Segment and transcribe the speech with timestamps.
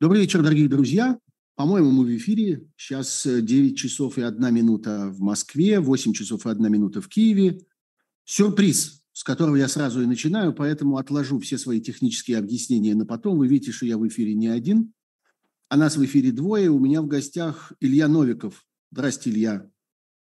[0.00, 1.18] Добрый вечер, дорогие друзья.
[1.56, 2.64] По-моему, мы в эфире.
[2.76, 7.58] Сейчас 9 часов и 1 минута в Москве, 8 часов и 1 минута в Киеве.
[8.24, 13.38] Сюрприз, с которого я сразу и начинаю, поэтому отложу все свои технические объяснения на потом.
[13.38, 14.92] Вы видите, что я в эфире не один,
[15.68, 16.70] а нас в эфире двое.
[16.70, 18.64] У меня в гостях Илья Новиков.
[18.92, 19.68] Здрасте, Илья.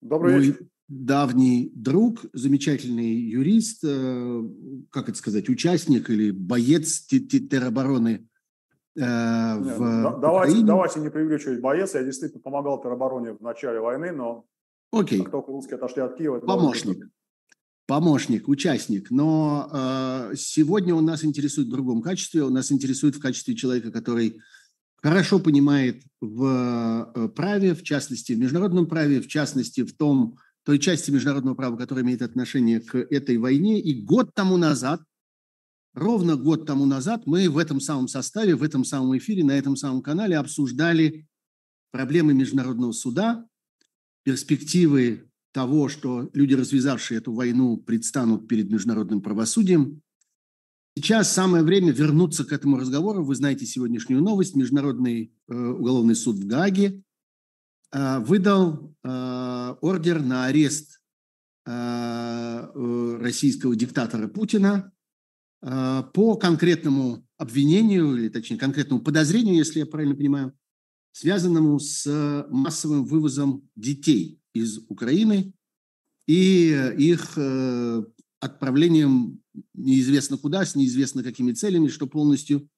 [0.00, 0.66] Добрый Мой вечер.
[0.88, 4.43] давний друг, замечательный юрист, э,
[4.88, 8.35] как это сказать, участник или боец теробороны Э,
[8.96, 11.95] в Нет, давайте, давайте не преувеличивать боец.
[11.95, 14.46] Я действительно помогал теробороне в начале войны, но
[14.91, 15.20] Окей.
[15.20, 16.41] как только русские отошли от Киева...
[16.41, 17.06] Помощник.
[17.86, 19.10] Помощник, участник.
[19.10, 22.42] Но э, сегодня он нас интересует в другом качестве.
[22.42, 24.41] Он нас интересует в качестве человека, который
[25.02, 30.80] хорошо понимает в э, праве, в частности, в международном праве, в частности, в том, той
[30.80, 33.78] части международного права, которая имеет отношение к этой войне.
[33.80, 35.00] И год тому назад–
[35.96, 39.77] Ровно год тому назад мы в этом самом составе, в этом самом эфире, на этом
[39.77, 41.27] самом канале обсуждали
[41.91, 43.47] проблемы Международного суда,
[44.22, 50.02] перспективы того, что люди, развязавшие эту войну, предстанут перед международным правосудием.
[50.94, 53.24] Сейчас самое время вернуться к этому разговору.
[53.24, 54.55] Вы знаете сегодняшнюю новость.
[54.55, 57.02] Международный э, уголовный суд в Гааге
[57.92, 61.00] э, выдал э, ордер на арест
[61.64, 64.92] э, э российского диктатора Путина
[66.14, 70.53] по конкретному обвинению, или точнее конкретному подозрению, если я правильно понимаю,
[71.11, 75.53] связанному с массовым вывозом детей из Украины
[76.27, 78.05] и их э,
[78.41, 79.42] отправлением
[79.75, 82.69] неизвестно куда, с неизвестно какими целями, что полностью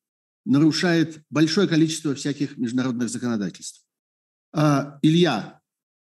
[0.45, 3.85] нарушает большое количество всяких международных законодательств.
[4.53, 5.61] А, Илья,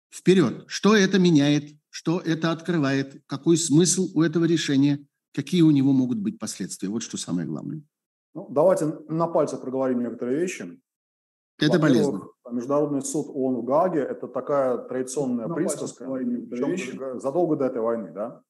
[0.09, 0.65] вперед!
[0.67, 1.75] Что это меняет?
[1.89, 3.23] Что это открывает?
[3.25, 5.06] Какой смысл у этого решения?
[5.37, 6.89] Какие у него могут быть последствия.
[6.89, 7.83] Вот что самое главное.
[8.33, 10.81] Ну, давайте на пальцах проговорим некоторые вещи.
[11.59, 12.21] Это полезно.
[12.49, 18.11] Международный суд ООН в Гааге– это такая традиционная на присказка, причем задолго до этой войны,
[18.11, 18.41] да?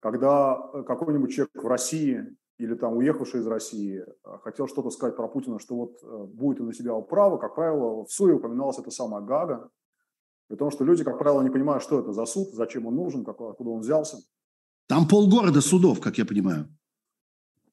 [0.00, 5.16] Когда э, какой-нибудь человек в России или там уехавший из России э, хотел что-то сказать
[5.16, 8.90] про Путина, что вот э, будет на себя право, как правило, в СУе упоминалась эта
[8.90, 9.68] самая Гага,
[10.48, 13.70] потому что люди, как правило, не понимают, что это за суд, зачем он нужен, откуда
[13.70, 14.18] он взялся.
[14.90, 16.66] Там полгорода судов, как я понимаю.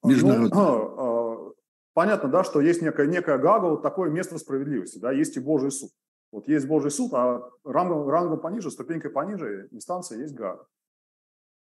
[0.04, 0.54] Ну, Международных.
[0.54, 1.54] Ну,
[1.92, 5.72] понятно, да, что есть некая, некая гага, вот такое место справедливости, да, есть и Божий
[5.72, 5.90] суд.
[6.30, 10.68] Вот есть Божий суд, а рангом, рангом пониже, ступенькой пониже инстанция есть гага.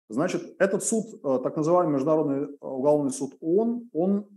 [0.09, 4.27] Значит, этот суд, э, так называемый Международный уголовный суд ООН, он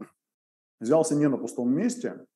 [0.79, 2.27] взялся не на пустом месте,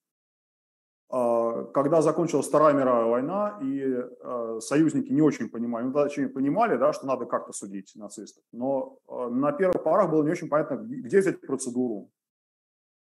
[1.12, 6.94] когда закончилась Вторая мировая война, и э, союзники не очень понимали, ну, точнее, понимали, да,
[6.94, 11.18] что надо как-то судить нацистов, но э, на первых порах было не очень понятно, где
[11.18, 12.08] взять процедуру,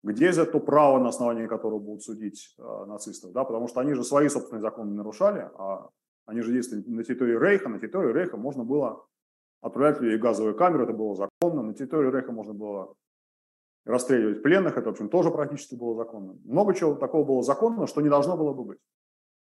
[0.02, 4.02] где взять то право, на основании которого будут судить нацистов, да, потому что они же
[4.02, 5.90] свои собственные законы нарушали, а
[6.24, 9.04] они же действовали на территории Рейха, на территории Рейха можно было
[9.60, 12.94] отправлять людей в газовую камеру, это было законно, на территории Рейха можно было
[13.88, 16.38] расстреливать пленных, это, в общем, тоже практически было законно.
[16.44, 18.78] Много чего такого было законно, что не должно было бы быть.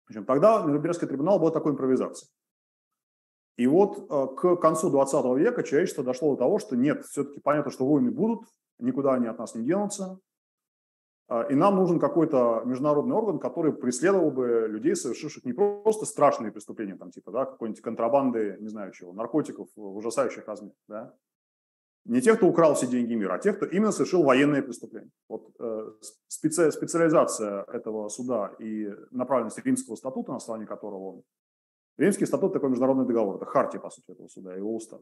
[0.06, 2.32] В общем, тогда Нюрнбергский трибунал был такой импровизацией.
[3.58, 7.72] И вот э, к концу 20 века человечество дошло до того, что нет, все-таки понятно,
[7.72, 10.20] что войны будут, никуда они от нас не денутся,
[11.30, 16.52] э, и нам нужен какой-то международный орган, который преследовал бы людей, совершивших не просто страшные
[16.52, 21.16] преступления, там, типа, да, какой-нибудь контрабанды, не знаю чего, наркотиков в ужасающих размерах, да,
[22.08, 25.12] не тех, кто украл все деньги мира, а тех, кто именно совершил военные преступления.
[25.28, 25.92] Вот э,
[26.28, 31.24] специ, специализация этого суда и направленность Римского статута, на основании которого он...
[31.98, 35.02] Римский статут– такой международный договор, это хартия, по сути, этого суда, его устав.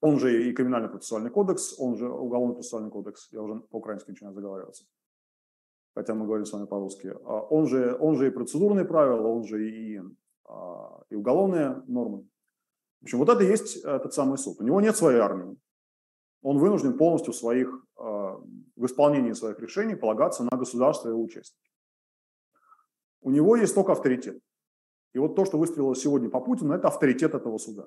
[0.00, 4.34] Он же и криминальный процессуальный кодекс, он же уголовный процессуальный кодекс, я уже по-украински начинаю
[4.34, 4.84] заговариваться,
[5.94, 7.14] хотя мы говорим с вами по-русски.
[7.24, 10.00] А он же, он же и процедурные правила, он же и,
[10.44, 12.28] а, и уголовные нормы.
[13.00, 14.60] В общем, вот это и есть этот самый суд.
[14.60, 15.56] У него нет своей армии,
[16.42, 21.22] он вынужден полностью в, своих, э, в исполнении своих решений полагаться на государство и его
[21.22, 21.70] участники.
[23.20, 24.38] У него есть только авторитет.
[25.14, 27.86] И вот то, что выстрелило сегодня по Путину, это авторитет этого суда.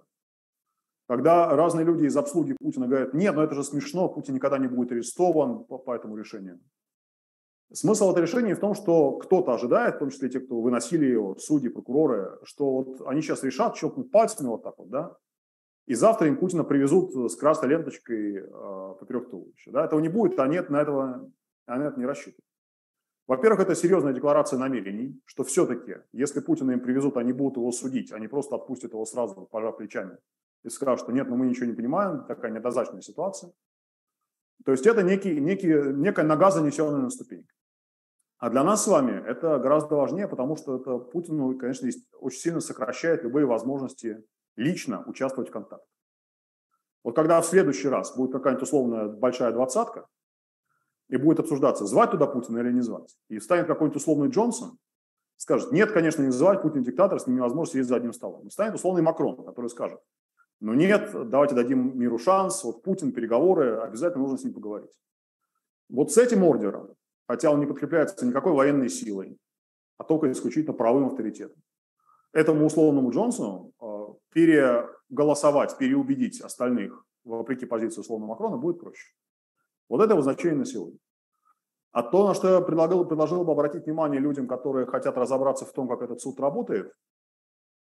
[1.08, 4.68] Когда разные люди из обслуги Путина говорят, нет, ну это же смешно, Путин никогда не
[4.68, 6.60] будет арестован по, по этому решению.
[7.74, 11.36] Смысл этого решения в том, что кто-то ожидает, в том числе те, кто выносили его,
[11.38, 15.18] судьи, прокуроры, что вот они сейчас решат, щелкнут пальцами вот так вот, да,
[15.86, 19.72] и завтра им Путина привезут с красной ленточкой э, поперек туловища.
[19.72, 19.86] Да?
[19.86, 21.32] Этого не будет, а нет на этого,
[21.68, 22.44] а это не рассчитывают.
[23.28, 28.12] Во-первых, это серьезная декларация намерений, что все-таки, если Путина им привезут, они будут его судить,
[28.12, 30.18] они просто отпустят его сразу, пожав плечами,
[30.64, 33.52] и скажут, что нет, ну мы ничего не понимаем, такая неоднозначная ситуация.
[34.64, 37.50] То есть это некий, некий, некая нога, занесенная на ступеньку.
[38.38, 41.90] А для нас с вами это гораздо важнее, потому что это Путину, конечно,
[42.20, 44.24] очень сильно сокращает любые возможности
[44.56, 45.88] лично участвовать в контакте.
[47.04, 50.08] Вот когда в следующий раз будет какая-нибудь условная большая двадцатка,
[51.08, 54.78] и будет обсуждаться, звать туда Путина или не звать, и встанет какой-нибудь условный Джонсон,
[55.38, 58.48] скажет, нет, конечно, не звать, Путин диктатор, с ним невозможно сидеть за одним столом.
[58.48, 60.00] И станет условный Макрон, который скажет,
[60.62, 64.92] ну нет, давайте дадим миру шанс, вот Путин, переговоры, обязательно нужно с ним поговорить.
[65.90, 66.96] Вот с этим ордером,
[67.28, 69.38] хотя он не подкрепляется никакой военной силой,
[69.98, 71.62] а только исключительно правым авторитетом,
[72.34, 73.86] этому условному Джонсону э,
[74.36, 79.14] переголосовать, переубедить остальных, вопреки позиции условного Макрона, будет проще.
[79.88, 81.00] Вот это его значение на сегодня.
[81.94, 85.72] А то, на что я предлагал, предложил бы обратить внимание людям, которые хотят разобраться в
[85.72, 86.92] том, как этот суд работает,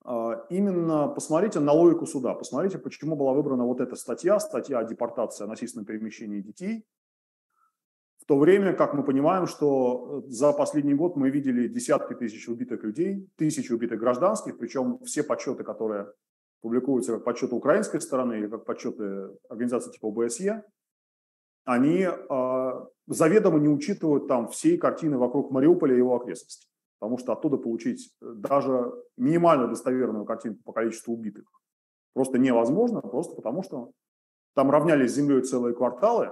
[0.06, 4.86] а, именно посмотрите на логику суда, посмотрите, почему была выбрана вот эта статья, статья о
[4.86, 6.86] депортации, о насильственном перемещении детей,
[8.22, 12.48] в то время как мы понимаем, что э, за последний год мы видели десятки тысяч
[12.48, 16.14] убитых людей, тысячи убитых гражданских, причем все подсчеты, которые
[16.62, 20.64] публикуются как подсчеты украинской стороны или как подсчеты организации типа ОБСЕ,
[21.66, 26.70] они э, заведомо не учитывают там всей картины вокруг Мариуполя и его окрестностей.
[27.00, 31.46] Потому что оттуда получить э, даже минимально достоверную картинку по количеству убитых
[32.18, 33.92] просто невозможно, просто потому что
[34.56, 36.32] там равнялись землей целые кварталы,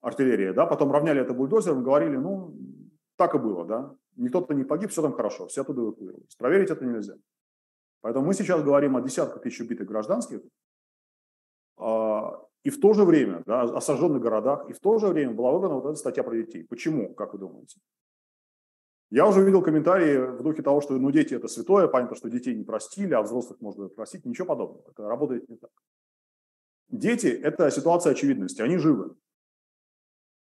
[0.00, 2.54] артиллерия, да, потом равняли это бульдозером, говорили, ну,
[3.16, 6.34] так и было, да, никто-то не погиб, все там хорошо, все оттуда эвакуировались.
[6.36, 7.14] Проверить это нельзя.
[8.04, 10.42] Поэтому мы сейчас говорим о десятках тысяч убитых гражданских,
[11.78, 15.32] а, и в то же время, да, о сожженных городах, и в то же время
[15.32, 16.66] была выбрана вот эта статья про детей.
[16.68, 17.80] Почему, как вы думаете?
[19.08, 22.54] Я уже видел комментарии в духе того, что ну, дети– это святое, понятно, что детей
[22.54, 24.26] не простили, а взрослых можно простить.
[24.26, 24.84] Ничего подобного.
[24.90, 25.70] Это работает не так.
[26.90, 29.16] Дети– это ситуация очевидности, они живы.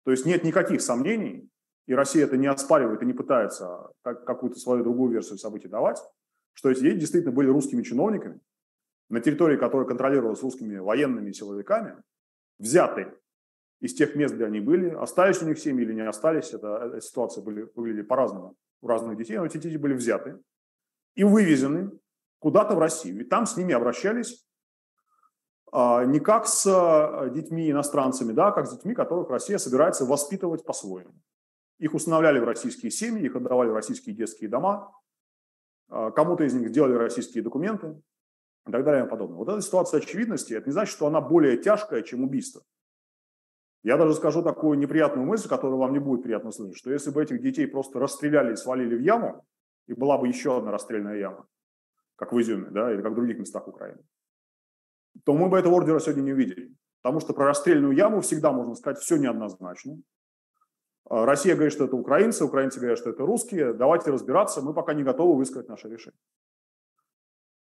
[0.04, 1.48] То есть нет никаких сомнений,
[1.86, 6.02] и Россия это не оспаривает и не пытается какую-то свою другую версию событий давать,
[6.54, 8.40] что эти дети действительно были русскими чиновниками,
[9.08, 11.96] на территории, которая контролировалась русскими военными силовиками,
[12.58, 13.12] взяты
[13.80, 17.00] из тех мест, где они были, остались у них семьи или не остались, это, эта
[17.00, 20.38] ситуация были, выглядели по-разному у разных детей, но эти дети были взяты
[21.14, 21.90] и вывезены
[22.38, 23.20] куда-то в Россию.
[23.20, 24.46] И там с ними обращались
[25.70, 30.04] а, не как с а, детьми иностранцами, да, а как с детьми, которых Россия собирается
[30.04, 31.14] воспитывать по-своему.
[31.78, 34.92] Их устанавливали в российские семьи, их отдавали в российские детские дома,
[35.92, 38.00] кому-то из них сделали российские документы,
[38.66, 39.38] и так далее и подобное.
[39.38, 42.62] Вот эта ситуация очевидности, это не значит, что она более тяжкая, чем убийство.
[43.82, 47.22] Я даже скажу такую неприятную мысль, которую вам не будет приятно слышать, что если бы
[47.22, 49.44] этих детей просто расстреляли и свалили в яму,
[49.88, 51.46] и была бы еще одна расстрельная яма,
[52.16, 54.02] как в Изюме, да, или как в других местах Украины,
[55.24, 56.72] то мы бы этого ордера сегодня не увидели.
[57.02, 59.98] Потому что про расстрельную яму всегда можно сказать все неоднозначно.
[61.12, 63.74] А Россия говорит, что это украинцы, украинцы говорят, что это русские.
[63.74, 66.18] Давайте разбираться, мы пока не готовы высказать наше решение.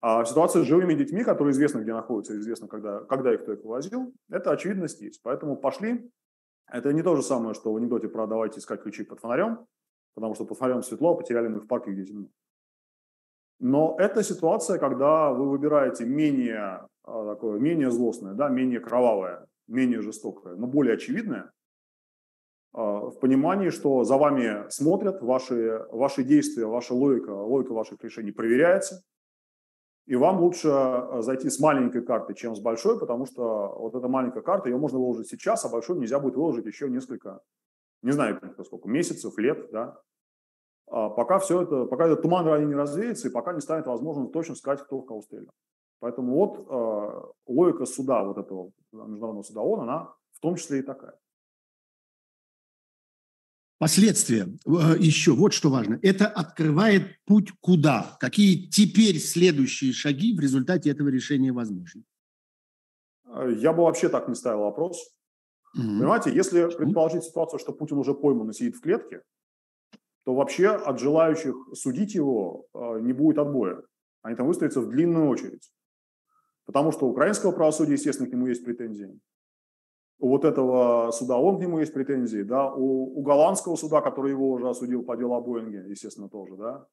[0.01, 3.63] А ситуация с живыми детьми, которые известно, где находятся, известно, когда, когда и кто их
[3.63, 5.21] вывозил, это очевидность есть.
[5.23, 6.11] Поэтому пошли.
[6.69, 9.65] Это не то же самое, что в анекдоте про «давайте искать ключи под фонарем»,
[10.13, 12.27] потому что под фонарем светло, потеряли мы их в парке, где темно.
[13.61, 20.01] Но это ситуация, когда вы выбираете менее, а, такое, менее злостное, да, менее кровавое, менее
[20.01, 21.53] жестокое, но более очевидное,
[22.73, 29.03] в понимании, что за вами смотрят, ваши, ваши действия, ваша логика, логика ваших решений проверяется,
[30.07, 34.07] и вам лучше э, зайти с маленькой карты, чем с большой, потому что вот эта
[34.07, 37.41] маленькая карта, ее можно выложить сейчас, а большой нельзя будет выложить еще несколько,
[38.01, 39.99] не знаю сколько, месяцев, лет, да.
[40.89, 44.31] А пока все это, пока этот туман ранее не развеется, и пока не станет возможным
[44.31, 45.51] точно сказать, кто в кого стрелял.
[45.99, 50.83] Поэтому вот э, логика суда, вот этого международного суда ООН, она в том числе и
[50.83, 51.19] такая.
[53.79, 54.47] Последствия.
[54.65, 55.99] Э, Еще вот что важно.
[56.01, 58.17] Это открывает путь куда?
[58.19, 62.03] Какие теперь следующие шаги в результате этого решения возможны?
[63.27, 64.97] Э, я бы вообще так не ставил вопрос.
[65.75, 65.83] Угу.
[65.83, 69.21] Понимаете, если предположить ситуацию, что Путин уже пойман и сидит в клетке,
[70.25, 73.83] то вообще от желающих судить его э, не будет отбоя.
[74.23, 75.71] Они там выстроятся в длинную очередь.
[76.65, 79.17] Потому что украинского правосудия, естественно, к нему есть претензии
[80.19, 84.31] у вот этого суда, он к нему есть претензии, да, у, у голландского суда, который
[84.31, 86.87] его уже осудил по делу о Боинге, естественно, тоже, да.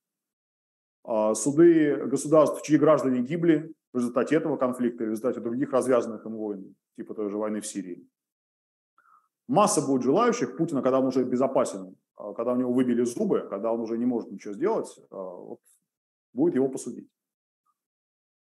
[1.04, 6.36] А суды государств, чьи граждане гибли в результате этого конфликта, в результате других развязанных им
[6.36, 8.06] войн, типа той же войны в Сирии.
[9.46, 13.72] Масса будет желающих Путина, когда он уже безопасен, а когда у него выбили зубы, когда
[13.72, 15.60] он уже не может ничего сделать, а вот,
[16.32, 17.08] будет его посудить.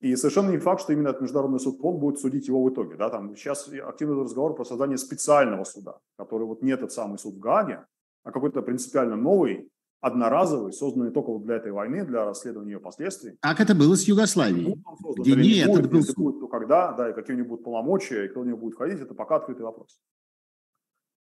[0.02, 2.96] И совершенно не факт, что именно этот международный суд ООН будет судить его в итоге.
[2.96, 3.10] Да?
[3.10, 7.40] Там сейчас активный разговор про создание специального суда, который вот не этот самый суд в
[7.40, 7.86] Гааге,
[8.24, 9.70] а какой-то принципиально новый,
[10.02, 13.38] одноразовый, созданный только вот для этой войны, для расследования ее последствий.
[13.42, 14.82] Как это было с Югославией?
[15.18, 18.26] Где не этот был если будет, то когда, да, и какие у него будут полномочия,
[18.26, 20.00] и кто у него будет ходить, это пока открытый вопрос.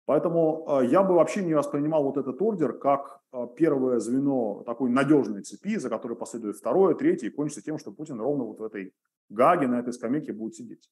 [0.07, 4.91] Поэтому э, я бы вообще не воспринимал вот этот ордер как э, первое звено такой
[4.91, 8.65] надежной цепи, за которой последует второе, третье, и кончится тем, что Путин ровно вот в
[8.65, 8.93] этой
[9.31, 10.91] гаге, на этой скамейке будет сидеть.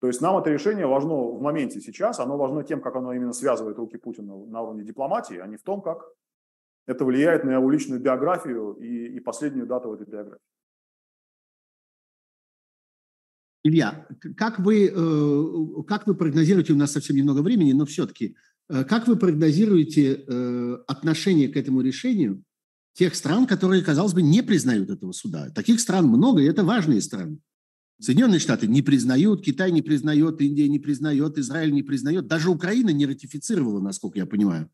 [0.00, 3.32] То есть нам это решение важно в моменте сейчас, оно важно тем, как оно именно
[3.32, 6.04] связывает руки Путина на уровне дипломатии, а не в том, как
[6.86, 10.42] это влияет на его личную биографию и, и последнюю дату этой биографии.
[13.64, 14.06] Илья,
[14.36, 18.36] как вы, э, как вы прогнозируете, у нас совсем немного времени, но все-таки,
[18.68, 22.44] э, как вы прогнозируете э, отношение к этому решению
[22.92, 25.48] тех стран, которые, казалось бы, не признают этого суда?
[25.48, 27.38] Таких стран много, и это важные страны.
[27.98, 32.90] Соединенные Штаты не признают, Китай не признает, Индия не признает, Израиль не признает, даже Украина
[32.90, 34.68] не ратифицировала, насколько я понимаю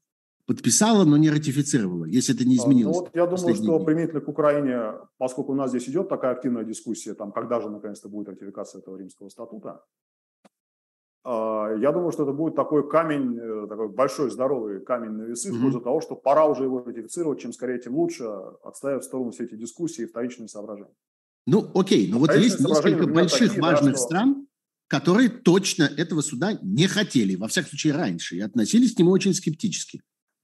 [0.51, 2.97] подписала, но не ратифицировала, если это не а, изменилось.
[2.97, 3.85] Ну, вот я думаю, что дни.
[3.87, 8.09] применительно к Украине, поскольку у нас здесь идет такая активная дискуссия, там, когда же наконец-то
[8.09, 9.85] будет ратификация этого римского статута,
[11.23, 15.51] а, я думаю, что это будет такой камень, э, такой большой здоровый камень на весы
[15.51, 15.57] mm-hmm.
[15.57, 18.25] в пользу того, что пора уже его ратифицировать, чем скорее, тем лучше,
[18.65, 20.97] отставив в сторону все эти дискуссии и вторичные соображения.
[21.47, 24.05] Ну, окей, но вот есть несколько больших такие, важных да, что...
[24.05, 24.47] стран,
[24.89, 29.33] которые точно этого суда не хотели, во всяком случае раньше, и относились к нему очень
[29.33, 30.03] скептически.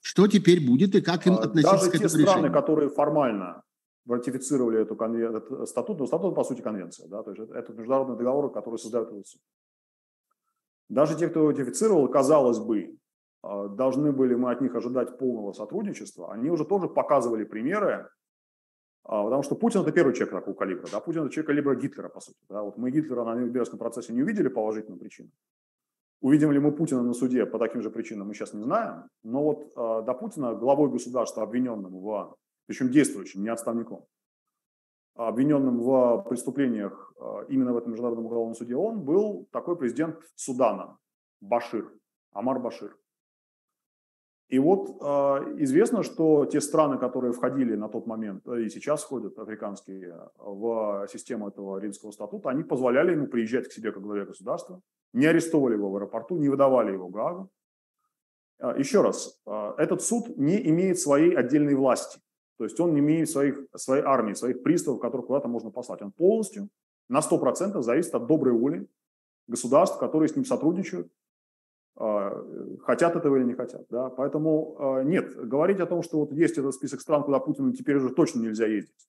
[0.08, 2.52] Что теперь будет и как им а, относиться Даже к этому те страны, решению?
[2.52, 3.64] которые формально
[4.06, 5.34] ратифицировали эту конвен...
[5.34, 7.08] этот статут, но статут, по сути, конвенция.
[7.08, 7.25] Да?
[7.25, 9.40] То есть это международный договор, который создает этот суд.
[10.88, 12.96] Даже те, кто ратифицировал, казалось бы,
[13.42, 18.08] а, должны были мы от них ожидать полного сотрудничества, они уже тоже показывали примеры,
[19.02, 20.86] а, потому что Путин это первый человек такого калибра.
[20.92, 21.00] Да?
[21.00, 22.38] Путин это человек калибра Гитлера, по сути.
[22.48, 22.62] Да?
[22.62, 25.32] Вот мы Гитлера на Нюрнбергском процессе не увидели по уважительным причинам.
[26.20, 29.08] Увидим ли мы Путина на суде по таким же причинам, мы сейчас не знаем.
[29.23, 34.06] Но вот э, до Путина, главой государства, обвиненным в, причем действующим, не отставником,
[35.14, 40.99] обвиненным в преступлениях э, именно в этом международном уголовном суде, он был такой президент Судана,
[41.40, 41.92] Башир,
[42.32, 42.96] Амар Башир.
[44.48, 45.04] И вот э,
[45.62, 51.48] известно, что те страны, которые входили на тот момент и сейчас входят, африканские, в систему
[51.48, 54.80] этого римского статута, они позволяли ему приезжать к себе как главе государства,
[55.12, 57.50] не арестовали его в аэропорту, не выдавали его Гаагу.
[58.58, 62.20] А, еще раз, а, этот суд не имеет своей отдельной власти.
[62.58, 66.02] То есть он не имеет своих, своей армии, своих приставов, которых куда-то можно послать.
[66.02, 66.68] Он полностью
[67.08, 68.86] на 100% зависит от доброй воли
[69.46, 71.12] государств, которые с ним сотрудничают, а,
[71.96, 73.86] хотят этого или не хотят.
[73.88, 74.10] Да?
[74.10, 78.10] Поэтому нет, говорить о том, что вот есть этот список стран, куда Путину теперь уже
[78.10, 79.08] точно нельзя ездить,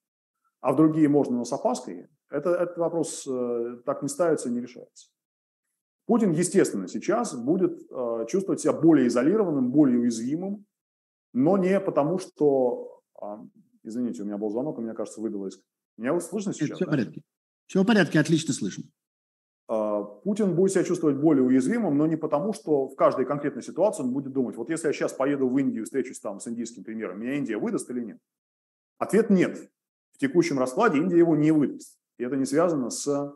[0.62, 4.51] а в другие можно, но с опаской, это, этот вопрос э, так не ставится и
[4.51, 5.10] не решается.
[6.06, 10.65] Путин, естественно, сейчас будет э, чувствовать себя более изолированным, более уязвимым,
[11.34, 13.01] но не потому, что...
[13.22, 13.38] Э,
[13.84, 15.60] извините, у меня был звонок, и мне кажется, выбило из...
[15.98, 16.77] Меня слышно сейчас?
[16.77, 16.91] Все да?
[16.91, 17.22] в порядке.
[17.67, 18.84] Все в порядке, отлично слышно.
[19.70, 24.04] Э, Путин будет себя чувствовать более уязвимым, но не потому, что в каждой конкретной ситуации
[24.04, 27.20] он будет думать, вот если я сейчас поеду в Индию, встречусь там с индийским премьером,
[27.20, 28.20] меня Индия выдаст или нет?
[28.98, 29.70] Ответ нет.
[30.14, 31.98] В текущем раскладе Индия его не выдаст.
[32.18, 33.34] И это не связано с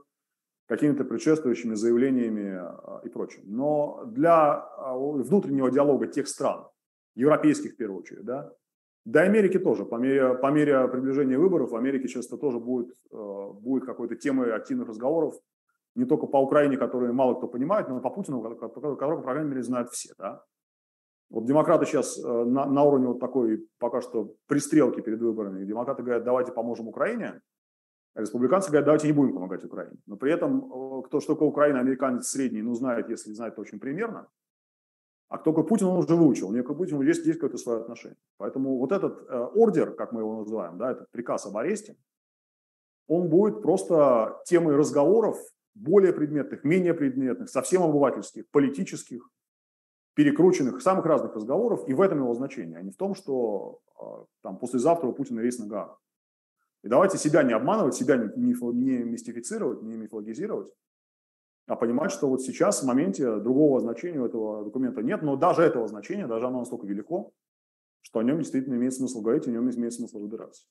[0.68, 3.44] какими-то предшествующими заявлениями а, и прочим.
[3.46, 6.66] Но для а, внутреннего диалога тех стран,
[7.14, 8.54] европейских в первую очередь, да,
[9.04, 13.52] до Америки тоже, по мере, по мере приближения выборов, в Америке часто тоже будет, а,
[13.52, 15.36] будет какой-то темой активных разговоров,
[15.96, 19.50] не только по Украине, которые мало кто понимает, но и по Путину, которого, по крайней
[19.50, 20.14] мере, знают все.
[20.18, 20.44] Да?
[21.30, 25.66] Вот демократы сейчас на, на уровне вот такой пока что пристрелки перед выборами.
[25.66, 27.42] Демократы говорят, давайте поможем Украине,
[28.14, 29.96] Республиканцы говорят, давайте не будем помогать Украине.
[30.06, 33.62] Но при этом, э, кто что такое Украина, американец средний, ну, знает, если знает, то
[33.62, 34.28] очень примерно.
[35.30, 36.50] А кто такой Путин, он уже выучил.
[36.50, 38.18] У него к Путину есть, есть какое-то свое отношение.
[38.38, 41.96] Поэтому вот этот э, ордер, как мы его называем, да, этот приказ об аресте,
[43.08, 45.38] он будет просто темой разговоров
[45.74, 49.30] более предметных, менее предметных, совсем обывательских, политических,
[50.14, 54.04] перекрученных, самых разных разговоров, и в этом его значение, а не в том, что э,
[54.42, 55.98] там послезавтра у Путина рейс на Гаагу.
[56.84, 60.74] И давайте себя не обманывать, себя не, не, не мистифицировать, не мифологизировать,
[61.68, 65.62] а понимать, что вот сейчас в моменте другого значения у этого документа нет, но даже
[65.62, 67.32] этого значения, даже оно настолько велико,
[68.02, 70.66] что о нем действительно имеет смысл говорить, о нем имеет смысл разбираться.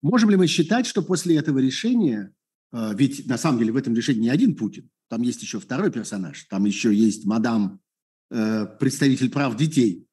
[0.00, 2.32] Можем ли мы считать, что после этого решения,
[2.72, 6.44] ведь на самом деле в этом решении не один Путин, там есть еще второй персонаж,
[6.48, 7.80] там еще есть мадам,
[8.30, 10.06] э, представитель прав детей,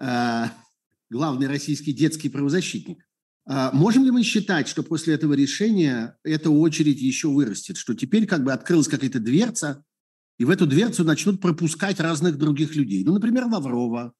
[0.00, 0.44] э,
[1.10, 3.06] главный российский детский правозащитник.
[3.46, 8.26] А можем ли мы считать, что после этого решения эта очередь еще вырастет, что теперь
[8.26, 9.84] как бы открылась какая-то дверца,
[10.38, 13.04] и в эту дверцу начнут пропускать разных других людей?
[13.04, 14.12] Ну, например, Лаврова,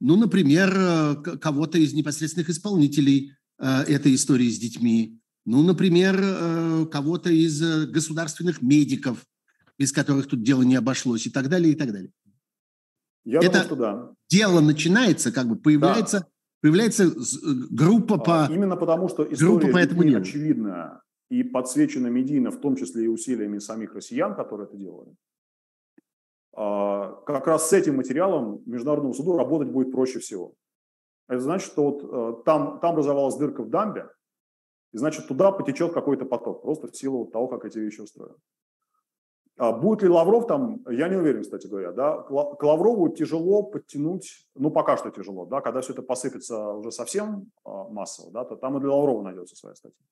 [0.00, 5.17] ну, например, э, кого-то из непосредственных исполнителей этой истории с детьми,
[5.48, 9.24] ну, например, кого-то из государственных медиков,
[9.78, 12.10] без которых тут дело не обошлось, и так далее, и так далее.
[13.24, 14.12] Я Это думаю, что да.
[14.30, 16.26] Дело начинается, как бы появляется, да.
[16.62, 17.12] появляется
[17.70, 18.52] группа а, по...
[18.52, 20.22] Именно потому, что история по этому делу.
[20.22, 25.14] очевидна и подсвечена медийно, в том числе и усилиями самих россиян, которые это делали.
[26.56, 30.54] А, как раз с этим материалом Международному суду работать будет проще всего.
[31.28, 34.08] Это значит, что вот э, там, там образовалась дырка в дамбе,
[34.92, 38.36] и значит, туда потечет какой-то поток, просто в силу того, как эти вещи устроены.
[39.58, 44.46] А будет ли Лавров там, я не уверен, кстати говоря, да, к Лаврову тяжело подтянуть,
[44.54, 48.54] ну, пока что тяжело, да, когда все это посыпется уже совсем а, массово, да, то
[48.54, 50.04] там и для Лаврова найдется своя статья.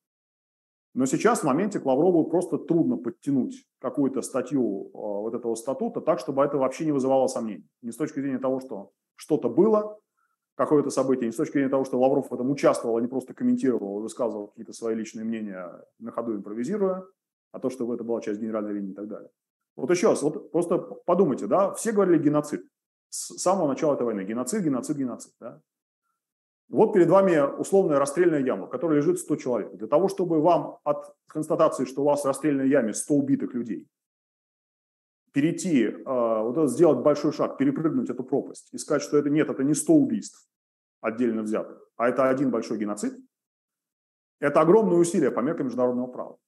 [0.95, 6.01] Но сейчас в моменте к Лаврову просто трудно подтянуть какую-то статью э, вот этого статута
[6.01, 7.69] так, чтобы это вообще не вызывало сомнений.
[7.83, 9.99] Не с точки зрения того, что что-то было,
[10.57, 13.35] какое-то событие, не с точки зрения того, что Лавров в этом участвовал, а не просто
[13.35, 17.05] комментировал, высказывал какие-то свои личные мнения на ходу импровизируя,
[17.53, 19.31] а то, что это была часть генеральной линии и так далее.
[19.77, 22.67] Вот еще раз, вот просто подумайте, да, все говорили геноцид
[23.11, 24.23] с самого начала этой войны.
[24.23, 25.33] Геноцид, геноцид, геноцид.
[25.39, 25.61] Да?
[26.69, 29.75] Вот перед вами условная расстрельная яма, в которой лежит 100 человек.
[29.75, 33.87] Для того, чтобы вам от констатации, что у вас в расстрельной яме 100 убитых людей,
[35.37, 39.51] перейти, э, вот это, сделать большой шаг, перепрыгнуть эту пропасть и сказать, что это нет,
[39.51, 40.49] это не 100 убийств
[41.03, 43.13] отдельно взятых, а это один большой геноцид,
[44.41, 46.39] это огромное усилие по меркам международного права.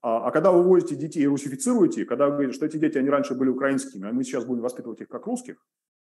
[0.00, 3.10] А, а когда вы вводите детей и русифицируете, когда вы говорите, что эти дети, они
[3.10, 5.62] раньше были украинскими, а мы сейчас будем воспитывать их как русских,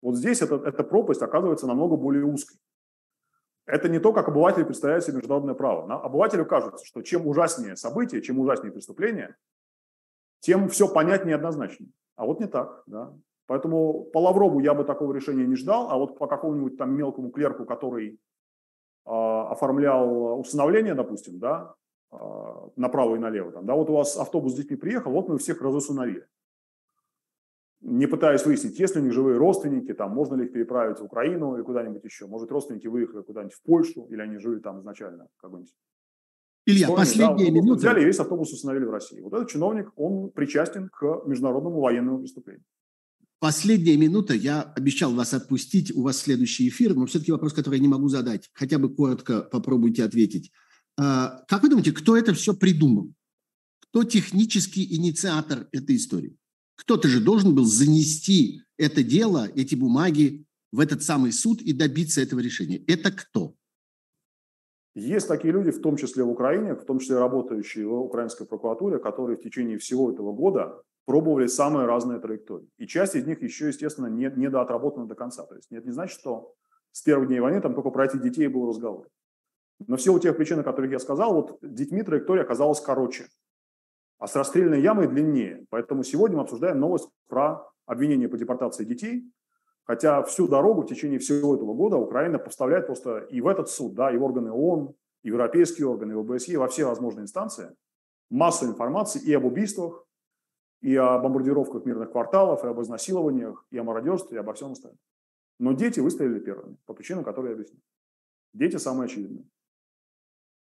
[0.03, 2.59] вот здесь эта, эта пропасть оказывается намного более узкой.
[3.67, 5.87] Это не то, как обыватели представляют себе международное право.
[5.87, 9.37] На обывателю кажется, что чем ужаснее события, чем ужаснее преступления,
[10.41, 11.91] тем все понятнее и однозначнее.
[12.17, 12.83] А вот не так.
[12.87, 13.15] Да?
[13.47, 17.31] Поэтому по Лаврову я бы такого решения не ждал, а вот по какому-нибудь там мелкому
[17.31, 18.15] клерку, который
[19.07, 21.75] э, оформлял усыновление, допустим, да,
[22.13, 22.17] э,
[22.77, 25.63] направо и налево, там, да, вот у вас автобус с детьми приехал, вот мы всех
[25.63, 26.27] разусыновили
[27.81, 31.05] не пытаясь выяснить, есть ли у них живые родственники, там, можно ли их переправить в
[31.05, 32.27] Украину или куда-нибудь еще.
[32.27, 35.73] Может, родственники выехали куда-нибудь в Польшу, или они жили там изначально, как-нибудь.
[36.69, 37.79] Илья, Эстонии, последняя да, минута.
[37.79, 39.21] Взяли весь автобус установили в России.
[39.21, 42.63] Вот этот чиновник, он причастен к международному военному преступлению.
[43.41, 44.35] Последняя минута.
[44.35, 45.95] Я обещал вас отпустить.
[45.95, 48.51] У вас следующий эфир, но все-таки вопрос, который я не могу задать.
[48.53, 50.53] Хотя бы коротко попробуйте ответить.
[50.99, 53.15] А, как вы думаете, кто это все придумал?
[53.81, 56.37] Кто технический инициатор этой истории?
[56.77, 62.21] Кто-то же должен был занести это дело, эти бумаги в этот самый суд и добиться
[62.21, 62.77] этого решения.
[62.87, 63.55] Это кто?
[64.99, 68.99] Есть такие люди, в том числе в Украине, в том числе работающие в украинской прокуратуре,
[68.99, 72.69] которые в течение всего этого года пробовали самые разные траектории.
[72.79, 75.47] И часть из них еще, естественно, не, не доотработана до конца.
[75.47, 76.53] То есть это не значит, что
[76.91, 79.07] с первых дней войны там только про этих детей был разговор.
[79.87, 83.27] Но в силу тех причин, о которых я сказал, вот детьми траектория оказалась короче
[84.19, 85.65] а с расстрельной ямой длиннее.
[85.71, 89.31] Поэтому сегодня мы обсуждаем новость про обвинение по депортации детей,
[89.89, 93.95] хотя всю дорогу в течение всего этого года Украина поставляет просто и в этот суд,
[93.95, 97.25] да, и в органы ООН, и в европейские органы, и в ОБСЕ, во все возможные
[97.25, 97.75] инстанции
[98.31, 100.05] массу информации и об убийствах,
[100.83, 104.99] и о бомбардировках мирных кварталов, и об изнасилованиях, и о мародерстве, и обо всем остальном.
[105.59, 107.81] Но дети выстрелили первыми, по причинам, которые я объяснил.
[108.53, 109.47] Дети самые очевидные.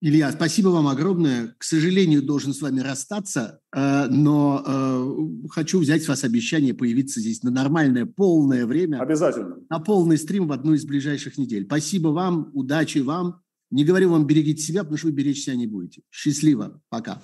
[0.06, 1.54] Илья, спасибо вам огромное.
[1.56, 7.20] К сожалению, должен с вами расстаться, э, но э, хочу взять с вас обещание появиться
[7.20, 9.00] здесь на нормальное, полное время.
[9.00, 9.56] Обязательно.
[9.70, 11.64] На полный стрим в одну из ближайших недель.
[11.64, 13.40] Спасибо вам, удачи вам.
[13.70, 16.02] Не говорю вам берегите себя, потому что вы беречь себя не будете.
[16.10, 16.82] Счастливо.
[16.90, 17.22] Пока.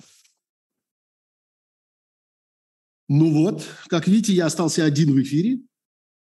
[3.07, 5.61] Ну вот, как видите, я остался один в эфире.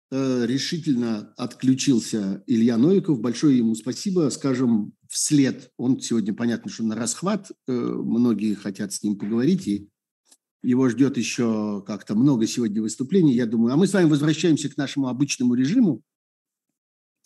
[0.09, 3.21] Э, решительно отключился Илья Новиков.
[3.21, 4.29] Большое ему спасибо.
[4.31, 9.89] Скажем, вслед, он сегодня, понятно, что на расхват, э, многие хотят с ним поговорить, и
[10.63, 13.73] его ждет еще как-то много сегодня выступлений, я думаю.
[13.73, 16.01] А мы с вами возвращаемся к нашему обычному режиму.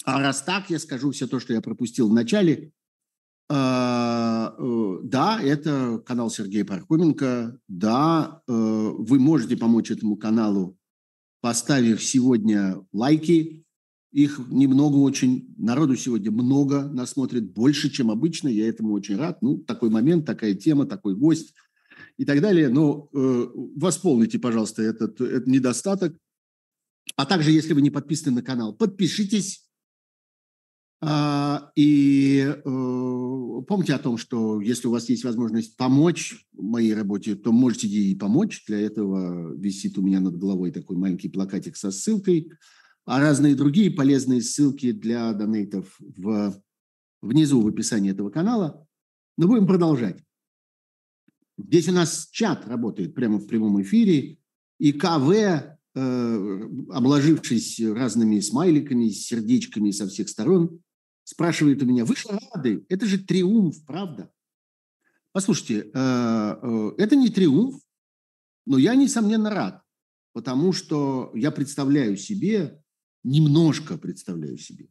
[0.03, 2.71] А раз так, я скажу все то, что я пропустил в начале.
[3.49, 4.49] Э,
[5.03, 7.59] да, это канал Сергея Пархоменко.
[7.67, 10.77] Да, вы можете помочь этому каналу
[11.45, 13.64] поставив сегодня лайки.
[14.15, 19.41] Их немного очень, народу сегодня много, нас смотрит больше, чем обычно, я этому очень рад.
[19.41, 21.53] Ну, такой момент, такая тема, такой гость
[22.15, 22.69] и так далее.
[22.69, 26.15] Но э, восполните, пожалуйста, этот, этот недостаток.
[27.17, 29.65] А также, если вы не подписаны на канал, подпишитесь,
[31.01, 37.35] а, и э, помните о том, что если у вас есть возможность помочь моей работе,
[37.35, 38.63] то можете ей помочь.
[38.65, 42.49] Для этого висит у меня над головой такой маленький плакатик со ссылкой.
[43.05, 46.61] А разные другие полезные ссылки для донейтов в,
[47.21, 48.85] внизу в описании этого канала.
[49.37, 50.23] Но будем продолжать.
[51.57, 54.39] Здесь у нас чат работает прямо в прямом эфире,
[54.79, 60.81] и КВ, э, обложившись разными смайликами, сердечками со всех сторон,
[61.23, 64.31] спрашивает у меня, вы же рады, это же триумф, правда?
[65.31, 67.81] Послушайте, э, э, это не триумф,
[68.65, 69.81] но я, несомненно, рад,
[70.33, 72.81] потому что я представляю себе,
[73.25, 74.87] немножко представляю себе,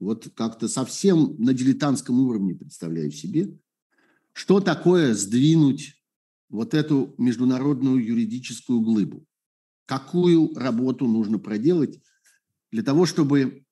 [0.00, 3.56] вот как-то совсем на дилетантском уровне представляю себе,
[4.32, 5.94] что такое сдвинуть
[6.48, 9.24] вот эту международную юридическую глыбу.
[9.86, 12.00] Какую работу нужно проделать
[12.70, 13.64] для того, чтобы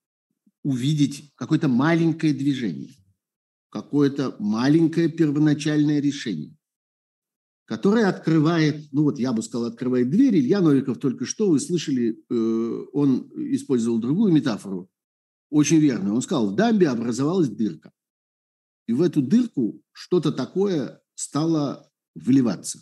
[0.63, 2.95] увидеть какое-то маленькое движение,
[3.71, 6.56] какое-то маленькое первоначальное решение,
[7.67, 10.39] которое открывает, ну вот я бы сказал, открывает дверь.
[10.39, 14.89] Илья Новиков только что, вы слышали, э, он использовал другую метафору,
[15.51, 16.15] очень верно.
[16.15, 17.93] Он сказал, в дамбе образовалась дырка.
[18.87, 22.81] И в эту дырку что-то такое стало выливаться.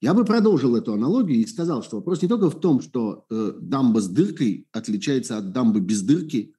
[0.00, 3.52] Я бы продолжил эту аналогию и сказал, что вопрос не только в том, что э,
[3.60, 6.54] дамба с дыркой отличается от дамбы без дырки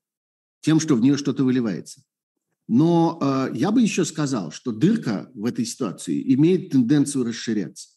[0.62, 2.03] тем, что в нее что-то выливается.
[2.67, 7.89] Но э, я бы еще сказал, что дырка в этой ситуации имеет тенденцию расширяться.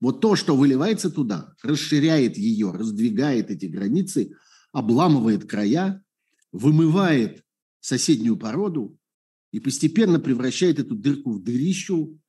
[0.00, 4.34] Вот то, что выливается туда, расширяет ее, раздвигает эти границы,
[4.72, 6.04] обламывает края,
[6.52, 7.42] вымывает
[7.80, 8.98] соседнюю породу
[9.52, 12.20] и постепенно превращает эту дырку в дырищу,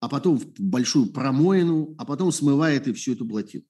[0.00, 3.64] а потом в большую промоину, а потом смывает и всю эту плотину.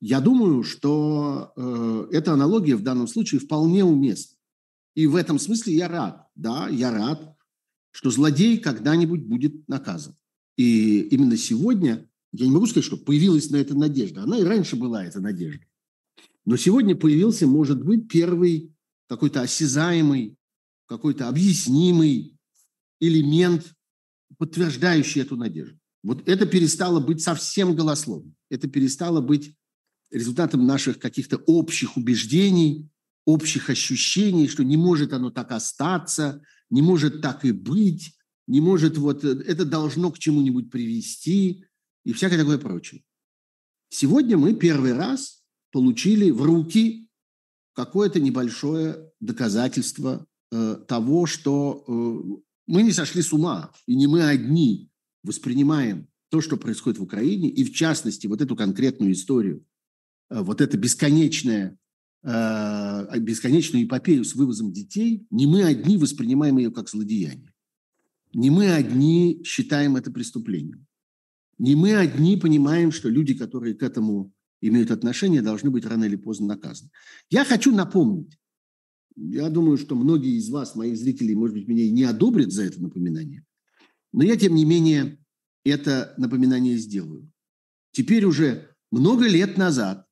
[0.00, 4.36] Я думаю, что э, эта аналогия в данном случае вполне уместна.
[4.94, 7.36] И в этом смысле я рад, да, я рад,
[7.90, 10.16] что злодей когда-нибудь будет наказан.
[10.56, 14.22] И именно сегодня, я не могу сказать, что появилась на это надежда.
[14.22, 15.64] Она и раньше была, эта надежда.
[16.44, 18.72] Но сегодня появился, может быть, первый
[19.08, 20.36] какой-то осязаемый,
[20.86, 22.36] какой-то объяснимый
[23.00, 23.74] элемент
[24.38, 25.78] подтверждающий эту надежду.
[26.02, 28.34] Вот это перестало быть совсем голословным.
[28.50, 29.56] Это перестало быть
[30.10, 32.88] результатом наших каких-то общих убеждений,
[33.24, 38.14] общих ощущений, что не может оно так остаться, не может так и быть,
[38.46, 41.64] не может вот это должно к чему-нибудь привести
[42.04, 43.02] и всякое такое прочее.
[43.88, 47.08] Сегодня мы первый раз получили в руки
[47.74, 51.92] какое-то небольшое доказательство э, того, что э,
[52.66, 54.90] мы не сошли с ума, и не мы одни
[55.22, 59.64] воспринимаем то, что происходит в Украине, и в частности вот эту конкретную историю,
[60.30, 61.78] э, вот это бесконечное,
[62.24, 67.52] э, бесконечную эпопею с вывозом детей, не мы одни воспринимаем ее как злодеяние.
[68.32, 70.86] Не мы одни считаем это преступлением.
[71.58, 76.16] Не мы одни понимаем, что люди, которые к этому имеют отношение, должны быть рано или
[76.16, 76.90] поздно наказаны.
[77.30, 78.36] Я хочу напомнить,
[79.16, 82.64] я думаю, что многие из вас, моих зрителей, может быть, меня и не одобрят за
[82.64, 83.44] это напоминание.
[84.12, 85.18] Но я, тем не менее,
[85.64, 87.30] это напоминание сделаю.
[87.92, 90.06] Теперь уже много лет назад,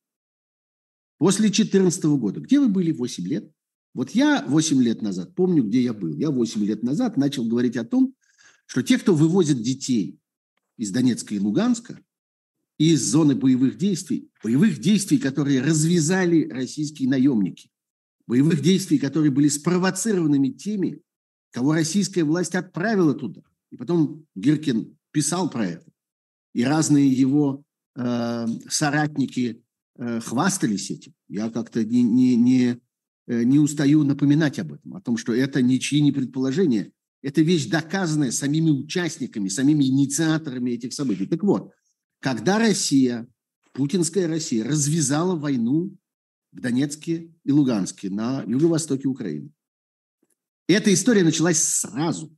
[1.23, 3.49] после 2014 года, где вы были 8 лет?
[3.95, 6.13] Вот я 8 лет назад, помню, где я был.
[6.17, 8.13] Я 8 лет назад начал говорить о том,
[8.67, 10.19] что те, кто вывозит детей
[10.77, 12.01] из Донецка и Луганска,
[12.77, 17.71] из зоны боевых действий, боевых действий, которые развязали российские наемники,
[18.27, 21.03] боевых действий, которые были спровоцированными теми,
[21.53, 23.43] кого российская власть отправила туда.
[23.71, 25.87] И потом Гиркин писал про это.
[26.53, 27.63] И разные его
[27.95, 29.63] э, соратники
[29.99, 31.15] хвастались этим.
[31.29, 32.79] Я как-то не, не, не,
[33.27, 36.93] э, не устаю напоминать об этом, о том, что это ничьи не предположения.
[37.23, 41.27] Это вещь, доказанная самими участниками, самими инициаторами этих событий.
[41.27, 41.73] Так вот,
[42.21, 43.29] когда Россия,
[43.73, 45.97] путинская Россия, развязала войну
[46.53, 49.51] в Донецке и Луганске, на юго-востоке Украины.
[50.69, 52.37] Эта история началась сразу.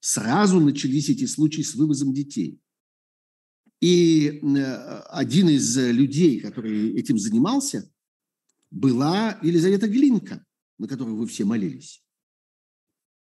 [0.00, 2.60] Сразу начались эти случаи с вывозом детей.
[3.80, 7.90] И э, один из людей, который этим занимался,
[8.70, 10.44] была Елизавета Глинка,
[10.78, 12.02] на которую вы все молились.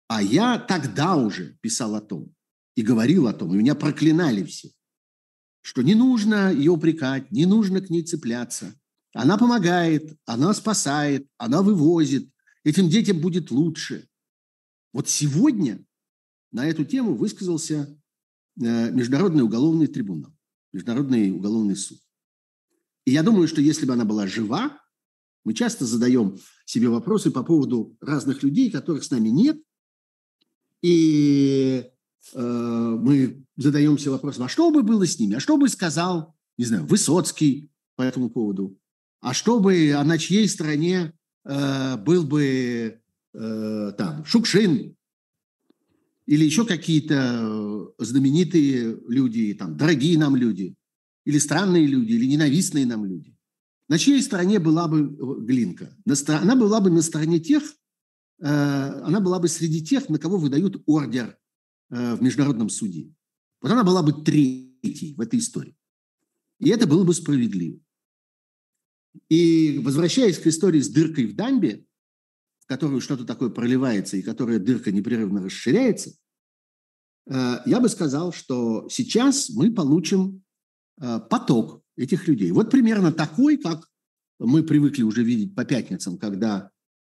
[0.08, 2.34] А я тогда уже писал о том
[2.76, 4.70] и говорил о том, и меня проклинали все,
[5.62, 8.76] что не нужно ее упрекать, не нужно к ней цепляться–
[9.14, 12.30] она помогает, она спасает, она вывозит.
[12.64, 14.08] Этим детям будет лучше.
[14.92, 15.84] Вот сегодня
[16.52, 17.96] на эту тему высказался
[18.60, 20.33] э, Международный уголовный трибунал,
[20.74, 22.00] Международный уголовный суд.
[23.06, 24.80] И я думаю, что если бы она была жива,
[25.46, 29.62] мы часто задаем себе вопросы по поводу разных людей, которых с нами нет,
[30.82, 31.86] и
[32.34, 36.66] э, мы задаемся вопросом, а что бы было с ними, а что бы сказал, не
[36.66, 38.78] знаю, Высоцкий по этому поводу,
[39.22, 41.14] а чтобы, а на чьей стороне
[41.46, 43.02] э, был бы
[43.34, 44.96] э, там Шукшин
[46.26, 50.76] или еще какие-то знаменитые люди, там, дорогие нам люди,
[51.26, 53.36] или странные люди, или ненавистные нам люди.
[53.90, 55.96] На чьей стороне была бы Глинка?
[56.28, 57.64] Она была бы на стороне тех,
[58.40, 61.38] э, она была бы среди тех, на кого выдают ордер
[61.90, 63.14] э, в международном суде.
[63.62, 65.76] Вот она была бы третьей в этой истории.
[66.60, 67.80] И это было бы справедливо.
[69.30, 71.86] И возвращаясь к истории с дыркой в дамбе,
[72.74, 76.10] которую что-то такое проливается и которая дырка непрерывно расширяется,
[77.30, 80.42] э, я бы сказал, что сейчас мы получим
[81.00, 82.52] э, поток этих людей.
[82.52, 83.88] Вот примерно такой, как
[84.40, 86.72] мы привыкли уже видеть по пятницам, когда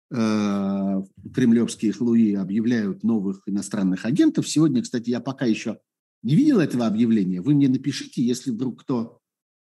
[0.10, 4.50] э, кремлевские хлуи объявляют новых иностранных агентов.
[4.50, 5.78] Сегодня, кстати, я пока еще
[6.24, 7.40] не видел этого объявления.
[7.40, 9.20] Вы мне напишите, если вдруг кто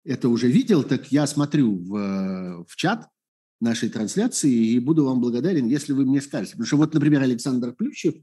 [0.02, 3.10] это уже видел, так я смотрю в, в чат
[3.64, 6.52] нашей трансляции и буду вам благодарен, если вы мне скажете.
[6.52, 8.14] Потому что вот, например, Александр Плющев,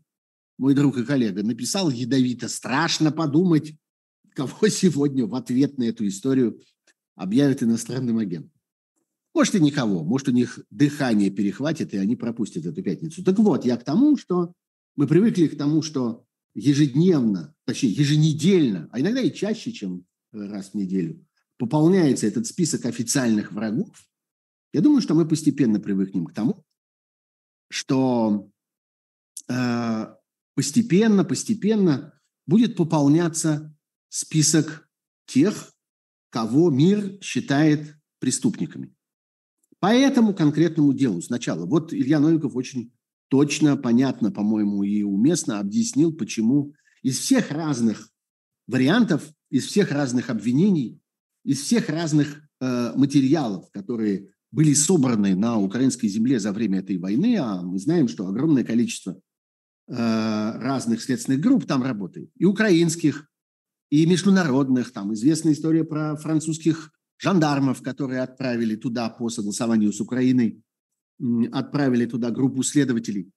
[0.57, 3.73] мой друг и коллега, написал ядовито, страшно подумать,
[4.33, 6.61] кого сегодня в ответ на эту историю
[7.15, 8.51] объявят иностранным агентом.
[9.33, 10.03] Может, и никого.
[10.03, 13.23] Может, у них дыхание перехватит, и они пропустят эту пятницу.
[13.23, 14.53] Так вот, я к тому, что
[14.95, 20.75] мы привыкли к тому, что ежедневно, точнее, еженедельно, а иногда и чаще, чем раз в
[20.75, 21.25] неделю,
[21.57, 24.05] пополняется этот список официальных врагов,
[24.73, 26.63] я думаю, что мы постепенно привыкнем к тому,
[27.69, 28.49] что
[29.49, 30.15] э,
[30.55, 32.13] постепенно, постепенно
[32.47, 33.75] будет пополняться
[34.09, 34.89] список
[35.25, 35.73] тех,
[36.29, 38.93] кого мир считает преступниками.
[39.79, 41.65] По этому конкретному делу сначала.
[41.65, 42.93] Вот Илья Новиков очень
[43.29, 48.09] точно, понятно, по-моему, и уместно объяснил, почему из всех разных
[48.67, 51.01] вариантов, из всех разных обвинений,
[51.43, 57.37] из всех разных э, материалов, которые были собраны на украинской земле за время этой войны,
[57.37, 63.27] а мы знаем, что огромное количество э, разных следственных групп там работает, и украинских,
[63.89, 64.91] и международных.
[64.91, 70.61] Там известная история про французских жандармов, которые отправили туда по согласованию с Украиной,
[71.51, 73.31] отправили туда группу следователей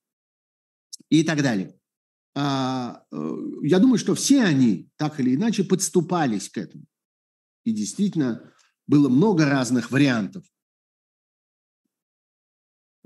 [1.11, 1.79] и так далее.
[2.35, 6.85] А, э, я думаю, что все они так или иначе подступались к этому.
[7.65, 8.53] И действительно
[8.87, 10.45] было много разных вариантов.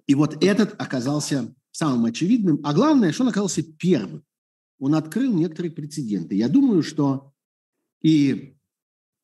[0.09, 2.61] И вот этот оказался самым очевидным.
[2.64, 4.25] А главное, что он оказался первым.
[4.81, 6.35] Он открыл некоторые прецеденты.
[6.35, 7.33] Я думаю, что
[8.03, 8.57] и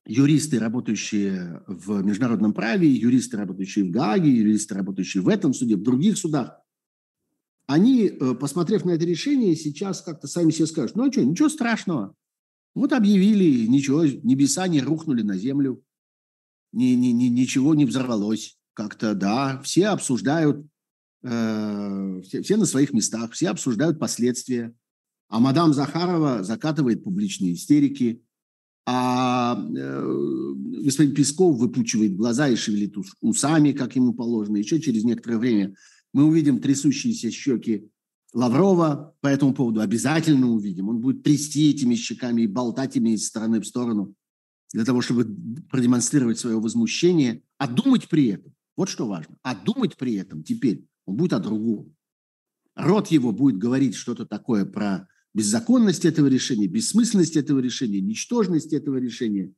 [0.06, 5.82] юристы, работающие в международном праве, юристы, работающие в Гааге, юристы, работающие в этом суде, в
[5.82, 6.60] других судах,
[7.66, 11.48] они, э, посмотрев на это решение, сейчас как-то сами себе скажут, ну а что, ничего
[11.48, 12.14] страшного.
[12.74, 15.82] Вот объявили, ничего, небеса не рухнули на землю,
[16.72, 18.58] ни, ни, ни, ничего не взорвалось.
[18.74, 20.66] Как-то, да, все обсуждают,
[21.24, 24.72] э, все, все на своих местах, все обсуждают последствия.
[25.28, 28.22] А мадам Захарова закатывает публичные истерики,
[28.86, 30.52] а э,
[30.84, 34.58] господин Песков выпучивает глаза и шевелит усами, как ему положено.
[34.58, 35.74] Еще через некоторое время
[36.12, 37.90] мы увидим трясущиеся щеки
[38.34, 40.88] Лаврова по этому поводу обязательно увидим.
[40.88, 44.14] Он будет трясти этими щеками и болтать ими из стороны в сторону
[44.72, 45.24] для того, чтобы
[45.70, 50.84] продемонстрировать свое возмущение, а думать при этом, вот что важно, а думать при этом теперь
[51.06, 51.94] он будет о другом.
[52.74, 58.96] Рот его будет говорить что-то такое про беззаконность этого решения, бессмысленность этого решения, ничтожность этого
[58.96, 59.52] решения.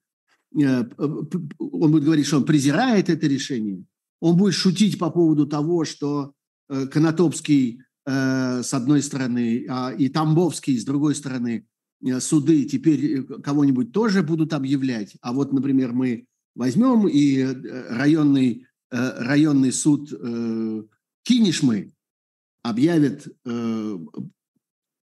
[0.60, 0.84] Э,
[1.58, 3.84] он будет говорить, что он презирает это решение.
[4.20, 6.32] Он будет шутить по поводу того, что
[6.68, 11.66] э, Конотопский Э, с одной стороны, а, и Тамбовский с другой стороны,
[12.20, 15.16] суды теперь кого-нибудь тоже будут объявлять.
[15.22, 20.12] А вот, например, мы возьмем и районный, районный суд
[21.26, 21.92] Кинишмы
[22.62, 23.26] объявит,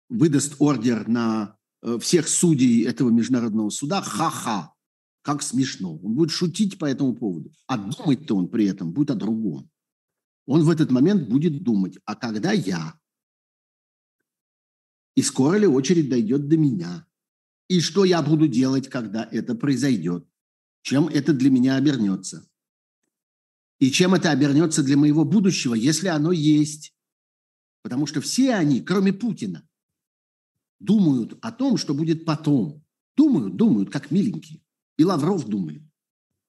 [0.09, 1.57] выдаст ордер на
[2.01, 4.03] всех судей этого международного суда.
[4.03, 4.75] Ха-ха,
[5.23, 5.96] как смешно.
[5.96, 7.53] Он будет шутить по этому поводу.
[7.68, 9.70] А думать-то он при этом будет о другом
[10.51, 12.99] он в этот момент будет думать, а когда я?
[15.14, 17.07] И скоро ли очередь дойдет до меня?
[17.68, 20.27] И что я буду делать, когда это произойдет?
[20.83, 22.49] Чем это для меня обернется?
[23.80, 26.94] И чем это обернется для моего будущего, если оно есть?
[27.82, 29.66] Потому что все они, кроме Путина,
[30.78, 32.84] думают о том, что будет потом.
[33.16, 34.62] Думают, думают, как миленькие.
[34.98, 35.82] И Лавров думает,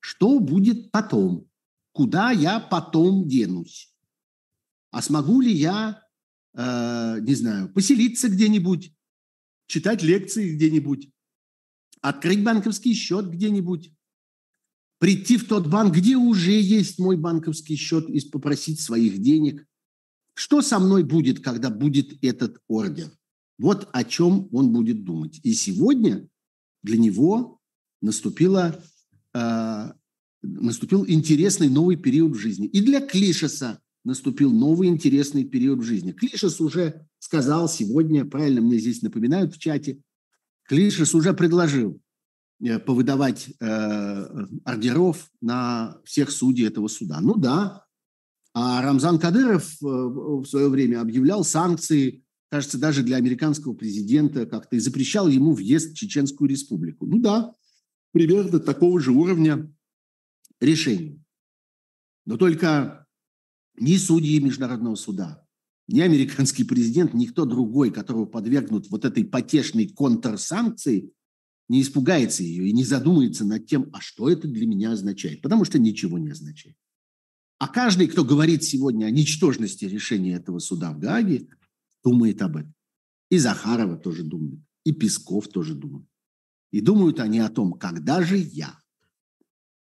[0.01, 1.49] что будет потом,
[1.93, 3.93] куда я потом денусь.
[4.91, 6.03] А смогу ли я,
[6.53, 8.93] э, не знаю, поселиться где-нибудь,
[9.67, 11.09] читать лекции где-нибудь,
[12.01, 13.93] открыть банковский счет где-нибудь,
[15.01, 19.65] прийти в тот банк, где уже есть мой банковский счет, и попросить своих денег.
[20.35, 23.09] Что со мной будет, когда будет этот ордер?
[23.57, 25.39] Вот о чем он будет думать.
[25.41, 26.27] И сегодня
[26.83, 27.59] для него
[28.03, 28.79] наступила,
[29.33, 29.91] э,
[30.43, 32.67] наступил интересный новый период в жизни.
[32.67, 36.11] И для Клишеса наступил новый интересный период в жизни.
[36.11, 39.99] Клишес уже сказал сегодня, правильно мне здесь напоминают в чате,
[40.65, 41.99] Клишес уже предложил
[42.85, 47.19] повыдавать э, ордеров на всех судей этого суда.
[47.21, 47.85] Ну да,
[48.53, 54.75] а Рамзан Кадыров э, в свое время объявлял санкции, кажется, даже для американского президента как-то
[54.75, 57.05] и запрещал ему въезд в Чеченскую республику.
[57.05, 57.55] Ну да,
[58.11, 59.73] примерно такого же уровня
[60.59, 61.23] решений.
[62.25, 63.07] Но только
[63.77, 65.47] ни судьи Международного суда,
[65.87, 71.13] ни американский президент, никто другой, которого подвергнут вот этой потешной контрсанкции,
[71.71, 75.65] не испугается ее и не задумается над тем, а что это для меня означает, потому
[75.65, 76.75] что ничего не означает.
[77.59, 81.47] А каждый, кто говорит сегодня о ничтожности решения этого суда в Гааге,
[82.03, 82.73] думает об этом.
[83.29, 86.07] И Захарова тоже думает, и Песков тоже думает.
[86.71, 88.81] И думают они о том, когда же я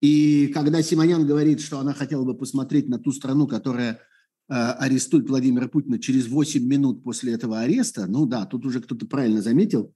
[0.00, 5.28] и когда Симонян говорит, что она хотела бы посмотреть на ту страну, которая э, арестует
[5.28, 9.94] Владимира Путина через 8 минут после этого ареста, ну да, тут уже кто-то правильно заметил,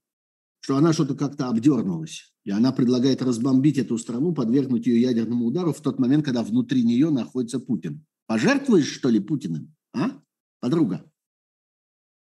[0.61, 2.33] что она что-то как-то обдернулась.
[2.45, 6.83] И она предлагает разбомбить эту страну, подвергнуть ее ядерному удару в тот момент, когда внутри
[6.85, 8.05] нее находится Путин.
[8.27, 9.75] Пожертвуешь, что ли, Путиным?
[9.93, 10.21] А,
[10.61, 11.11] подруга?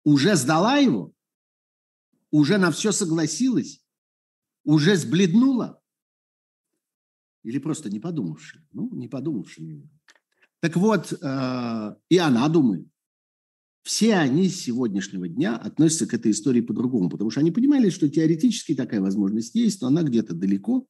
[0.05, 1.12] Уже сдала его?
[2.31, 3.85] Уже на все согласилась?
[4.64, 5.81] Уже сбледнула?
[7.43, 8.66] Или просто не подумавши?
[8.73, 9.88] Ну, не подумавши.
[10.61, 12.87] Так вот, э, и она думает.
[13.83, 18.09] Все они с сегодняшнего дня относятся к этой истории по-другому, потому что они понимали, что
[18.09, 20.87] теоретически такая возможность есть, но она где-то далеко.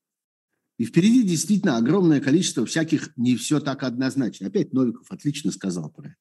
[0.79, 4.49] И впереди действительно огромное количество всяких не все так однозначно.
[4.49, 6.17] Опять Новиков отлично сказал про это.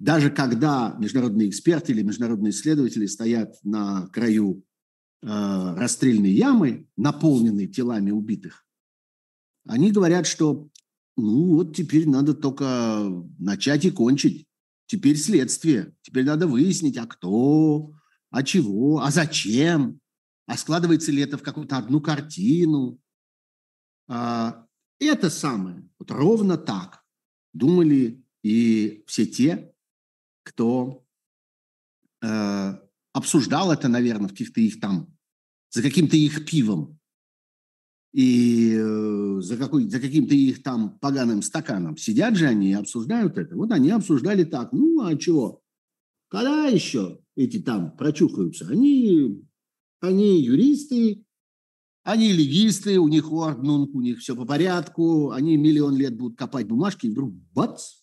[0.00, 4.64] Даже когда международные эксперты или международные исследователи стоят на краю
[5.22, 8.64] э, расстрельной ямы, наполненной телами убитых,
[9.66, 10.70] они говорят, что
[11.16, 14.47] ну вот теперь надо только начать и кончить.
[14.88, 15.94] Теперь следствие.
[16.00, 17.92] Теперь надо выяснить, а кто,
[18.30, 20.00] а чего, а зачем,
[20.46, 22.98] а складывается ли это в какую-то одну картину.
[24.08, 24.66] А,
[24.98, 27.04] это самое, вот ровно так
[27.52, 29.74] думали и все те,
[30.42, 31.04] кто
[32.22, 32.78] э,
[33.12, 35.14] обсуждал это, наверное, в каких-то их там,
[35.70, 36.97] за каким-то их пивом
[38.12, 43.36] и э, за, какой, за каким-то их там поганым стаканом сидят же они и обсуждают
[43.36, 43.56] это.
[43.56, 45.62] Вот они обсуждали так, ну а чего?
[46.28, 48.66] Когда еще эти там прочухаются?
[48.68, 49.42] Они,
[50.00, 51.24] они юристы,
[52.02, 56.66] они легисты, у них орднунг, у них все по порядку, они миллион лет будут копать
[56.66, 57.98] бумажки, и вдруг бац,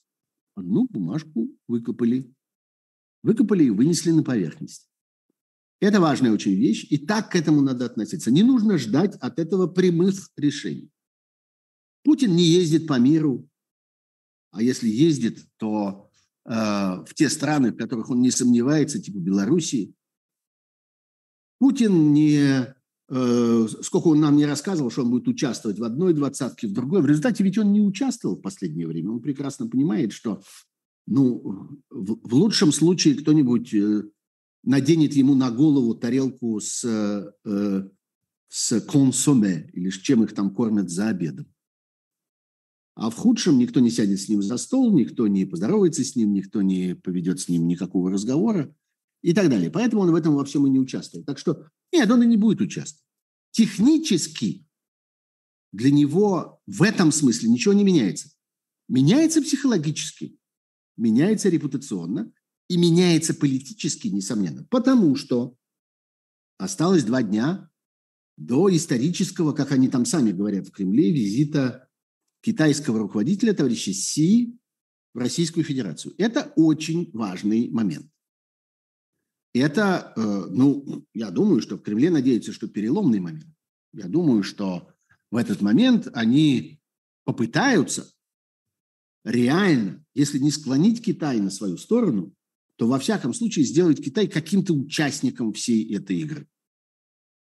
[0.56, 2.32] одну бумажку выкопали.
[3.24, 4.88] Выкопали и вынесли на поверхность.
[5.82, 8.32] Это важная очень вещь, и так к этому надо относиться.
[8.32, 10.90] Не нужно ждать от этого прямых решений.
[12.04, 13.50] Путин не ездит по миру,
[14.52, 16.10] а если ездит, то
[16.46, 19.94] э, в те страны, в которых он не сомневается, типа Белоруссии.
[21.60, 22.74] Путин не...
[23.10, 27.02] Э, сколько он нам не рассказывал, что он будет участвовать в одной двадцатке, в другой.
[27.02, 29.12] В результате ведь он не участвовал в последнее время.
[29.12, 30.42] Он прекрасно понимает, что
[31.06, 34.04] ну, в, в лучшем случае кто-нибудь э,
[34.66, 36.84] наденет ему на голову тарелку с,
[37.46, 37.90] э,
[38.50, 41.48] с консоме, или с чем их там кормят за обедом.
[42.96, 46.34] А в худшем никто не сядет с ним за стол, никто не поздоровается с ним,
[46.34, 48.74] никто не поведет с ним никакого разговора
[49.22, 49.70] и так далее.
[49.70, 51.26] Поэтому он в этом во всем и не участвует.
[51.26, 53.06] Так что нет, он и не будет участвовать.
[53.52, 54.66] Технически
[55.74, 58.30] для него в этом смысле ничего не меняется.
[58.88, 60.38] Меняется психологически,
[60.96, 62.32] меняется репутационно,
[62.68, 65.56] и меняется политически, несомненно, потому что
[66.58, 67.70] осталось два дня
[68.38, 71.88] до исторического, как они там сами говорят в Кремле, визита
[72.42, 74.58] китайского руководителя, товарища Си,
[75.14, 76.14] в Российскую Федерацию.
[76.18, 78.12] Это очень важный момент.
[79.54, 83.48] Это, э, ну, я думаю, что в Кремле надеются, что переломный момент.
[83.94, 84.94] Я думаю, что
[85.32, 86.82] в этот момент они
[87.24, 88.12] попытаются
[89.24, 92.36] реально, если не склонить Китай на свою сторону,
[92.78, 96.48] то во всяком случае сделать Китай каким-то участником всей этой игры.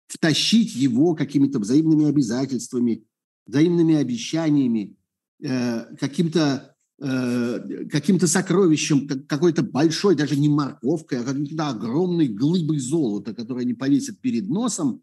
[0.06, 3.04] Втащить его какими-то взаимными обязательствами,
[3.46, 4.96] взаимными обещаниями,
[5.42, 13.34] э, каким-то э, каким-то сокровищем, какой-то большой, даже не морковкой, а какой-то огромной глыбой золота,
[13.34, 15.02] которую они повесят перед носом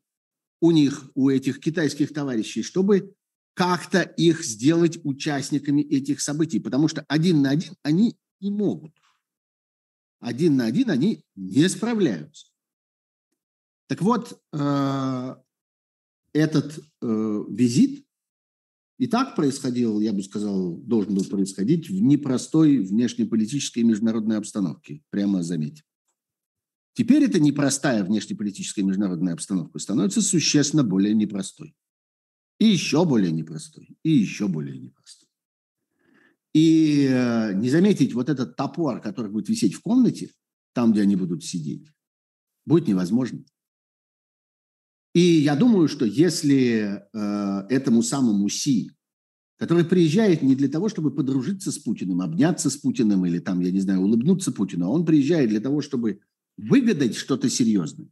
[0.61, 3.13] у них, у этих китайских товарищей, чтобы
[3.53, 8.93] как-то их сделать участниками этих событий, потому что один на один они не могут.
[10.21, 12.47] Один на один они не справляются.
[13.87, 15.35] Так вот, э,
[16.31, 18.05] этот э, визит
[18.97, 25.01] и так происходил, я бы сказал, должен был происходить в непростой внешнеполитической и международной обстановке,
[25.09, 25.83] прямо заметьте.
[26.93, 31.75] Теперь эта непростая внешнеполитическая и международная обстановка становится существенно более непростой.
[32.59, 35.20] И еще более непростой, и еще более непростой.
[36.53, 40.31] И э, не заметить вот этот топор, который будет висеть в комнате,
[40.73, 41.87] там, где они будут сидеть,
[42.65, 43.43] будет невозможно.
[45.13, 48.91] И я думаю, что если э, этому самому Си,
[49.57, 53.71] который приезжает не для того, чтобы подружиться с Путиным, обняться с Путиным или там, я
[53.71, 56.21] не знаю, улыбнуться Путину, а он приезжает для того, чтобы
[56.57, 58.07] выгадать что-то серьезное,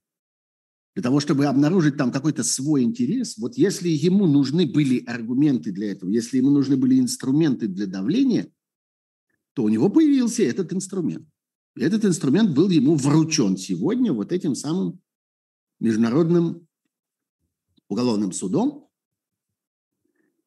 [0.96, 5.92] для того, чтобы обнаружить там какой-то свой интерес, вот если ему нужны были аргументы для
[5.92, 8.52] этого, если ему нужны были инструменты для давления,
[9.54, 11.28] то у него появился этот инструмент.
[11.76, 15.00] И этот инструмент был ему вручен сегодня вот этим самым
[15.80, 16.68] международным
[17.88, 18.90] уголовным судом.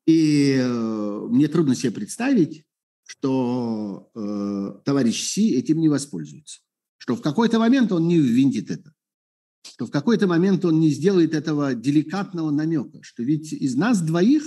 [0.06, 2.64] И э, мне трудно себе представить,
[3.04, 6.60] что э, товарищ Си этим не воспользуется.
[6.98, 8.92] Что в какой-то момент он не ввинтит это.
[9.62, 13.02] Что в какой-то момент он не сделает этого деликатного намека.
[13.02, 14.44] Что ведь из нас двоих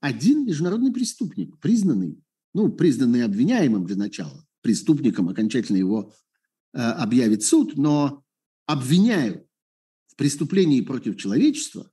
[0.00, 2.18] один международный преступник, признанный,
[2.54, 6.14] ну, признанный обвиняемым для начала, преступником окончательно его
[6.72, 8.24] э, объявит суд, но
[8.66, 9.46] обвиняют
[10.06, 11.90] в преступлении против человечества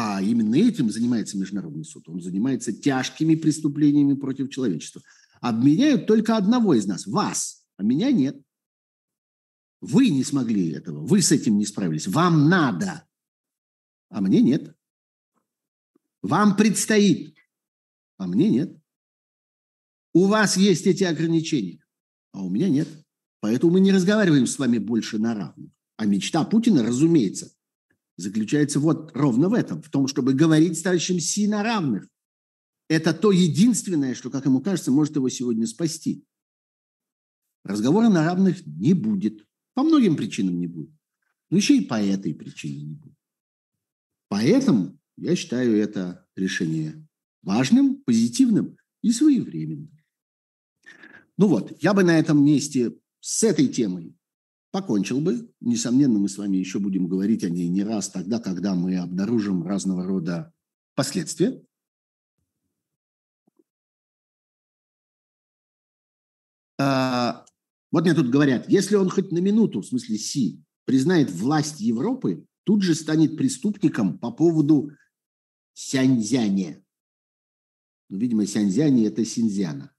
[0.00, 2.08] а именно этим занимается Международный суд.
[2.08, 5.02] Он занимается тяжкими преступлениями против человечества.
[5.40, 8.40] Обменяют только одного из нас, вас, а меня нет.
[9.80, 12.08] Вы не смогли этого, вы с этим не справились.
[12.08, 13.06] Вам надо,
[14.08, 14.74] а мне нет.
[16.22, 17.36] Вам предстоит,
[18.16, 18.76] а мне нет.
[20.12, 21.84] У вас есть эти ограничения,
[22.32, 22.88] а у меня нет.
[23.40, 25.70] Поэтому мы не разговариваем с вами больше на равных.
[25.96, 27.52] А мечта Путина, разумеется,
[28.16, 32.08] заключается вот ровно в этом, в том, чтобы говорить с товарищем Си на равных.
[32.88, 36.24] Это то единственное, что, как ему кажется, может его сегодня спасти.
[37.64, 39.47] Разговора на равных не будет.
[39.78, 40.90] По многим причинам не будет.
[41.50, 43.14] Но еще и по этой причине не будет.
[44.26, 47.06] Поэтому я считаю это решение
[47.42, 49.96] важным, позитивным и своевременным.
[51.36, 54.16] Ну вот, я бы на этом месте с этой темой
[54.72, 55.48] покончил бы.
[55.60, 59.62] Несомненно, мы с вами еще будем говорить о ней не раз тогда, когда мы обнаружим
[59.62, 60.52] разного рода
[60.96, 61.64] последствия.
[66.80, 67.44] А,
[67.90, 72.46] вот мне тут говорят, если он хоть на минуту, в смысле Си, признает власть Европы,
[72.64, 74.90] тут же станет преступником по поводу
[75.74, 76.84] Сяньзяне.
[78.08, 79.92] Ну, видимо, Сяньзяне– это Синьцзяна.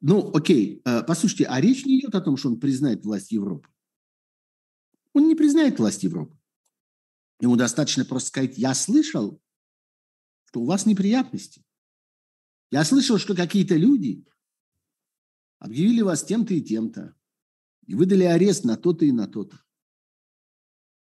[0.00, 3.68] Ну, окей, а, послушайте, а речь не идет о том, что он признает власть Европы.
[5.12, 6.38] Он не признает власть Европы.
[7.40, 9.40] Ему достаточно просто сказать, я слышал,
[10.44, 11.64] что у вас неприятности.
[12.70, 14.24] Я слышал, что какие-то люди
[15.60, 17.14] объявили вас тем-то и тем-то
[17.86, 19.60] и выдали арест на то-то и на то-то.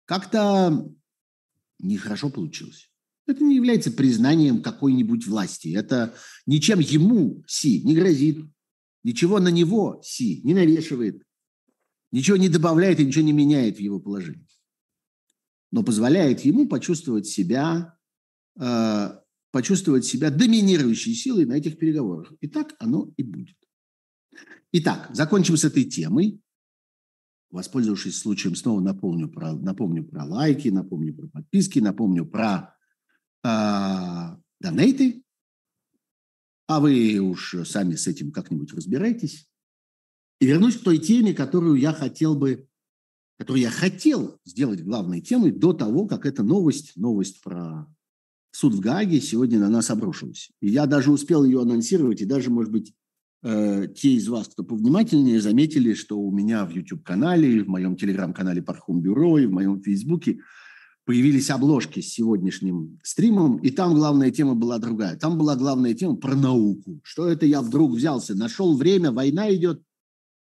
[0.05, 0.91] Как-то
[1.77, 2.91] нехорошо получилось.
[3.27, 5.75] Это не является признанием какой-нибудь власти.
[5.75, 6.15] Это
[6.47, 8.43] ничем ему, Си, не грозит.
[9.03, 11.25] Ничего на него, Си, не навешивает
[12.15, 14.47] ничего не добавляет и ничего не меняет в его положении,
[15.71, 17.97] но позволяет ему почувствовать себя,
[18.57, 19.19] э,
[19.51, 22.31] почувствовать себя доминирующей силой на этих переговорах.
[22.39, 23.57] И так оно и будет.
[24.71, 26.41] Итак, закончим с этой темой.
[27.49, 32.75] Воспользовавшись случаем, снова напомню про, напомню про лайки, напомню про подписки, напомню про
[33.43, 35.23] э, донейты.
[36.67, 39.47] А вы уж сами с этим как-нибудь разбирайтесь.
[40.41, 42.67] И вернусь к той теме, которую я хотел бы,
[43.37, 47.87] которую я хотел сделать главной темой до того, как эта новость, новость про
[48.51, 50.51] суд в Гааге сегодня на нас обрушилась.
[50.59, 52.93] И я даже успел ее анонсировать, и даже, может быть,
[53.45, 59.01] те из вас, кто повнимательнее, заметили, что у меня в YouTube-канале, в моем телеграм-канале Пархум
[59.01, 60.39] Бюро и в моем Фейсбуке
[61.05, 65.15] появились обложки с сегодняшним стримом, и там главная тема была другая.
[65.15, 66.99] Там была главная тема про науку.
[67.03, 68.33] Что это я вдруг взялся?
[68.33, 69.83] Нашел время, война идет,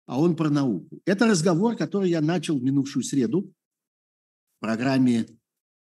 [0.06, 1.00] а он про науку.
[1.04, 3.52] Это разговор, который я начал в минувшую среду
[4.58, 5.26] в программе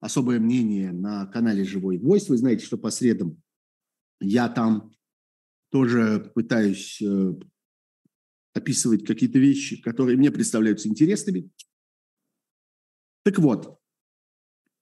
[0.00, 2.30] «Особое мнение» на канале «Живой гвоздь».
[2.30, 3.36] Вы знаете, что по средам
[4.20, 4.90] я там
[5.70, 7.34] тоже пытаюсь э,
[8.54, 11.50] описывать какие-то вещи, которые мне представляются интересными.
[13.24, 13.78] Так вот,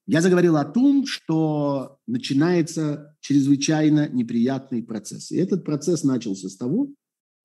[0.06, 5.30] я заговорил о том, что начинается чрезвычайно неприятный процесс.
[5.30, 6.88] И этот процесс начался с того,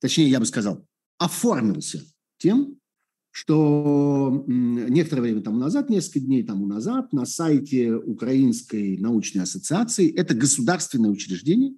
[0.00, 0.86] точнее, я бы сказал,
[1.18, 2.02] оформился
[2.38, 2.78] тем,
[3.30, 10.34] что некоторое время тому назад, несколько дней тому назад, на сайте Украинской научной ассоциации, это
[10.34, 11.74] государственное учреждение,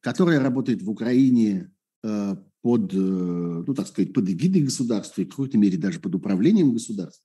[0.00, 1.72] которое работает в Украине
[2.02, 6.14] э, под, э, ну, так сказать, под эгидой государства и в какой-то мере даже под
[6.14, 7.24] управлением государства,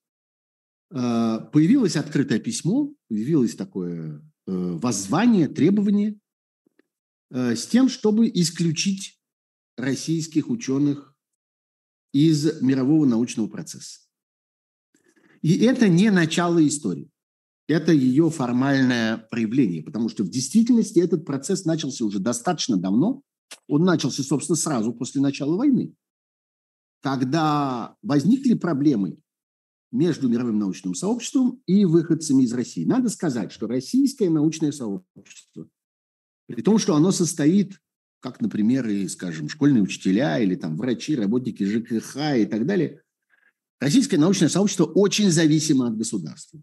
[0.91, 6.19] э, появилось открытое письмо, появилось такое воззвание, требование
[7.32, 9.19] с тем, чтобы исключить
[9.76, 11.15] российских ученых
[12.13, 14.01] из мирового научного процесса.
[15.41, 17.09] И это не начало истории.
[17.68, 23.22] Это ее формальное проявление, потому что в действительности этот процесс начался уже достаточно давно.
[23.68, 25.93] Он начался, собственно, сразу после начала войны,
[27.01, 29.18] когда возникли проблемы
[29.91, 32.86] между мировым научным сообществом и выходцами из России.
[32.86, 35.68] Надо сказать, что российское научное сообщество,
[36.47, 37.80] при том, что оно состоит
[38.26, 43.03] как, например, и, скажем, школьные учителя или там врачи, работники ЖКХ и так далее.
[43.80, 46.59] Российское научное сообщество очень зависимо от государства.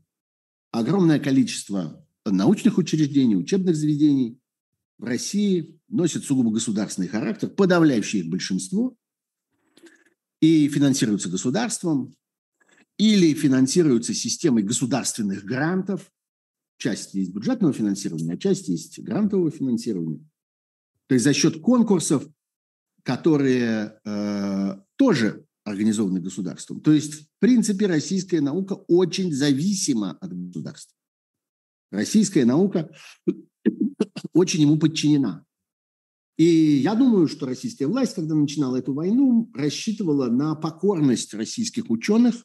[0.72, 4.38] Огромное количество научных учреждений, учебных заведений
[4.98, 8.96] в России носит сугубо государственный характер, подавляющее их большинство,
[10.40, 12.14] и финансируются государством,
[12.96, 16.10] или финансируются системой государственных грантов.
[16.78, 20.26] Часть есть бюджетного финансирования, а часть есть грантового финансирования.
[21.06, 22.26] То есть за счет конкурсов,
[23.02, 26.80] которые э, тоже организованы государством.
[26.80, 30.96] То есть, в принципе, российская наука очень зависима от государства.
[31.90, 32.90] Российская наука
[34.32, 35.44] очень ему подчинена.
[36.38, 42.44] И я думаю, что российская власть, когда начинала эту войну, рассчитывала на покорность российских ученых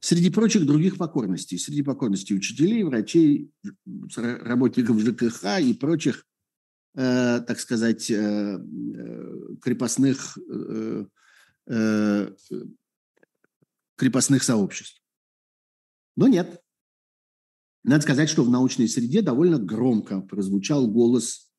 [0.00, 1.58] среди прочих других покорностей.
[1.58, 3.50] Среди покорностей учителей, врачей,
[4.16, 6.26] работников ЖКХ и прочих
[6.94, 9.54] Э, так сказать, э, э,
[11.66, 12.38] крепостных,
[13.96, 15.02] крепостных сообществ.
[16.16, 16.60] Но нет.
[17.84, 21.50] Надо сказать, что в научной среде довольно громко прозвучал голос,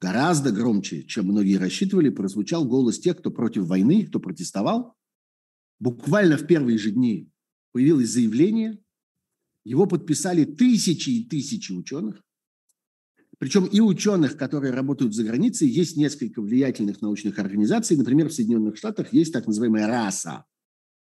[0.00, 4.94] гораздо громче, чем многие рассчитывали, прозвучал голос тех, кто против войны, кто протестовал.
[5.80, 7.28] Буквально в первые же дни
[7.72, 8.78] появилось заявление,
[9.64, 12.22] его подписали тысячи и тысячи ученых,
[13.42, 17.96] причем и ученых, которые работают за границей, есть несколько влиятельных научных организаций.
[17.96, 20.44] Например, в Соединенных Штатах есть так называемая РАСА,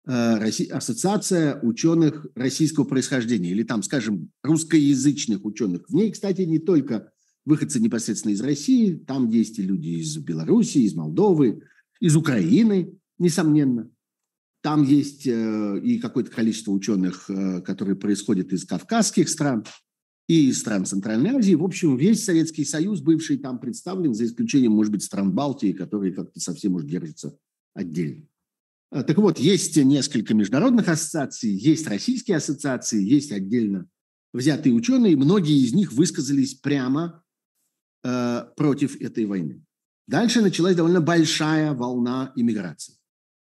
[0.08, 5.90] э, Ассоциация ученых российского происхождения, или там, скажем, русскоязычных ученых.
[5.90, 7.10] В ней, кстати, не только
[7.46, 11.64] выходцы непосредственно из России, там есть и люди из Белоруссии, из Молдовы,
[12.00, 13.90] из Украины, несомненно.
[14.62, 19.66] Там есть э, и какое-то количество ученых, э, которые происходят из кавказских стран
[20.30, 21.56] и стран Центральной Азии.
[21.56, 26.14] В общем, весь Советский Союз, бывший там представлен, за исключением, может быть, стран Балтии, которые
[26.14, 27.36] как-то совсем уж держатся
[27.74, 28.28] отдельно.
[28.92, 33.90] А, так вот, есть несколько международных ассоциаций, есть российские ассоциации, есть отдельно
[34.32, 37.24] взятые ученые, многие из них высказались прямо
[38.04, 39.66] э, против этой войны.
[40.06, 42.94] Дальше началась довольно большая волна иммиграции,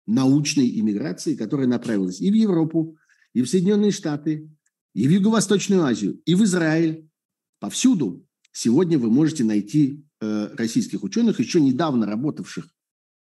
[0.07, 2.97] научной иммиграции, которая направилась и в Европу,
[3.33, 4.49] и в Соединенные Штаты,
[4.93, 7.09] и в Юго-Восточную Азию, и в Израиль.
[7.59, 12.67] Повсюду сегодня вы можете найти э, российских ученых, еще недавно работавших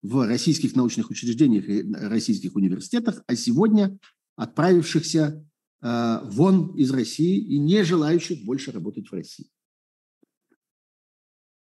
[0.01, 3.99] в российских научных учреждениях и российских университетах, а сегодня
[4.35, 5.45] отправившихся
[5.81, 9.47] э, вон из России и не желающих больше работать в России.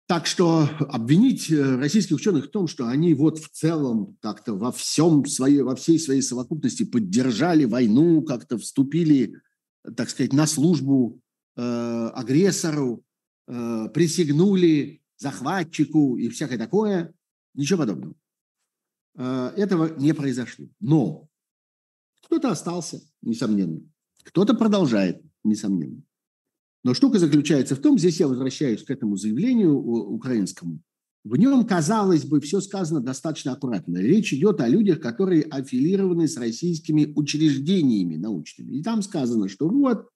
[0.08, 4.72] Так что обвинить э, российских ученых в том, что они вот в целом как-то во
[4.72, 9.40] всем своей, во всей своей совокупности поддержали войну, как-то вступили
[9.96, 11.22] так сказать, на службу
[11.56, 13.04] э, агрессору,
[13.48, 17.14] э, присягнули захватчику и всякое такое.
[17.54, 18.16] Ничего подобного.
[19.16, 20.68] Э, этого не произошло.
[20.80, 21.28] Но
[22.24, 23.82] кто-то остался, несомненно.
[24.24, 26.02] Кто-то продолжает, несомненно.
[26.84, 30.82] Но штука заключается в том, здесь я возвращаюсь к этому заявлению украинскому,
[31.24, 33.98] в нем, казалось бы, все сказано достаточно аккуратно.
[33.98, 38.74] Речь идет о людях, которые аффилированы с российскими учреждениями научными.
[38.74, 40.10] И там сказано, что вот,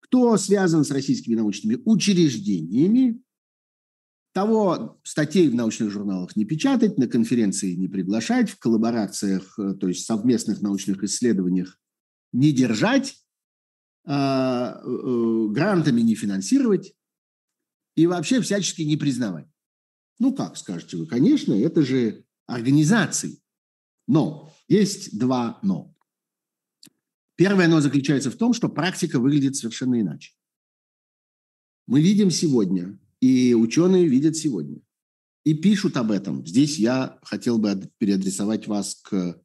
[0.00, 3.22] кто связан с российскими научными учреждениями,
[4.32, 9.88] того статей в научных журналах не печатать, на конференции не приглашать, в коллаборациях, э, то
[9.88, 11.78] есть совместных научных исследованиях
[12.32, 13.16] не держать,
[14.06, 16.94] а, э, грантами не финансировать
[17.96, 19.46] и вообще всячески не признавать.
[20.20, 23.40] Ну как, скажете вы, конечно, это же организации.
[24.06, 25.96] Но есть два но.
[27.36, 30.34] Первое оно заключается в том, что практика выглядит совершенно иначе.
[31.86, 34.82] Мы видим сегодня, и ученые видят сегодня,
[35.44, 36.46] и пишут об этом.
[36.46, 39.42] Здесь я хотел бы переадресовать вас к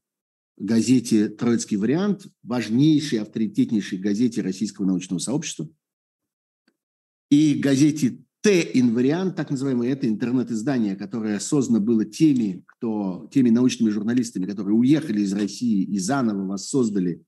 [0.57, 5.69] газете «Троицкий вариант», важнейшей, авторитетнейшей газете российского научного сообщества,
[7.30, 14.45] и газете Т-инвариант, так называемое, это интернет-издание, которое создано было теми, кто, теми научными журналистами,
[14.45, 17.25] которые уехали из России и заново воссоздали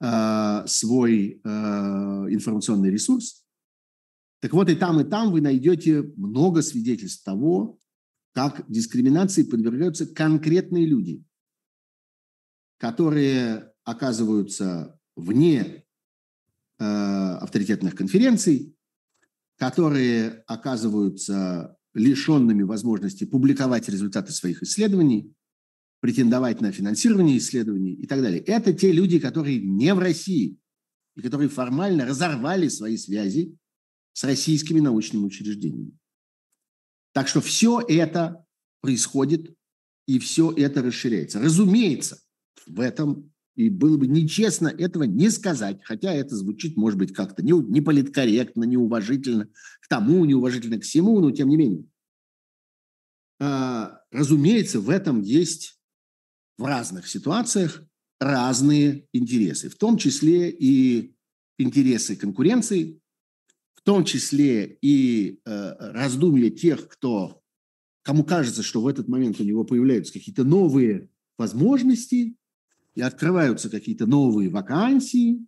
[0.00, 3.44] э, свой э, информационный ресурс.
[4.40, 7.78] Так вот, и там, и там вы найдете много свидетельств того,
[8.34, 11.22] как дискриминации подвергаются конкретные люди,
[12.78, 15.84] которые оказываются вне
[16.80, 18.74] э, авторитетных конференций,
[19.60, 25.34] которые оказываются лишенными возможности публиковать результаты своих исследований,
[26.00, 28.40] претендовать на финансирование исследований и так далее.
[28.40, 30.56] Это те люди, которые не в России
[31.14, 33.54] и которые формально разорвали свои связи
[34.14, 35.92] с российскими научными учреждениями.
[37.12, 38.42] Так что все это
[38.80, 39.54] происходит
[40.06, 41.38] и все это расширяется.
[41.38, 42.18] Разумеется,
[42.66, 47.42] в этом и было бы нечестно этого не сказать, хотя это звучит, может быть, как-то
[47.42, 49.48] не, не политкорректно, неуважительно
[49.80, 51.84] к тому, неуважительно к всему, но тем не менее.
[53.40, 55.78] А, разумеется, в этом есть
[56.58, 57.82] в разных ситуациях
[58.20, 61.14] разные интересы, в том числе и
[61.58, 63.00] интересы конкуренции,
[63.74, 67.42] в том числе и э, раздумья тех, кто,
[68.02, 72.36] кому кажется, что в этот момент у него появляются какие-то новые возможности,
[73.00, 75.46] и открываются какие-то новые вакансии,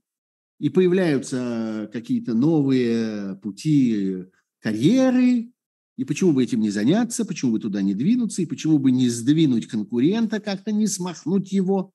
[0.58, 4.24] и появляются какие-то новые пути
[4.60, 5.52] карьеры,
[5.98, 9.10] и почему бы этим не заняться, почему бы туда не двинуться, и почему бы не
[9.10, 11.92] сдвинуть конкурента, как-то не смахнуть его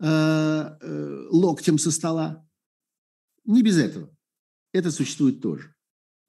[0.00, 2.46] э, э, локтем со стола.
[3.46, 4.14] Не без этого.
[4.74, 5.74] Это существует тоже.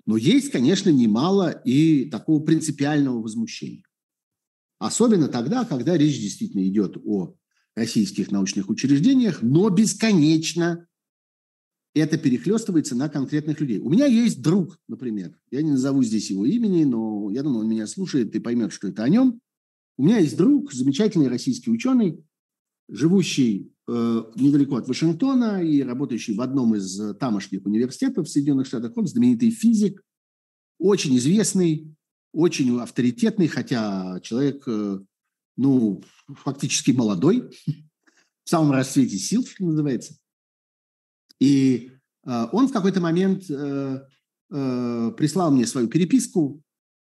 [0.06, 3.84] Но есть, конечно, немало и такого принципиального возмущения.
[4.78, 7.36] Особенно тогда, когда речь действительно идет о
[7.80, 10.86] российских научных учреждениях, но бесконечно
[11.96, 13.80] это перехлестывается на конкретных людей.
[13.80, 17.70] У меня есть друг, например, я не назову здесь его имени, но я думаю, он
[17.70, 19.40] меня слушает и поймет, что это о нем.
[19.98, 22.24] У меня есть друг, замечательный российский ученый,
[22.90, 28.92] живущий э, недалеко от Вашингтона и работающий в одном из тамошних университетов в Соединенных Штатах.
[28.96, 30.02] Он знаменитый физик,
[30.80, 31.96] очень известный,
[32.34, 35.00] очень авторитетный, хотя человек э,
[35.60, 37.42] ну, фактически молодой,
[38.44, 40.16] в самом расцвете сил, что называется.
[41.40, 41.92] И
[42.26, 44.02] э, он в какой-то момент э,
[44.52, 46.64] э, прислал мне свою переписку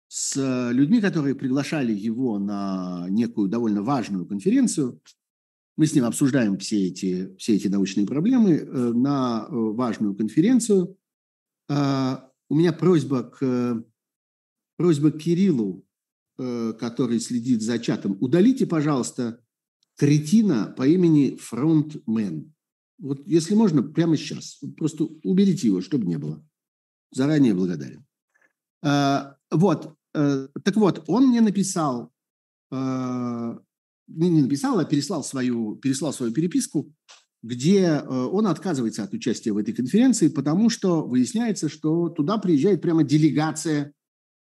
[0.08, 5.00] с людьми, которые приглашали его на некую довольно важную конференцию.
[5.76, 10.96] Мы с ним обсуждаем все эти, все эти научные проблемы э, на э, важную конференцию.
[11.68, 12.16] Э,
[12.48, 13.84] у меня просьба к,
[14.76, 15.91] просьба к Кириллу Э,
[16.36, 19.42] который следит за чатом, удалите, пожалуйста,
[19.96, 22.52] кретина по имени Фронтмен.
[22.98, 24.60] Вот если можно, прямо сейчас.
[24.76, 26.44] Просто уберите его, чтобы не было.
[27.10, 28.06] Заранее благодарен.
[28.82, 29.96] А, вот.
[30.14, 32.12] Э, так вот, он мне написал,
[32.70, 33.58] э,
[34.08, 36.94] не написал, а переслал свою, переслал свою переписку,
[37.42, 43.02] где он отказывается от участия в этой конференции, потому что выясняется, что туда приезжает прямо
[43.02, 43.94] делегация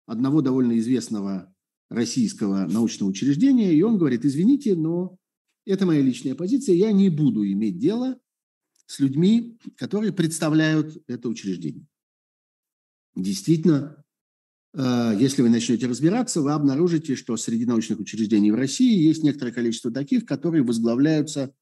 [0.07, 1.53] одного довольно известного
[1.89, 5.17] российского научного учреждения, и он говорит, извините, но
[5.65, 8.17] это моя личная позиция, я не буду иметь дело
[8.85, 11.85] с людьми, которые представляют это учреждение.
[13.15, 14.03] Действительно,
[14.73, 19.51] э, если вы начнете разбираться, вы обнаружите, что среди научных учреждений в России есть некоторое
[19.51, 21.53] количество таких, которые возглавляются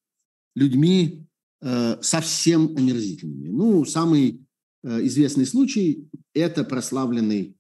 [0.56, 1.28] людьми
[1.62, 3.50] э, совсем омерзительными.
[3.50, 4.46] Ну, самый
[4.84, 7.56] э, известный случай– это прославленный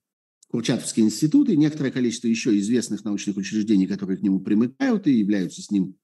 [0.55, 5.61] Курчатовский институт и некоторое количество еще известных научных учреждений, которые к нему примыкают и являются
[5.61, 5.97] с ним,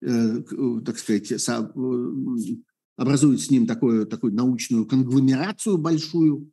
[0.00, 2.54] э, э так сказать, со, э,
[2.96, 6.52] образуют с ним такую, такую научную конгломерацию большую,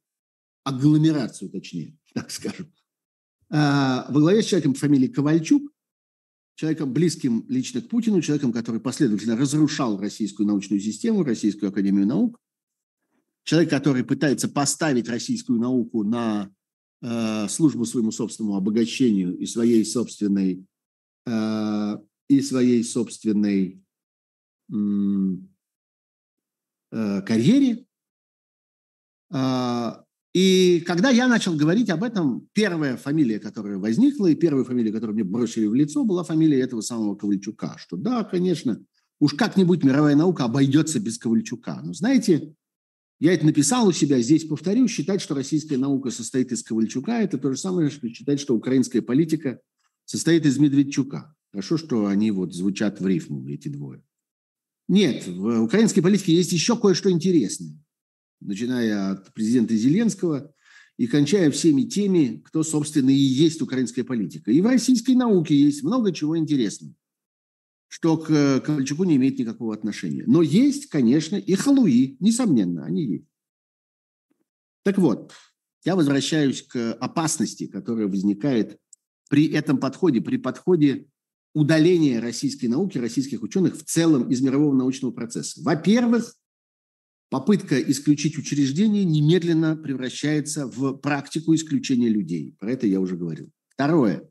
[0.64, 2.74] агломерацию точнее, так скажем.
[3.52, 5.72] А, во главе с человеком фамилии Ковальчук,
[6.56, 12.40] человеком близким лично к Путину, человеком, который последовательно разрушал российскую научную систему, Российскую академию наук,
[13.44, 16.52] человек, который пытается поставить российскую науку на
[17.50, 20.66] службу своему собственному обогащению и своей собственной
[21.26, 21.98] э,
[22.30, 23.84] и своей собственной
[26.92, 27.86] э, карьере.
[30.34, 35.16] И когда я начал говорить об этом, первая фамилия, которая возникла, и первая фамилия, которую
[35.16, 38.84] мне бросили в лицо, была фамилия этого самого Ковальчука, что да, конечно,
[39.20, 41.82] уж как-нибудь мировая наука обойдется без Ковальчука.
[41.84, 42.56] Но знаете,
[43.20, 47.38] я это написал у себя, здесь повторю, считать, что российская наука состоит из Ковальчука, это
[47.38, 49.60] то же самое, что считать, что украинская политика
[50.06, 51.34] состоит из Медведчука.
[51.52, 54.04] Хорошо, что они вот звучат в рифму, эти двое.
[54.88, 57.80] Нет, в украинской политике есть еще кое-что интересное.
[58.42, 60.54] Начиная от президента Зеленского
[60.98, 64.52] и кончая всеми теми, кто, собственно, и есть украинская политика.
[64.52, 66.94] И в российской науке есть много чего интересного,
[67.94, 70.24] что к Ковальчуку не имеет никакого отношения.
[70.26, 73.28] Но есть, конечно, и халуи, несомненно, они есть.
[74.84, 75.32] Так вот,
[75.86, 78.80] я возвращаюсь к опасности, которая возникает
[79.30, 81.06] при этом подходе, при подходе
[81.54, 85.62] удаления российской науки, российских ученых в целом из мирового научного процесса.
[85.62, 86.34] Во-первых,
[87.30, 92.56] попытка исключить учреждение немедленно превращается в практику исключения людей.
[92.58, 93.52] Про это я уже говорил.
[93.70, 94.28] Второе.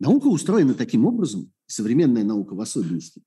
[0.00, 3.22] Наука устроена таким образом, современная наука в особенности,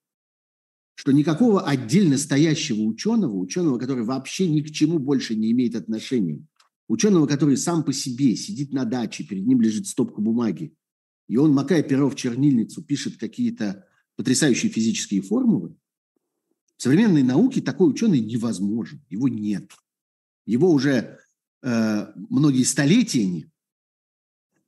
[0.96, 6.46] что никакого отдельно стоящего ученого, ученого, который вообще ни к чему больше не имеет отношения,
[6.88, 10.76] ученого, который сам по себе сидит на даче, перед ним лежит стопка бумаги,
[11.28, 13.88] и он, макая перо в чернильницу, пишет какие-то
[14.18, 15.76] потрясающие физические формулы,
[16.82, 19.72] в современной науке такой ученый невозможен, его нет.
[20.48, 21.20] Его уже
[21.62, 23.51] э, многие столетия нет.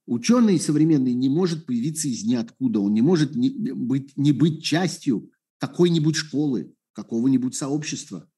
[0.05, 5.31] Ученый современный не может появиться из ниоткуда, он не может не быть, не быть частью
[5.59, 8.29] какой-нибудь школы, какого-нибудь сообщества,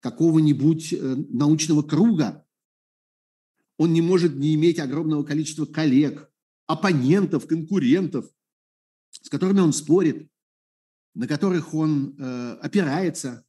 [0.00, 2.46] какого-нибудь э, научного круга.
[3.76, 6.30] Он не может не иметь огромного количества коллег,
[6.66, 8.30] оппонентов, конкурентов,
[9.10, 10.28] с которыми он спорит
[11.14, 13.44] на которых он э, опирается,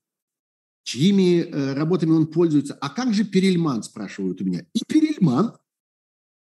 [0.84, 2.76] чьими э, работами он пользуется.
[2.76, 4.66] А как же Перельман, спрашивают у меня.
[4.74, 5.58] И Перельман,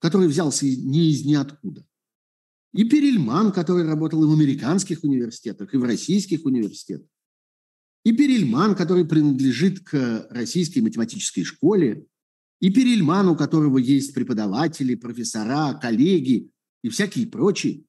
[0.03, 1.87] который взялся не из ниоткуда.
[2.73, 7.07] И Перельман, который работал и в американских университетах, и в российских университетах.
[8.03, 12.05] И Перельман, который принадлежит к российской математической школе.
[12.59, 16.51] И Перельман, у которого есть преподаватели, профессора, коллеги
[16.83, 17.85] и всякие прочие.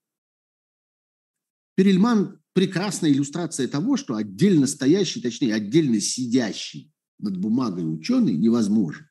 [1.75, 9.09] Перельман прекрасная иллюстрация того, что отдельно стоящий, точнее, отдельно сидящий над бумагой ученый невозможен.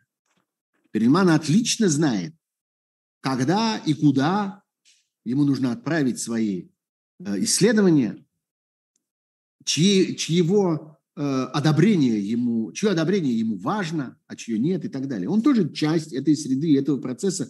[0.92, 2.34] Перельман отлично знает,
[3.24, 4.62] когда и куда
[5.24, 6.68] ему нужно отправить свои
[7.20, 8.26] э, исследования,
[9.64, 15.30] чьи, чьего э, одобрение ему, чье одобрение ему важно, а чье нет и так далее.
[15.30, 17.50] Он тоже часть этой среды, этого процесса,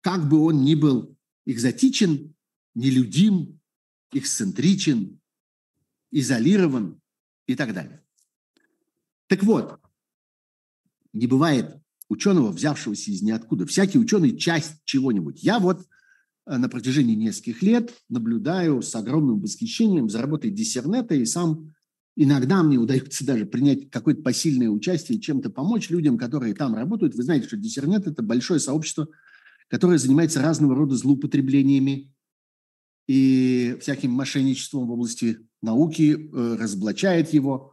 [0.00, 1.16] как бы он ни был
[1.46, 2.34] экзотичен,
[2.74, 3.60] нелюдим,
[4.12, 5.20] эксцентричен,
[6.10, 7.00] изолирован
[7.46, 8.04] и так далее.
[9.28, 9.78] Так вот,
[11.12, 11.81] не бывает
[12.12, 13.66] ученого, взявшегося из ниоткуда.
[13.66, 15.42] Всякий ученый– часть чего-нибудь.
[15.42, 15.86] Я вот
[16.46, 21.72] э, на протяжении нескольких лет наблюдаю с огромным восхищением за работой диссернета, и сам
[22.14, 27.14] иногда мне удается даже принять какое-то посильное участие чем-то помочь людям, которые там работают.
[27.14, 29.08] Вы знаете, что диссернет– это большое сообщество,
[29.68, 32.12] которое занимается разного рода злоупотреблениями
[33.08, 37.71] и всяким мошенничеством в области науки, э, разоблачает его,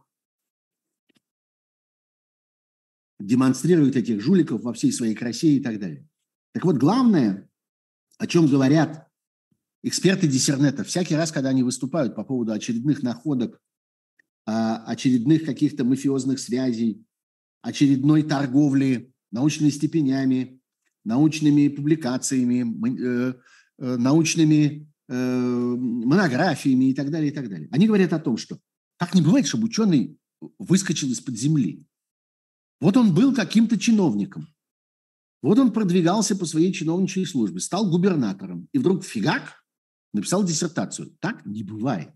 [3.20, 6.06] демонстрирует этих жуликов во всей своей красе и так далее.
[6.52, 7.48] Так вот, главное,
[8.18, 9.06] о чем говорят
[9.82, 13.60] эксперты диссернета, всякий раз, когда они выступают по поводу очередных находок,
[14.46, 17.04] а, очередных каких-то мафиозных связей,
[17.62, 20.60] очередной торговли научными степенями,
[21.04, 22.66] научными публикациями,
[23.00, 23.34] э,
[23.78, 27.68] э, научными Э, монографиями и так далее, и так далее.
[27.72, 28.60] Они говорят о том, что
[28.96, 30.16] так не бывает, чтобы ученый
[30.56, 31.84] выскочил из-под земли.
[32.80, 34.48] Вот он был каким-то чиновником.
[35.42, 38.68] Вот он продвигался по своей чиновничьей службе, стал губернатором.
[38.72, 39.64] И вдруг фигак
[40.12, 41.16] написал диссертацию.
[41.20, 42.10] Так не бывает.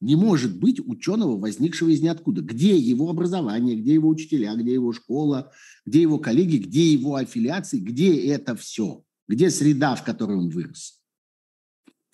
[0.00, 2.42] Не может быть ученого, возникшего из ниоткуда.
[2.42, 5.52] Где его образование, где его учителя, где его школа,
[5.86, 9.02] где его коллеги, где его аффилиации, где это все?
[9.28, 11.00] Где среда, в которой он вырос?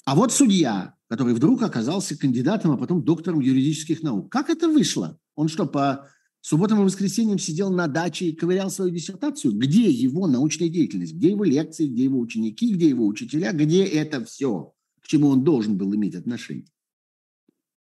[0.04, 4.30] А вот судья, который вдруг оказался кандидатом, а потом доктором юридических наук.
[4.32, 5.18] Как это вышло?
[5.34, 6.08] Он что, по
[6.43, 9.57] субботам и воскресеньям сидел на даче и ковырял свою диссертацию?
[9.57, 11.14] Где его научная деятельность?
[11.14, 11.86] Где его лекции?
[11.86, 12.74] Где его ученики?
[12.74, 13.53] Где его учителя?
[13.53, 14.74] Где это все?
[15.01, 16.66] К чему он должен был иметь отношение?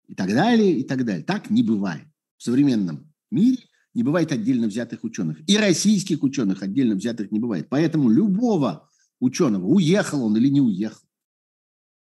[0.08, 1.24] И так далее, и так далее.
[1.24, 2.06] Так не бывает.
[2.38, 3.58] В современном мире
[3.92, 5.38] не бывает отдельно взятых ученых.
[5.46, 7.68] И российских ученых отдельно взятых не бывает.
[7.68, 8.88] Поэтому любого
[9.20, 11.04] ученого, уехал он или не уехал,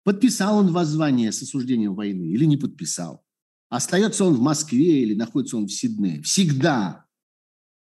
[0.03, 3.23] Подписал он воззвание с осуждением войны или не подписал?
[3.71, 6.21] Остается он в Москве или находится он в Сиднее?
[6.23, 7.05] Всегда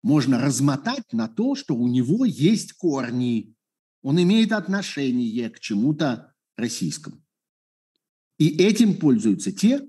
[0.01, 3.55] можно размотать на то, что у него есть корни.
[4.01, 7.23] Он имеет отношение к чему-то российскому.
[8.39, 9.88] И этим пользуются те,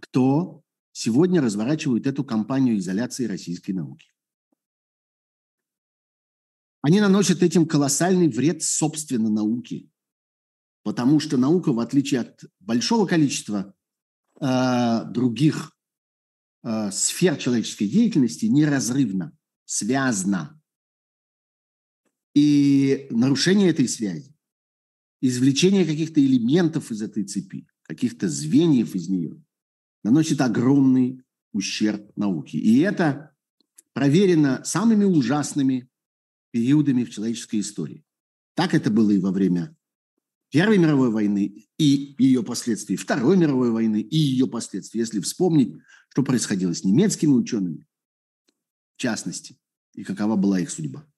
[0.00, 4.08] кто сегодня разворачивает эту кампанию изоляции российской науки.
[6.80, 9.88] Они наносят этим колоссальный вред собственно науке,
[10.82, 13.76] потому что наука, в отличие от большого количества
[14.42, 15.72] э, других
[16.64, 19.32] э, сфер человеческой деятельности, неразрывно
[19.64, 20.60] связана.
[22.34, 24.34] И нарушение этой связи,
[25.20, 29.42] извлечение каких-то элементов из этой цепи, каких-то звеньев из нее,
[30.02, 31.22] наносит огромный
[31.52, 32.58] ущерб науке.
[32.58, 33.34] И это
[33.92, 35.88] проверено самыми ужасными
[36.50, 38.04] периодами в человеческой истории.
[38.54, 39.76] Так это было и во время
[40.52, 45.00] Первой мировой войны и ее последствий, Второй мировой войны и ее последствий.
[45.00, 45.74] Если вспомнить,
[46.10, 47.86] что происходило с немецкими учеными,
[48.94, 49.58] в частности,
[49.94, 51.10] и какова была их судьба.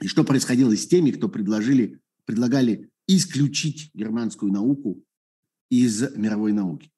[0.00, 5.04] И что происходило с теми, кто предложили, предлагали исключить германскую науку
[5.70, 6.90] из мировой науки.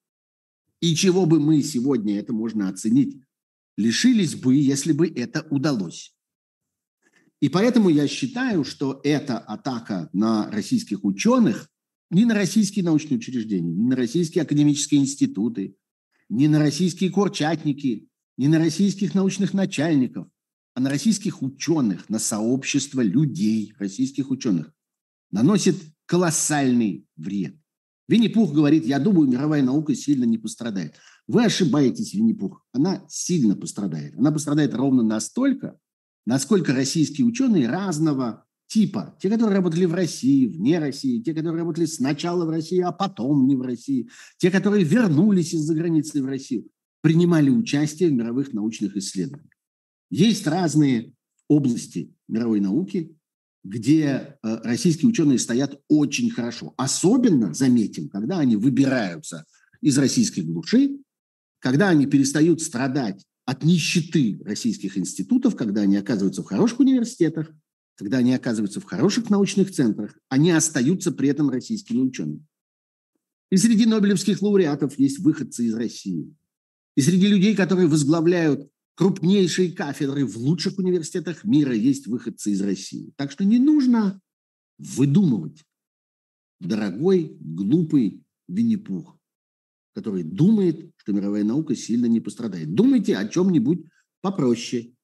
[0.80, 3.22] И чего бы мы сегодня, это можно оценить,
[3.76, 6.16] лишились бы, если бы это удалось.
[7.42, 11.68] И поэтому я считаю, что эта атака на российских ученых,
[12.08, 15.74] не на российские научные учреждения, не на российские академические институты,
[16.28, 20.28] не на российские курчатники, не на российских научных начальников,
[20.74, 24.72] а на российских ученых, на сообщество людей, российских ученых,
[25.32, 25.74] наносит
[26.06, 27.56] колоссальный вред.
[28.06, 30.94] Винни-Пух говорит, я думаю, мировая наука сильно не пострадает.
[31.26, 32.64] Вы ошибаетесь, Винни-Пух.
[32.70, 34.16] Она сильно пострадает.
[34.16, 35.76] Она пострадает ровно настолько,
[36.26, 41.84] насколько российские ученые разного типа, те, которые работали в России, вне России, те, которые работали
[41.84, 44.08] сначала в России, а потом не в России,
[44.38, 46.68] те, которые вернулись из-за границы в Россию,
[47.02, 49.52] принимали участие в мировых научных исследованиях.
[50.10, 51.12] Есть разные
[51.48, 53.14] области мировой науки,
[53.64, 56.72] где э, российские ученые стоят очень хорошо.
[56.76, 59.44] Особенно, заметим, когда они выбираются
[59.80, 60.98] из российской глуши,
[61.58, 67.52] когда они перестают страдать от нищеты российских институтов, когда они оказываются в хороших университетах,
[67.96, 72.46] когда они оказываются в хороших научных центрах, они остаются при этом российскими учеными.
[73.50, 76.34] И среди нобелевских лауреатов есть выходцы из России.
[76.96, 83.12] И среди людей, которые возглавляют крупнейшие кафедры в лучших университетах мира, есть выходцы из России.
[83.16, 84.18] Так что не нужно
[84.78, 85.62] выдумывать
[86.58, 89.18] дорогой, глупый Винни-Пух
[89.94, 92.74] который думает, что мировая наука сильно не пострадает.
[92.74, 93.86] Думайте о чем-нибудь
[94.20, 94.94] попроще,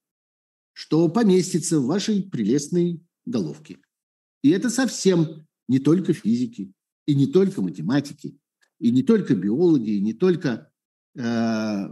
[0.73, 3.81] что поместится в вашей прелестной головке.
[4.43, 6.73] И это совсем не только физики,
[7.07, 8.39] и не только математики,
[8.79, 10.71] и не только биологи, и не только
[11.17, 11.21] э,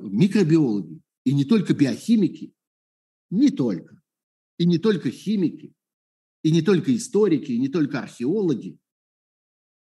[0.03, 2.55] микробиологи, и не только биохимики,
[3.31, 4.01] не только,
[4.57, 5.75] и не только химики,
[6.45, 8.79] и не только историки, и не только археологи,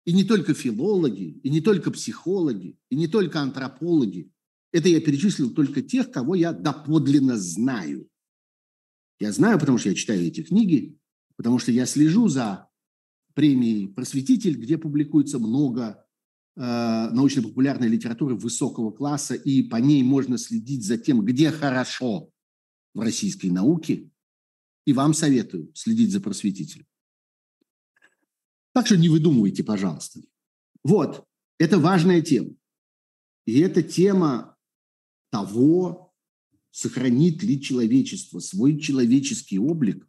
[0.09, 4.31] и не только филологи, и не только психологи, и не только антропологи.
[4.71, 8.09] Это я перечислил только тех, кого я доподлинно знаю.
[9.19, 10.97] Я знаю, потому что я читаю эти книги,
[11.35, 12.67] потому что я слежу за
[13.35, 16.03] премией «Просветитель», где публикуется много
[16.55, 16.61] э,
[17.11, 22.31] научно-популярной литературы высокого класса, и по ней можно следить за тем, где хорошо
[22.95, 24.09] в российской науке.
[24.87, 26.87] И вам советую следить за «Просветителем».
[28.79, 30.21] Так что не выдумывайте, пожалуйста.
[30.85, 31.27] Вот,
[31.57, 32.55] это важная тема.
[33.45, 34.55] И это тема
[35.31, 36.13] того,
[36.71, 40.07] сохранит ли человечество свой человеческий облик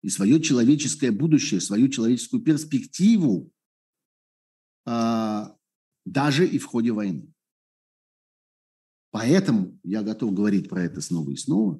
[0.00, 3.52] и свое человеческое будущее, свою человеческую перспективу
[4.86, 5.54] а,
[6.06, 7.30] даже и в ходе войны.
[9.10, 11.78] Поэтому я готов говорить про это снова и снова.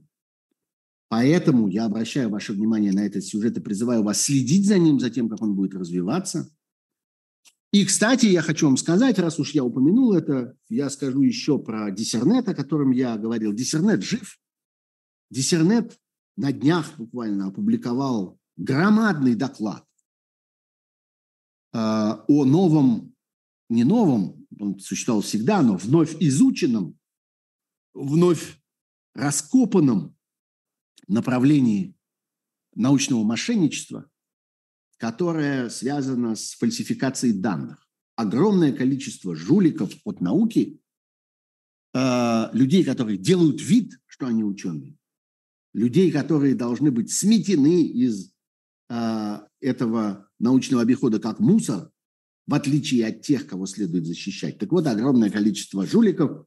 [1.12, 5.10] Поэтому я обращаю ваше внимание на этот сюжет и призываю вас следить за ним, за
[5.10, 6.48] тем, как он будет развиваться.
[7.70, 11.90] И, кстати, я хочу вам сказать, раз уж я упомянул это, я скажу еще про
[11.90, 13.52] Диссернет, о котором я говорил.
[13.52, 14.40] Диссернет жив.
[15.28, 16.00] Диссернет
[16.38, 19.84] на днях буквально опубликовал громадный доклад
[21.74, 23.14] э, о новом,
[23.68, 26.98] не новом, он существовал всегда, но вновь изученном,
[27.92, 28.58] вновь
[29.14, 30.16] раскопанном
[31.08, 31.94] направлении
[32.74, 34.10] научного мошенничества,
[34.98, 37.86] которое связано с фальсификацией данных.
[38.16, 40.80] Огромное количество жуликов от науки,
[41.94, 44.96] э, людей, которые делают вид, что они ученые,
[45.72, 48.32] людей, которые должны быть сметены из
[48.90, 51.90] э, этого научного обихода как мусор,
[52.46, 54.58] в отличие от тех, кого следует защищать.
[54.58, 56.46] Так вот, огромное количество жуликов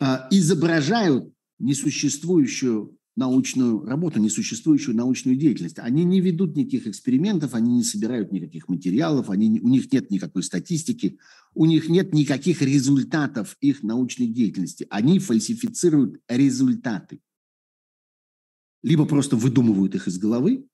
[0.00, 5.78] э, изображают несуществующую научную работу, несуществующую научную деятельность.
[5.78, 10.42] Они не ведут никаких экспериментов, они не собирают никаких материалов, они, у них нет никакой
[10.42, 11.18] статистики,
[11.54, 14.86] у них нет никаких результатов их научной деятельности.
[14.88, 17.20] Они фальсифицируют результаты.
[18.82, 20.66] Либо просто выдумывают их из головы,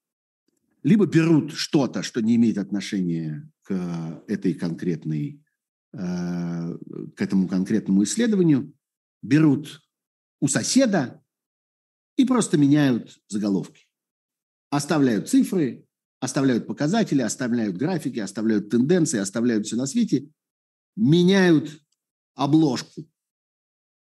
[0.85, 5.43] либо берут что-то, что не имеет отношения к этой конкретной,
[5.93, 5.99] э,
[7.17, 8.73] к этому конкретному исследованию,
[9.23, 9.83] берут
[10.41, 11.21] у соседа
[12.19, 13.87] и просто меняют заголовки.
[14.71, 15.87] Оставляют цифры,
[16.21, 20.29] оставляют показатели, оставляют графики, оставляют тенденции, оставляют все на свете,
[20.97, 21.81] меняют
[22.35, 23.09] обложку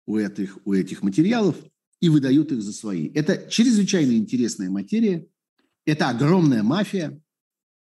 [0.06, 1.56] у этих, у этих материалов
[2.00, 3.10] и выдают их за свои.
[3.14, 5.26] Это чрезвычайно интересная материя,
[5.86, 7.20] это огромная мафия,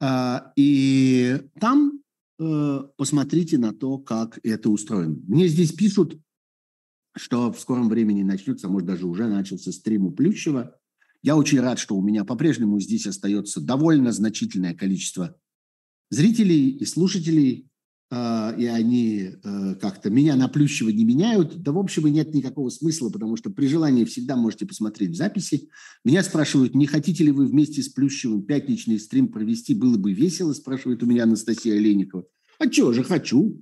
[0.00, 2.00] А, и там
[2.38, 5.18] э, посмотрите на то, как это устроено.
[5.26, 6.18] Мне здесь пишут,
[7.16, 10.78] что в скором времени начнется, может, даже уже начался стрим у Плющева.
[11.22, 15.36] Я очень рад, что у меня по-прежнему здесь остается довольно значительное количество
[16.10, 17.68] зрителей и слушателей.
[18.08, 22.32] А, и они э, как-то меня на Плющева не меняют, да, в общем, и нет
[22.34, 25.68] никакого смысла, потому что при желании всегда можете посмотреть в записи.
[26.04, 30.52] Меня спрашивают, не хотите ли вы вместе с Плющевым пятничный стрим провести, было бы весело,
[30.52, 32.24] спрашивает у меня Анастасия Олейникова.
[32.60, 33.60] А чего же, хочу.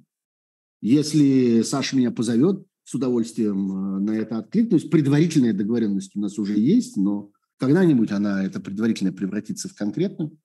[0.82, 4.84] Если Саша меня позовет, с удовольствием э, на это откликнусь.
[4.84, 10.36] Предварительная договоренность у нас уже есть, но когда-нибудь она, это предварительная, превратится в конкретную.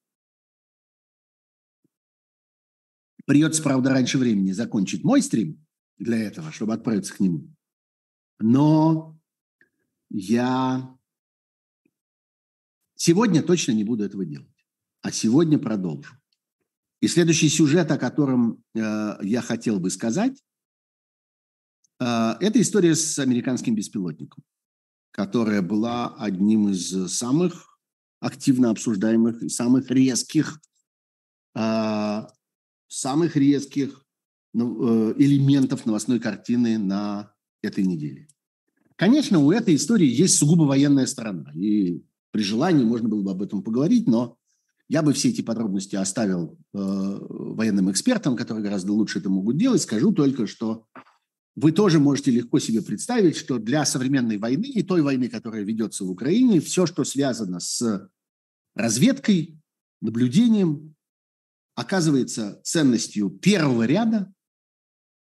[3.30, 5.63] Придется, правда, раньше времени закончить мой стрим
[5.99, 7.47] для этого, чтобы отправиться к нему.
[8.39, 9.19] Но
[10.09, 10.97] я
[12.95, 14.65] сегодня точно не буду этого делать.
[15.03, 16.15] А сегодня продолжу.
[17.01, 20.43] И следующий сюжет, о котором э, я хотел бы сказать,
[21.99, 22.05] э,
[22.39, 24.43] это история с американским беспилотником,
[25.11, 27.80] которая была одним из самых
[28.21, 30.59] активно обсуждаемых и самых резких
[31.53, 32.21] э,
[32.89, 34.05] самых резких
[34.53, 37.31] ну, э, элементов новостной картины на
[37.61, 38.27] этой неделе.
[38.97, 43.41] Конечно, у этой истории есть сугубо военная сторона, и при желании можно было бы об
[43.41, 44.37] этом поговорить, но
[44.89, 49.81] я бы все эти подробности оставил э, военным экспертам, которые гораздо лучше это могут делать.
[49.81, 50.85] Скажу только, что
[51.55, 56.05] вы тоже можете легко себе представить, что для современной войны и той войны, которая ведется
[56.05, 58.09] в Украине, все, что связано с
[58.75, 59.59] разведкой,
[60.01, 60.95] наблюдением,
[61.80, 64.34] оказывается ценностью первого ряда,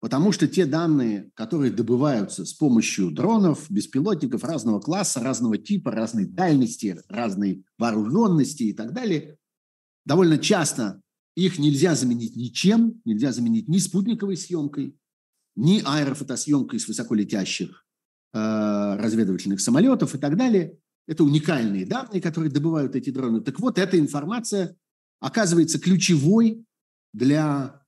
[0.02, 6.26] потому что те данные, которые добываются с помощью дронов, беспилотников разного класса, разного типа, разной
[6.26, 9.38] дальности, разной вооруженности и так далее,
[10.06, 11.02] довольно часто
[11.38, 14.98] их нельзя заменить ничем, нельзя заменить ни спутниковой съемкой,
[15.56, 17.86] ни аэрофотосъемкой с высоколетящих
[18.34, 20.78] э, разведывательных самолетов и так далее.
[21.08, 23.40] Это уникальные данные, которые добывают эти дроны.
[23.40, 24.76] Так вот, эта информация
[25.22, 26.66] оказывается ключевой
[27.14, 27.82] для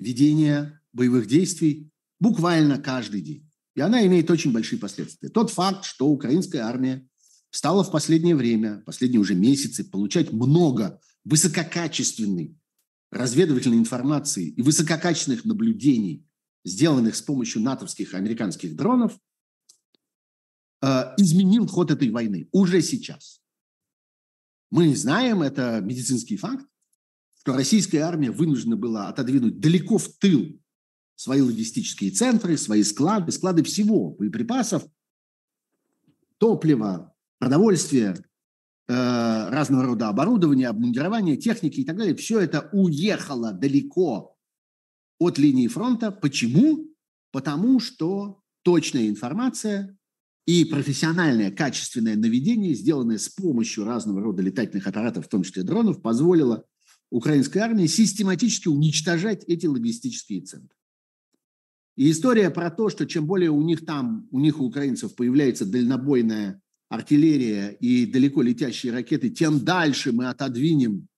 [0.00, 3.48] ведения боевых действий буквально каждый день.
[3.76, 5.28] И она имеет очень большие последствия.
[5.28, 7.06] Тот факт, что украинская армия
[7.50, 12.58] стала в последнее время, последние уже месяцы, получать много высококачественной
[13.10, 16.26] разведывательной информации и высококачественных наблюдений,
[16.64, 19.18] сделанных с помощью натовских и американских дронов,
[20.82, 23.43] э, изменил ход этой войны уже сейчас.
[24.74, 26.66] Мы знаем, это медицинский факт,
[27.38, 30.60] что российская армия вынуждена была отодвинуть далеко в тыл
[31.14, 34.84] свои логистические центры, свои склады, склады всего, боеприпасов,
[36.38, 38.16] топлива, продовольствия,
[38.88, 42.16] э, разного рода оборудования, обмундирования, техники и так далее.
[42.16, 44.36] Все это уехало далеко
[45.20, 46.10] от линии фронта.
[46.10, 46.92] Почему?
[47.30, 49.96] Потому что точная информация
[50.46, 56.02] и профессиональное качественное наведение, сделанное с помощью разного рода летательных аппаратов, в том числе дронов,
[56.02, 56.64] позволило
[57.10, 60.76] украинской армии систематически уничтожать эти логистические центры.
[61.96, 65.64] И история про то, что чем более у них там, у них, у украинцев, появляется
[65.64, 71.08] дальнобойная артиллерия и далеко летящие ракеты, тем дальше мы отодвинем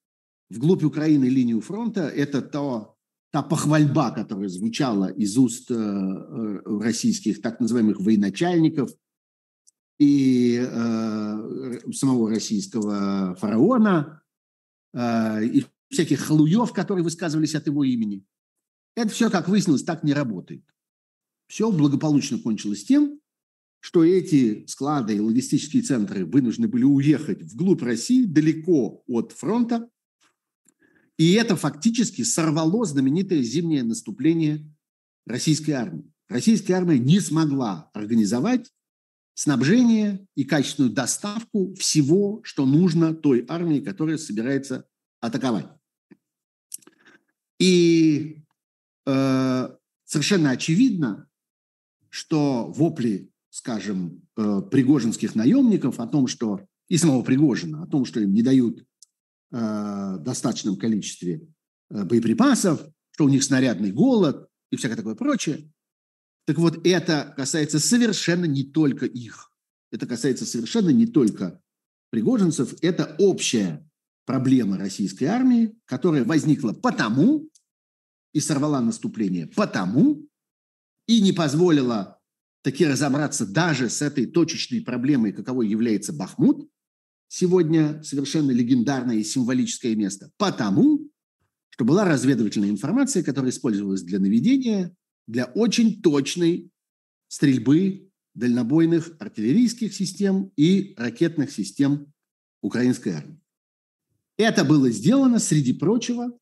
[0.49, 2.95] вглубь Украины линию фронта, это то,
[3.31, 8.91] та похвальба, которая звучала из уст э, э, российских так называемых военачальников–
[9.99, 14.21] и э, самого российского фараона,
[14.93, 18.25] э, и всяких халуев, которые высказывались от его имени.
[18.95, 20.63] Это все, как выяснилось, так не работает.
[21.47, 23.19] Все благополучно кончилось тем,
[23.79, 29.89] что эти склады и логистические центры вынуждены были уехать вглубь России, далеко от фронта,
[31.17, 34.63] и это фактически сорвало знаменитое зимнее наступление
[35.25, 36.11] российской армии.
[36.29, 38.71] Российская армия не смогла организовать
[39.37, 44.87] снабжение и качественную доставку всего, что нужно той армии, которая собирается
[45.19, 45.67] атаковать.
[47.59, 48.41] И
[49.05, 49.69] э,
[50.05, 51.29] совершенно очевидно,
[52.09, 58.19] что вопли, скажем, э, пригожинских наемников о том, что и самого Пригожина, о том, что
[58.19, 58.83] им не дают
[59.51, 61.47] э, достаточном количестве
[61.91, 62.81] э, боеприпасов,
[63.11, 65.71] что у них снарядный голод и всякое такое прочее.
[66.47, 69.51] Так вот, это касается совершенно не только их.
[69.91, 71.61] Это касается совершенно не только
[72.09, 72.73] пригожинцев.
[72.81, 73.85] Это общая
[74.25, 77.49] проблема российской армии, которая возникла потому
[78.33, 80.25] и сорвала наступление потому
[81.07, 82.19] и не позволила
[82.61, 86.69] таки разобраться даже с этой точечной проблемой, каковой является Бахмут,
[87.27, 91.09] сегодня совершенно легендарное и символическое место, потому
[91.69, 94.95] что была разведывательная информация, которая использовалась для наведения,
[95.27, 96.71] для очень точной
[97.27, 102.13] стрельбы дальнобойных артиллерийских систем и ракетных систем
[102.61, 103.39] украинской армии.
[104.37, 106.37] Это было сделано, среди прочего,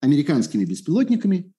[0.00, 1.52] американскими беспилотниками,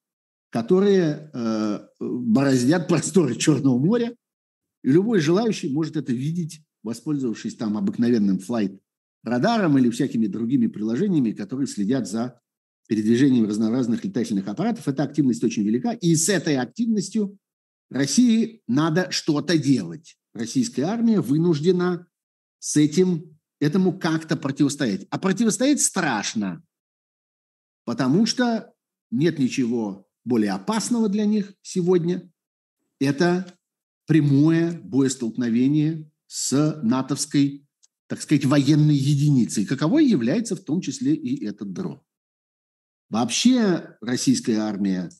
[0.50, 4.16] которые э, бороздят просторы Черного моря.
[4.84, 11.68] И любой желающий может это видеть, воспользовавшись там обыкновенным флайт-радаром или всякими другими приложениями, которые
[11.68, 12.41] следят за
[12.92, 14.86] передвижением разнообразных летательных аппаратов.
[14.86, 15.94] Эта активность очень велика.
[15.94, 17.38] И с этой активностью
[17.90, 20.18] России надо что-то делать.
[20.34, 22.06] Российская армия вынуждена
[22.60, 25.08] с этим этому как-то противостоять.
[25.10, 26.66] А противостоять страшно,
[27.86, 28.74] потому что
[29.10, 32.30] нет ничего более опасного для них сегодня.
[33.00, 33.58] Это
[34.06, 37.66] прямое боестолкновение с натовской,
[38.08, 42.02] так сказать, военной единицей, каковой является в том числе и этот дрон.
[43.12, 45.12] Вообще российская армия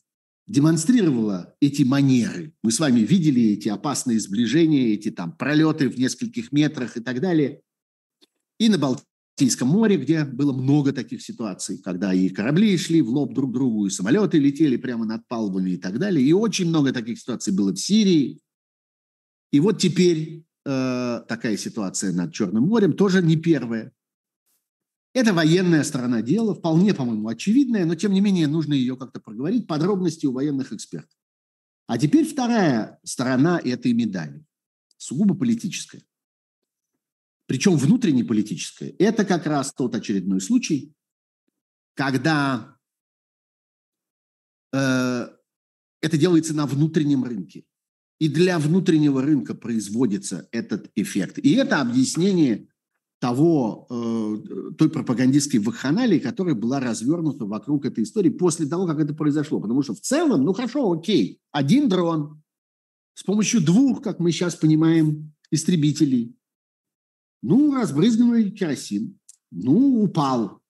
[0.48, 2.52] демонстрировала эти манеры.
[2.64, 7.20] Мы с вами видели эти опасные сближения, эти там пролеты в нескольких метрах и так
[7.20, 7.62] далее
[8.62, 13.34] и на Балтийском море, где было много таких ситуаций, когда и корабли шли в лоб
[13.34, 16.24] друг другу, и самолеты летели прямо над палубами и так далее.
[16.24, 18.40] И очень много таких ситуаций было в Сирии.
[19.50, 23.92] И вот теперь э, такая ситуация над Черным морем тоже не первая.
[25.14, 29.66] Это военная сторона дела, вполне, по-моему, очевидная, но тем не менее нужно ее как-то проговорить,
[29.66, 31.16] подробности у военных экспертов.
[31.86, 34.44] А теперь вторая сторона этой медали,
[34.96, 36.02] сугубо политическая
[37.52, 40.94] причем внутренне политическое, это как раз тот очередной случай,
[41.92, 42.78] когда
[44.72, 45.28] э,
[46.00, 47.64] это делается на внутреннем рынке.
[48.18, 51.38] И для внутреннего рынка производится этот эффект.
[51.40, 52.68] И это объяснение
[53.22, 59.14] того, э, той пропагандистской вакханалии, которая была развернута вокруг этой истории после того, как это
[59.14, 59.60] произошло.
[59.60, 62.42] Потому что в целом, ну хорошо, окей, один дрон
[63.14, 66.36] с помощью двух, как мы сейчас понимаем, истребителей
[67.42, 69.20] ну, разбрызганный керосин.
[69.52, 70.60] Ну, упал.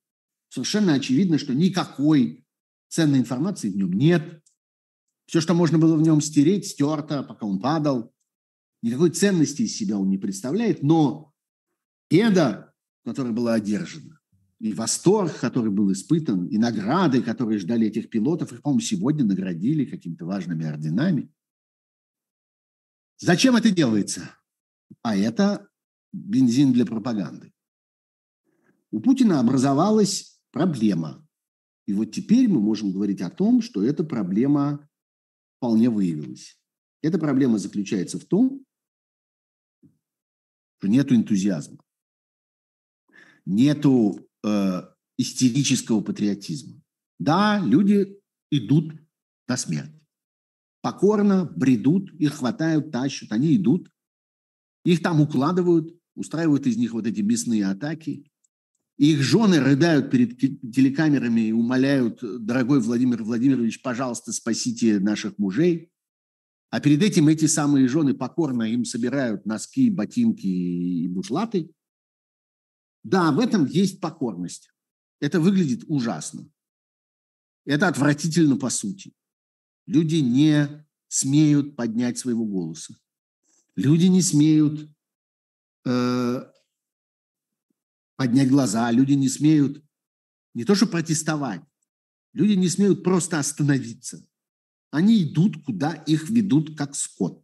[0.50, 2.44] Совершенно очевидно, что никакой
[2.88, 4.42] ценной информации в нем нет.
[5.24, 8.12] Все, что можно было в нем стереть, стерто, пока он падал.
[8.82, 11.31] Никакой ценности из себя он не представляет, но
[12.12, 14.20] победа, которая была одержана,
[14.60, 19.86] и восторг, который был испытан, и награды, которые ждали этих пилотов, их, по-моему, сегодня наградили
[19.86, 21.32] какими-то важными орденами.
[23.18, 24.36] Зачем это делается?
[25.02, 25.68] А это
[26.12, 27.52] бензин для пропаганды.
[28.90, 31.26] У Путина образовалась проблема.
[31.86, 34.88] И вот теперь мы можем говорить о том, что эта проблема
[35.56, 36.60] вполне выявилась.
[37.00, 38.64] Эта проблема заключается в том,
[40.78, 41.78] что нет энтузиазма,
[43.44, 44.82] нету э,
[45.18, 46.80] истерического патриотизма.
[47.18, 48.18] Да, люди
[48.50, 48.94] идут
[49.48, 49.92] на смерть.
[50.80, 53.88] Покорно бредут, их хватают, тащат, они идут.
[54.84, 58.24] Их там укладывают устраивают из них вот эти мясные атаки.
[58.98, 65.90] Их жены рыдают перед телекамерами и умоляют, дорогой Владимир Владимирович, пожалуйста, спасите наших мужей.
[66.70, 71.70] А перед этим эти самые жены покорно им собирают носки, ботинки и бушлаты.
[73.02, 74.70] Да, в этом есть покорность.
[75.20, 76.48] Это выглядит ужасно.
[77.64, 79.12] Это отвратительно по сути.
[79.86, 82.94] Люди не смеют поднять своего голоса.
[83.76, 84.88] Люди не смеют
[85.84, 86.52] э,
[88.16, 89.82] поднять глаза, люди не смеют
[90.54, 91.62] не то что протестовать,
[92.32, 94.24] люди не смеют просто остановиться.
[94.90, 97.42] Они идут, куда их ведут, как скот.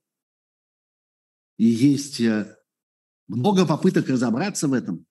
[1.56, 2.56] И есть э,
[3.26, 5.07] много попыток разобраться в этом.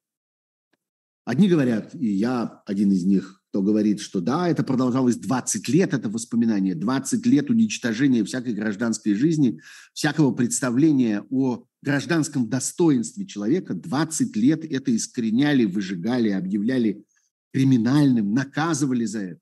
[1.27, 5.93] Одни говорят, и я один из них, кто говорит, что да, это продолжалось 20 лет,
[5.93, 9.59] это воспоминание, 20 лет уничтожения всякой гражданской жизни,
[9.91, 17.03] всякого представления о гражданском достоинстве человека, 20 лет это искореняли, выжигали, объявляли
[17.51, 19.41] криминальным, наказывали за это,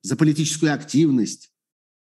[0.00, 1.52] за политическую активность,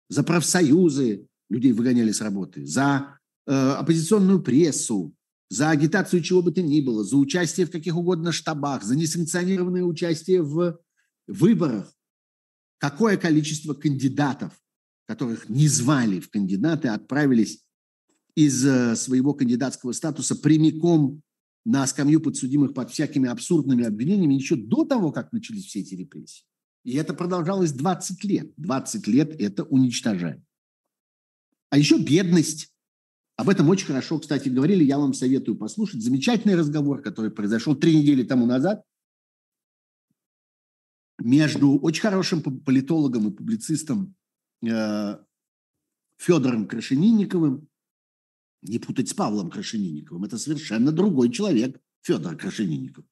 [0.08, 3.18] за профсоюзы, людей выгоняли с работы, за
[3.48, 5.16] э, оппозиционную прессу,
[5.48, 9.84] за агитацию чего бы то ни было, за участие в каких угодно штабах, за несанкционированное
[9.84, 10.78] участие в
[11.26, 11.92] выборах.
[12.78, 14.52] Какое количество кандидатов,
[15.06, 17.64] которых не звали в кандидаты, отправились
[18.34, 21.22] из э, своего кандидатского статуса прямиком
[21.64, 26.44] на скамью подсудимых под всякими абсурдными обвинениями еще до того, как начались все эти репрессии.
[26.84, 28.52] И это продолжалось 20 лет.
[28.58, 30.42] 20 лет это уничтожает.
[31.70, 32.73] А еще бедность.
[33.36, 34.84] Об этом очень хорошо, кстати, говорили.
[34.84, 36.02] Я вам советую послушать.
[36.02, 38.84] Замечательный разговор, который произошел три недели тому назад
[41.18, 44.14] между очень хорошим политологом и публицистом
[44.62, 45.18] э,
[46.18, 47.68] Федором Крашенинниковым
[48.62, 50.24] не путать с Павлом Крашенинниковым.
[50.24, 53.04] Это совершенно другой человек, Федор Крашенинников.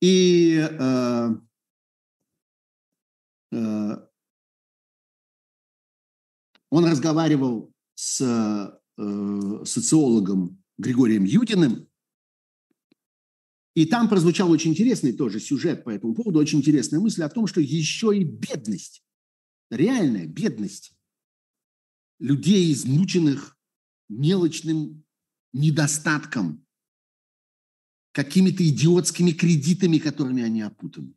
[0.00, 1.28] И э,
[3.52, 3.96] э,
[6.70, 11.88] он разговаривал с э, социологом Григорием Юдиным,
[13.74, 17.46] и там прозвучал очень интересный тоже сюжет по этому поводу, очень интересная мысль о том,
[17.46, 19.02] что еще и бедность,
[19.70, 20.96] реальная бедность
[22.20, 23.58] людей, измученных
[24.08, 25.04] мелочным
[25.52, 26.64] недостатком,
[28.12, 31.14] какими-то идиотскими кредитами, которыми они опутаны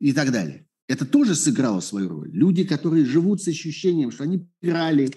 [0.00, 0.66] и так далее.
[0.88, 2.30] Это тоже сыграло свою роль.
[2.30, 5.12] Люди, которые живут с ощущением, что они пирали,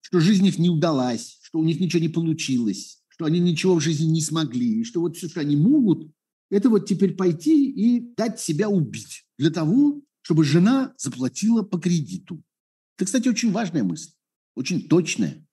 [0.00, 3.80] что жизнь их не удалась, что у них ничего не получилось, что они ничего в
[3.80, 6.10] жизни не смогли, и что вот все, что они могут,
[6.50, 12.42] это вот теперь пойти и дать себя убить для того, чтобы жена заплатила по кредиту.
[12.96, 14.12] Это, кстати, очень важная мысль,
[14.54, 15.46] очень точная.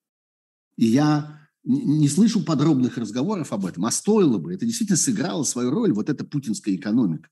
[0.77, 4.53] И я не слышу подробных разговоров об этом, а стоило бы.
[4.53, 7.29] Это действительно сыграло свою роль, вот эта путинская экономика.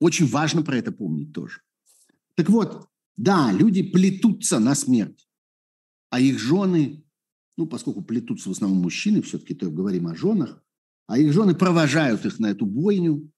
[0.00, 1.60] Очень важно про это помнить тоже.
[2.34, 5.27] Так вот, да, люди плетутся на смерть,
[6.10, 7.04] а их жены,
[7.56, 10.62] ну, поскольку плетутся в основном мужчины, все-таки то говорим о женах,
[11.06, 13.32] а их жены провожают их на эту бойню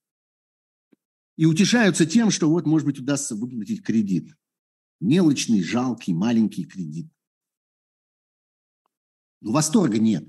[1.37, 4.35] и утешаются тем, что вот, может быть, удастся выплатить кредит.
[4.99, 7.11] Мелочный, жалкий, маленький кредит.
[9.41, 10.27] Но восторга нет,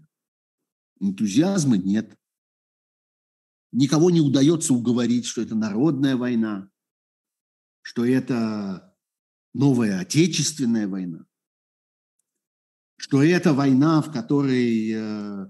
[1.00, 2.16] энтузиазма нет.
[3.72, 6.70] Никого не удается уговорить, что это народная война,
[7.82, 8.96] что это
[9.52, 11.26] новая отечественная война,
[13.02, 15.46] что это война, в которой, э,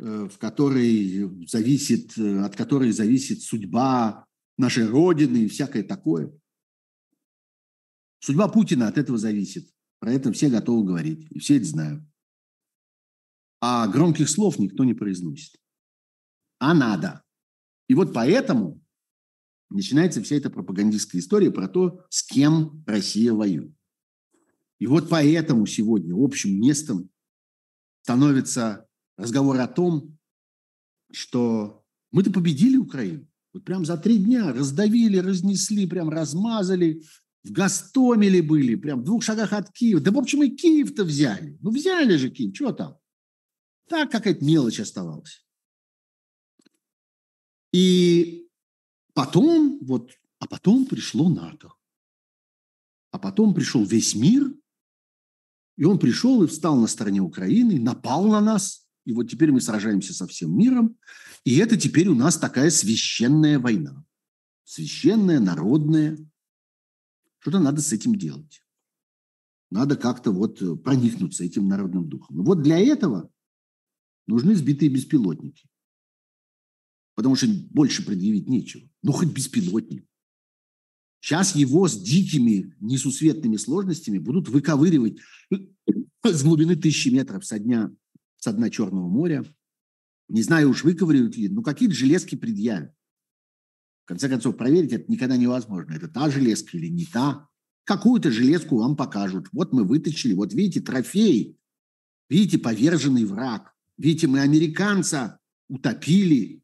[0.00, 4.26] э, в которой зависит, от которой зависит судьба
[4.56, 6.36] нашей Родины и всякое такое.
[8.18, 9.70] Судьба Путина от этого зависит.
[10.00, 12.02] Про это все готовы говорить, и все это знают.
[13.60, 15.54] А громких слов никто не произносит.
[16.58, 17.22] А надо.
[17.88, 18.84] И вот поэтому
[19.70, 23.77] начинается вся эта пропагандистская история про то, с кем Россия воюет.
[24.78, 27.10] И вот поэтому сегодня общим местом
[28.02, 28.86] становится
[29.16, 30.16] разговор о том,
[31.10, 33.26] что мы-то победили Украину.
[33.52, 37.02] Вот прям за три дня раздавили, разнесли, прям размазали.
[37.44, 40.00] В Гастомеле были, прям в двух шагах от Киева.
[40.00, 41.58] Да, в общем, и Киев-то взяли.
[41.60, 42.98] Ну, взяли же Киев, что там?
[43.88, 45.46] Так какая-то мелочь оставалась.
[47.72, 48.48] И
[49.14, 51.72] потом, вот, а потом пришло НАТО.
[53.10, 54.52] А потом пришел весь мир,
[55.78, 59.60] и он пришел и встал на стороне Украины, напал на нас, и вот теперь мы
[59.60, 60.98] сражаемся со всем миром,
[61.44, 64.04] и это теперь у нас такая священная война.
[64.64, 66.18] Священная, народная.
[67.38, 68.64] Что-то надо с этим делать.
[69.70, 72.42] Надо как-то вот проникнуться этим народным духом.
[72.42, 73.30] И вот для этого
[74.26, 75.68] нужны сбитые беспилотники.
[77.14, 78.88] Потому что больше предъявить нечего.
[79.02, 80.07] Ну, хоть беспилотник.
[81.20, 85.18] Сейчас его с дикими несусветными сложностями будут выковыривать
[86.24, 87.90] с глубины тысячи метров со дня,
[88.36, 89.44] со дна Черного моря.
[90.28, 92.92] Не знаю уж, выковыривают ли, но какие-то железки предъявят.
[94.04, 95.92] В конце концов, проверить это никогда невозможно.
[95.92, 97.48] Это та железка или не та.
[97.84, 99.48] Какую-то железку вам покажут.
[99.52, 101.58] Вот мы вытащили, вот видите, трофей.
[102.28, 103.74] Видите, поверженный враг.
[103.96, 106.62] Видите, мы американца утопили,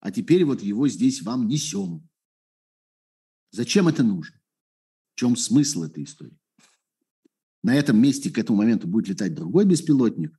[0.00, 2.08] а теперь вот его здесь вам несем.
[3.52, 4.40] Зачем это нужно?
[5.20, 6.38] чем смысл этой истории?
[7.62, 10.34] На этом месте к этому моменту будет летать другой беспилотник,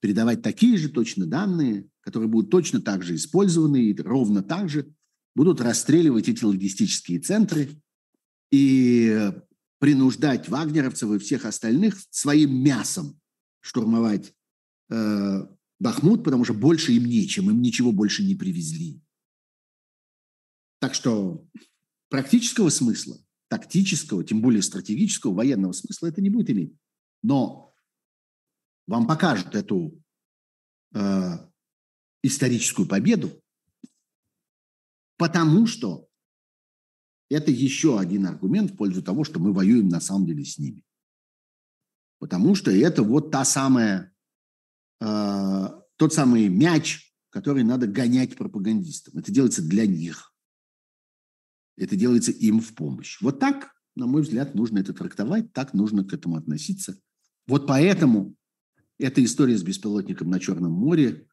[0.00, 4.90] передавать такие же точно данные, которые будут точно так же использованы и ровно так же
[5.34, 7.82] будут расстреливать эти логистические центры
[8.50, 9.32] и
[9.80, 13.20] принуждать вагнеровцев и всех остальных своим мясом
[13.60, 14.32] штурмовать
[14.88, 15.46] э,
[15.78, 19.02] Бахмут, потому что больше им нечем, им ничего больше не привезли.
[20.80, 21.46] Так что
[22.08, 23.16] практического смысла,
[23.48, 26.74] тактического, тем более стратегического, военного смысла это не будет иметь.
[27.22, 27.74] Но
[28.86, 30.00] вам покажут эту
[30.94, 31.32] э,
[32.22, 33.42] историческую победу,
[35.16, 36.08] потому что
[37.28, 40.84] это еще один аргумент в пользу того, что мы воюем на самом деле с ними.
[42.18, 44.14] Потому что это вот та самая,
[45.00, 49.18] э, тот самый мяч, который надо гонять пропагандистам.
[49.18, 50.32] Это делается для них.
[51.76, 53.18] Это делается им в помощь.
[53.20, 56.98] Вот так, на мой взгляд, нужно это трактовать, так нужно к этому относиться.
[57.46, 58.34] Вот поэтому
[58.98, 61.26] эта история с беспилотником на Черном море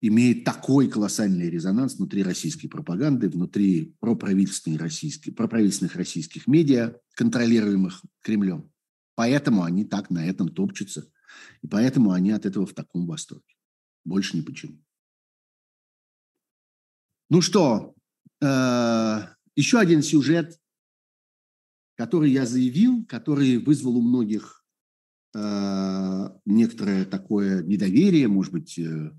[0.00, 8.70] имеет такой колоссальный резонанс внутри российской пропаганды, внутри проправительственных российских, проправительственных российских медиа, контролируемых Кремлем.
[9.14, 11.08] Поэтому они так на этом топчутся.
[11.62, 13.54] И поэтому они от этого в таком восторге.
[14.04, 14.82] Больше ни почему.
[17.30, 17.94] Ну что,
[18.42, 19.20] э,
[19.56, 20.58] еще один сюжет,
[21.96, 24.64] который я заявил, который вызвал у многих
[25.34, 29.12] э, некоторое такое недоверие, может быть, э,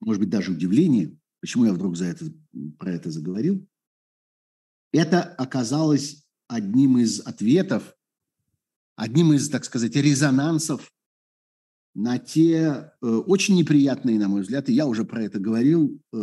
[0.00, 2.26] может быть, даже удивление, почему я вдруг за это,
[2.78, 3.66] про это заговорил,
[4.92, 7.96] это оказалось одним из ответов,
[8.96, 10.91] одним из, так сказать, резонансов
[11.94, 16.16] на те э, очень неприятные, на мой взгляд, и я уже про это говорил, э,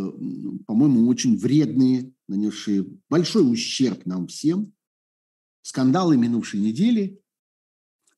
[0.66, 4.74] по-моему, очень вредные, нанесшие большой ущерб нам всем,
[5.62, 7.22] скандалы минувшей недели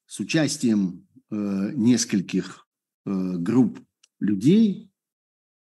[0.06, 2.68] с участием э, нескольких
[3.06, 3.80] э, групп
[4.20, 4.92] людей,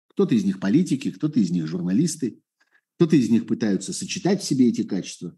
[0.09, 2.41] кто-то из них политики, кто-то из них журналисты,
[2.97, 5.35] кто-то из них пытаются сочетать в себе эти качества.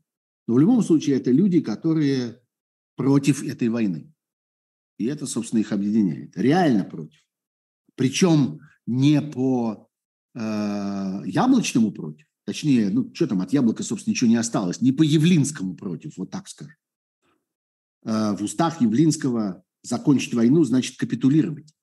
[0.47, 2.41] Но в любом случае это люди, которые
[2.95, 4.12] против этой войны.
[4.97, 6.35] И это, собственно, их объединяет.
[6.37, 7.19] Реально против.
[7.95, 9.89] Причем не по
[10.35, 15.03] э, яблочному против, точнее, ну что там, от яблока, собственно, ничего не осталось, не по
[15.03, 16.75] Явлинскому против, вот так скажем.
[18.05, 21.73] Э, в устах Явлинского закончить войну значит капитулировать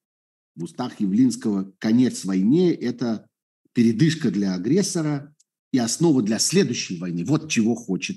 [0.61, 3.27] в устах Явлинского конец войне– это
[3.73, 5.35] передышка для агрессора
[5.73, 7.25] и основа для следующей войны.
[7.25, 8.17] Вот чего хочет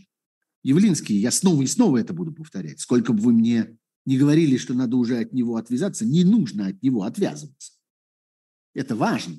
[0.64, 1.16] Явлинский.
[1.16, 2.80] Я снова и снова это буду повторять.
[2.80, 6.82] Сколько бы вы мне не говорили, что надо уже от него отвязаться, не нужно от
[6.84, 7.74] него отвязываться.
[8.74, 9.38] Это важно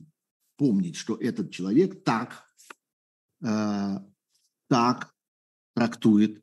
[0.57, 2.45] помнить, что этот человек так,
[3.45, 3.99] э,
[4.69, 5.15] так
[5.75, 6.43] трактует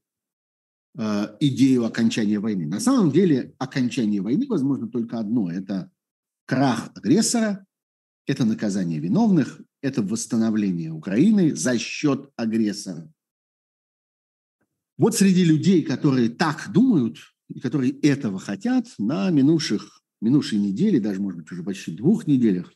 [0.98, 2.68] э, идею окончания войны.
[2.68, 5.92] На самом деле окончание войны возможно только одно– это
[6.46, 7.66] крах агрессора,
[8.28, 13.12] это наказание виновных, это восстановление Украины за счет агрессора.
[14.98, 17.18] Вот среди людей, которые так думают
[17.60, 22.72] которые этого хотят, на минувших, минувшей неделе, даже, может быть, уже почти двух неделях,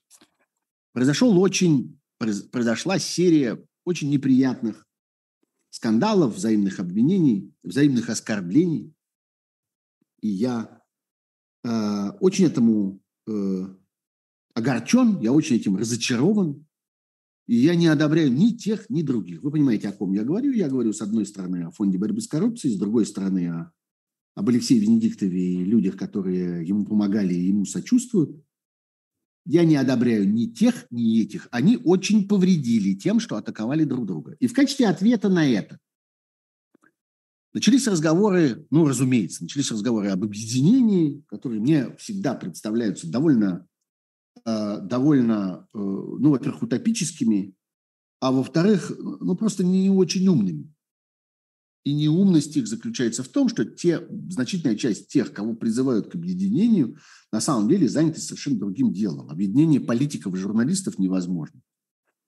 [0.94, 4.86] произошел очень, произошла серия очень неприятных
[5.70, 8.94] скандалов, взаимных обвинений, взаимных оскорблений.
[10.22, 10.82] И я
[11.64, 13.66] э, очень этому э,
[14.54, 16.66] огорчен, я очень этим разочарован.
[17.48, 19.44] И я не одобряю ни тех, ни других.
[19.44, 20.52] Вы понимаете, о ком я говорю?
[20.52, 23.72] Я говорю, с одной стороны, о фонде борьбы с коррупцией, с другой стороны, о,
[24.36, 28.40] об Алексее Венедиктове и людях, которые ему помогали и ему сочувствуют.
[29.46, 31.48] Я не одобряю ни тех, ни этих.
[31.52, 34.36] Они очень повредили тем, что атаковали друг друга.
[34.40, 35.80] И в качестве ответа на это
[37.56, 43.66] Начались разговоры, ну, разумеется, начались разговоры об объединении, которые мне всегда представляются довольно,
[44.46, 47.56] э, довольно, э, ну, во-первых, утопическими,
[48.20, 50.75] а во-вторых, ну, просто не очень умными.
[51.86, 56.98] И неумность их заключается в том, что те, значительная часть тех, кого призывают к объединению,
[57.32, 59.30] на самом деле заняты совершенно другим делом.
[59.30, 61.62] Объединение политиков и журналистов невозможно.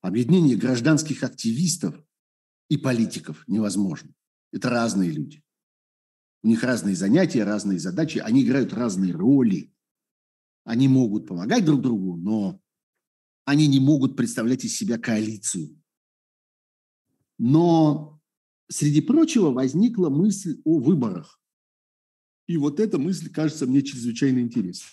[0.01, 1.95] Объединение гражданских активистов
[2.69, 4.13] и политиков невозможно.
[4.51, 5.43] Это разные люди.
[6.43, 9.73] У них разные занятия, разные задачи, они играют разные роли.
[10.65, 12.61] Они могут помогать друг другу, но
[13.45, 15.81] они не могут представлять из себя коалицию.
[17.39, 18.16] Но,
[18.69, 21.39] среди прочего, возникла мысль о выборах.
[22.47, 24.91] И вот эта мысль кажется мне чрезвычайно интересной.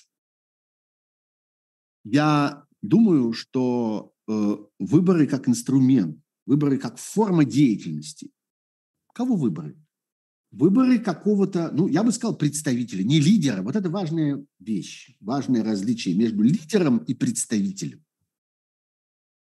[2.04, 8.30] Я думаю, что э, выборы как инструмент Выборы как форма деятельности.
[9.14, 9.76] Кого выборы?
[10.50, 13.62] Выборы какого-то, ну, я бы сказал, представителя, не лидера.
[13.62, 18.04] Вот это важная вещь, важное различие между лидером и представителем.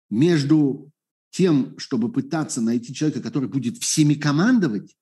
[0.09, 0.90] Между
[1.31, 4.95] тем, чтобы пытаться найти человека, который будет всеми командовать,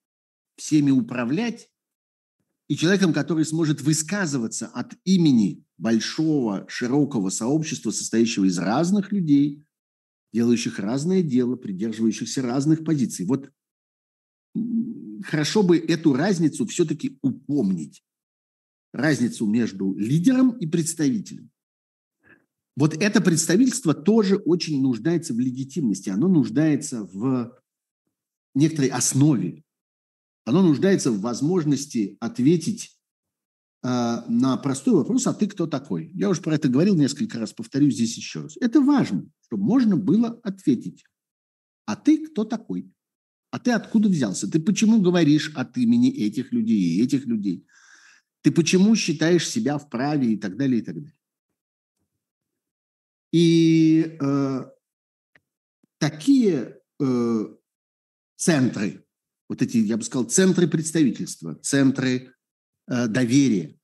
[0.56, 1.70] всеми управлять,
[2.68, 9.66] и человеком, который сможет высказываться от имени большого, широкого сообщества, состоящего из разных людей,
[10.32, 13.26] делающих разное дело, придерживающихся разных позиций.
[13.26, 13.50] Вот
[15.24, 18.04] хорошо бы эту разницу все-таки упомнить.
[18.94, 21.50] Разницу между лидером и представителем.
[22.80, 26.10] Вот это представительство тоже очень нуждается в легитимности.
[26.10, 27.54] Оно нуждается в
[28.56, 29.66] некоторой основе.
[30.46, 32.98] Оно нуждается в возможности ответить
[33.84, 33.88] э,
[34.30, 36.10] на простой вопрос, а ты кто такой?
[36.14, 38.56] Я уже про это говорил несколько раз, повторю здесь еще раз.
[38.62, 41.04] Это важно, чтобы можно было ответить.
[41.86, 42.90] А ты кто такой?
[43.52, 44.50] А ты откуда взялся?
[44.50, 47.68] Ты почему говоришь от имени этих людей и этих людей?
[48.42, 51.19] Ты почему считаешь себя вправе и так далее, и так далее?
[53.32, 54.72] И э,
[56.00, 57.56] такие э,
[58.36, 59.06] центры,
[59.48, 62.34] вот эти, я бы сказал, центры представительства, центры
[62.88, 63.80] э, доверия,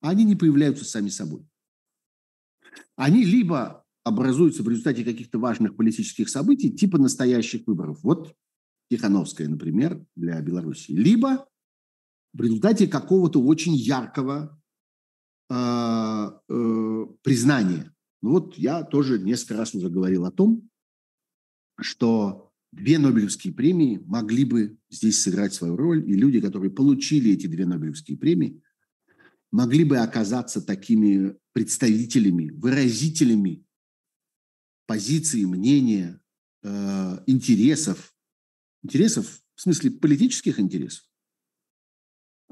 [0.00, 1.46] они не появляются сами собой.
[2.96, 8.00] Они либо образуются в результате каких-то важных политических событий, типа настоящих выборов.
[8.02, 8.34] Вот
[8.90, 10.90] Тихановская, например, для Беларуси.
[10.90, 11.48] Либо
[12.32, 14.60] в результате какого-то очень яркого
[15.50, 17.91] э, э, признания.
[18.22, 20.68] Ну вот я тоже несколько раз уже говорил о том,
[21.80, 27.48] что две Нобелевские премии могли бы здесь сыграть свою роль, и люди, которые получили эти
[27.48, 28.62] две Нобелевские премии,
[29.50, 33.66] могли бы оказаться такими представителями, выразителями
[34.86, 36.20] позиции, мнения,
[36.62, 38.14] э, интересов,
[38.82, 41.04] интересов в смысле политических интересов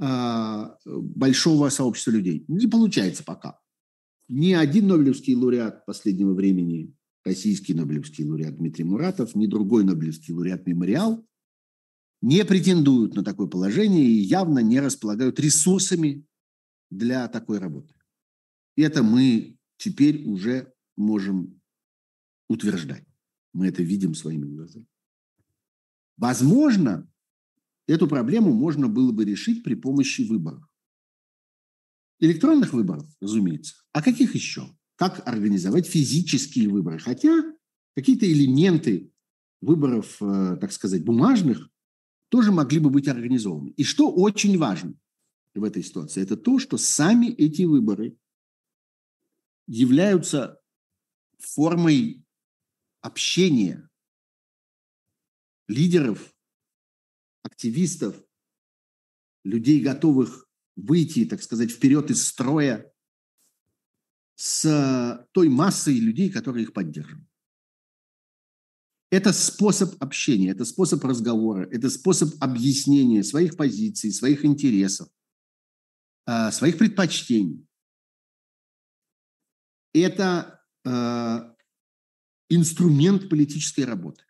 [0.01, 2.45] э, большого сообщества людей.
[2.49, 3.61] Не получается пока.
[4.33, 10.69] Ни один Нобелевский лауреат последнего времени российский Нобелевский лауреат Дмитрий Муратов, ни другой Нобелевский лауреат
[10.69, 11.27] Мемориал
[12.23, 16.25] не претендуют на такое положение и явно не располагают ресурсами
[16.91, 17.93] для такой работы.
[18.77, 21.61] Это мы теперь уже можем
[22.49, 23.05] утверждать.
[23.53, 24.87] Мы это видим своими глазами.
[26.17, 27.11] Возможно,
[27.89, 30.70] эту проблему можно было бы решить при помощи выборов.
[32.21, 33.75] Электронных выборов, разумеется.
[33.93, 34.71] А каких еще?
[35.01, 36.99] как организовать физические выборы.
[36.99, 37.43] Хотя
[37.97, 39.11] какие-то элементы
[39.63, 41.71] выборов, э, так сказать, бумажных
[42.29, 43.71] тоже могли бы быть организованы.
[43.79, 44.93] И что очень важно
[45.55, 48.19] в этой ситуации, это то, что сами эти выборы
[49.67, 50.61] являются
[51.39, 52.23] формой
[53.01, 53.89] общения
[55.67, 56.37] лидеров,
[57.43, 58.23] активистов,
[59.45, 60.47] людей, готовых
[60.81, 62.93] выйти, так сказать, вперед из строя
[64.37, 67.31] с той массой людей, которые их поддерживают.
[69.11, 75.09] Это способ общения, это способ разговора, это способ объяснения своих позиций, своих интересов,
[76.27, 77.67] а, своих предпочтений.
[79.93, 81.57] Это а,
[82.49, 84.23] инструмент политической работы.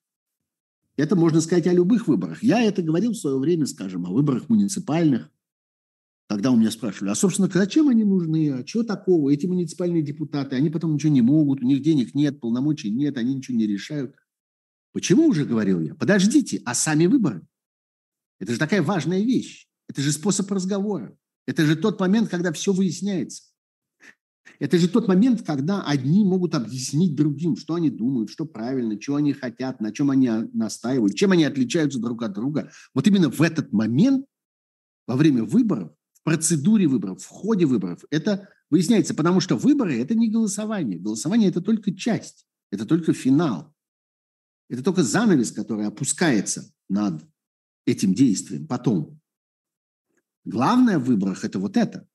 [0.96, 2.42] Это можно сказать о любых выборах.
[2.42, 5.30] Я это говорил в свое время, скажем, о выборах муниципальных,
[6.30, 10.54] когда у меня спрашивали, а, собственно, зачем они нужны, а что такого, эти муниципальные депутаты,
[10.54, 14.14] они потом ничего не могут, у них денег нет, полномочий нет, они ничего не решают.
[14.92, 15.96] Почему уже говорил я?
[15.96, 17.44] Подождите, а сами выборы?
[18.38, 19.66] Это же такая важная вещь.
[19.88, 21.18] Это же способ разговора.
[21.48, 23.42] Это же тот момент, когда все выясняется.
[24.60, 29.16] Это же тот момент, когда одни могут объяснить другим, что они думают, что правильно, что
[29.16, 32.70] они хотят, на чем они настаивают, чем они отличаются друг от друга.
[32.94, 34.26] Вот именно в этот момент,
[35.08, 35.90] во время выборов,
[36.24, 38.04] процедуре выборов, в ходе выборов.
[38.10, 40.98] Это выясняется, потому что выборы– это не голосование.
[40.98, 43.74] Голосование– это только часть, это только финал.
[44.68, 47.24] Это только занавес, который опускается над
[47.86, 49.20] этим действием потом.
[50.44, 52.06] Главное в выборах– это вот это.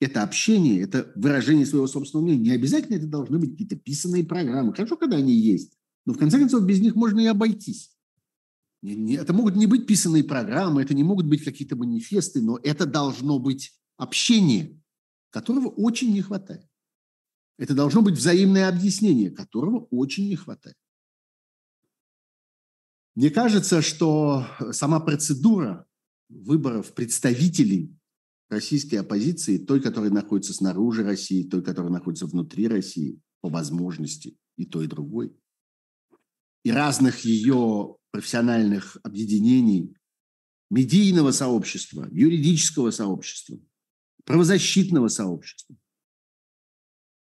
[0.00, 2.50] Это общение, это выражение своего собственного мнения.
[2.50, 4.72] Не обязательно это должны быть какие-то писанные программы.
[4.72, 5.76] Хорошо, когда они есть.
[6.06, 7.97] Но в конце концов без них можно и обойтись.
[8.82, 13.38] Это могут не быть писанные программы, это не могут быть какие-то манифесты, но это должно
[13.40, 14.80] быть общение,
[15.30, 16.66] которого очень не хватает.
[17.58, 20.76] Это должно быть взаимное объяснение, которого очень не хватает.
[23.16, 25.84] Мне кажется, что сама процедура
[26.28, 27.98] выборов представителей
[28.48, 34.64] российской оппозиции, той, которая находится снаружи России, той, которая находится внутри России, по возможности, и
[34.64, 35.36] той, и другой,
[36.64, 39.96] и разных ее профессиональных объединений,
[40.70, 43.58] медийного сообщества, юридического сообщества,
[44.24, 45.76] правозащитного сообщества.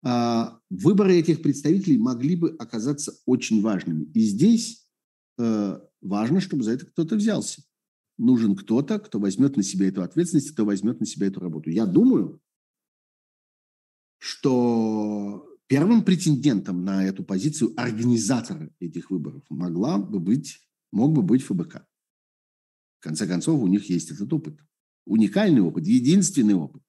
[0.03, 4.05] А, выборы этих представителей могли бы оказаться очень важными.
[4.15, 4.89] И здесь
[5.39, 7.63] э, важно, чтобы за это кто-то взялся.
[8.17, 11.71] Нужен кто-то, кто возьмет на себя эту ответственность, кто возьмет на себя эту работу.
[11.71, 12.41] Я думаю,
[14.19, 20.59] что первым претендентом на эту позицию организатора этих выборов могла бы быть,
[20.91, 21.87] мог бы быть ФБК.
[22.99, 24.59] В конце концов, у них есть этот опыт.
[25.07, 26.83] Уникальный опыт, единственный опыт.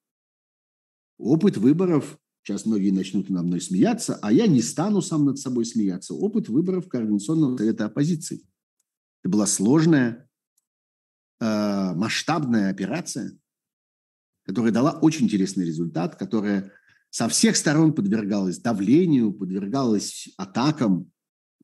[1.19, 5.65] Опыт выборов, сейчас многие начнут над мной смеяться, а я не стану сам над собой
[5.65, 6.15] смеяться.
[6.15, 8.41] Опыт выборов Координационного совета оппозиции.
[9.21, 10.27] Это была сложная,
[11.39, 13.37] э, масштабная операция,
[14.43, 16.73] которая дала очень интересный результат, которая
[17.11, 21.11] со всех сторон подвергалась давлению, подвергалась атакам,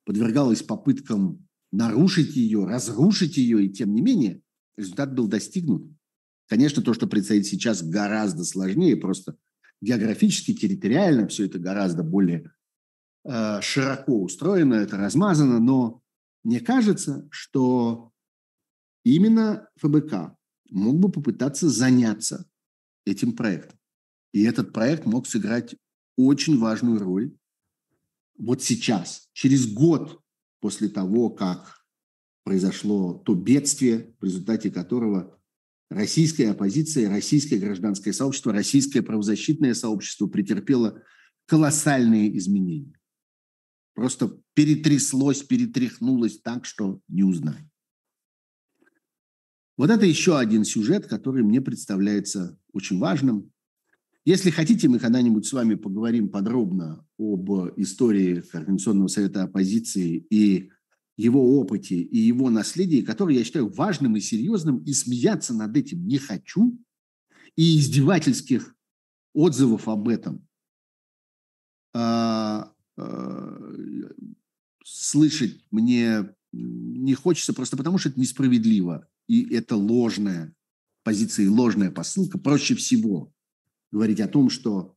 [0.04, 4.42] подвергалась попыткам нарушить ее, разрушить ее, и тем не менее
[4.76, 5.90] результат был достигнут.
[6.48, 9.36] Конечно, то, что предстоит сейчас, гораздо сложнее, просто
[9.80, 12.52] географически, территориально все это гораздо более
[13.24, 16.02] э, широко устроено, это размазано, но
[16.44, 18.12] мне кажется, что
[19.02, 20.36] именно ФБК
[20.70, 22.46] мог бы попытаться заняться
[23.06, 23.77] этим проектом.
[24.32, 25.76] И этот проект мог сыграть
[26.16, 27.32] очень важную роль
[28.38, 30.20] вот сейчас, через год
[30.60, 31.84] после того, как
[32.44, 35.38] произошло то бедствие, в результате которого
[35.90, 41.02] российская оппозиция, российское гражданское сообщество, российское правозащитное сообщество претерпело
[41.46, 42.98] колоссальные изменения.
[43.94, 47.64] Просто перетряслось, перетряхнулось так, что не узнать.
[49.76, 53.52] Вот это еще один сюжет, который мне представляется очень важным.
[54.28, 60.68] Если хотите, мы когда-нибудь с вами поговорим подробно об истории Координационного совета оппозиции и
[61.16, 66.06] его опыте и его наследии, который я считаю важным и серьезным, и смеяться над этим
[66.06, 66.78] не хочу,
[67.56, 68.76] и издевательских
[69.32, 70.46] отзывов об этом
[71.94, 73.72] а, а,
[74.84, 80.54] слышать мне не хочется, просто потому что это несправедливо, и это ложная
[81.02, 82.36] позиция и ложная посылка.
[82.36, 83.32] Проще всего
[83.90, 84.96] говорить о том, что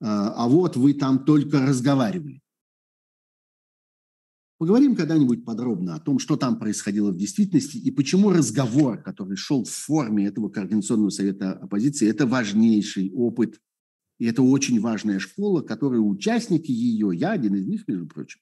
[0.00, 2.42] а, а вот вы там только разговаривали.
[4.58, 9.64] Поговорим когда-нибудь подробно о том, что там происходило в действительности и почему разговор, который шел
[9.64, 13.60] в форме этого Координационного совета оппозиции, это важнейший опыт,
[14.18, 18.40] и это очень важная школа, которую участники ее, я один из них, между прочим,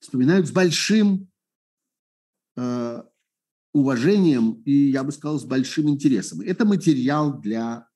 [0.00, 1.30] вспоминают с большим
[2.56, 3.02] э,
[3.72, 6.40] уважением и, я бы сказал, с большим интересом.
[6.40, 7.88] Это материал для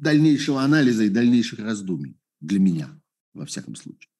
[0.00, 3.00] дальнейшего анализа и дальнейших раздумий для меня,
[3.34, 4.10] во всяком случае.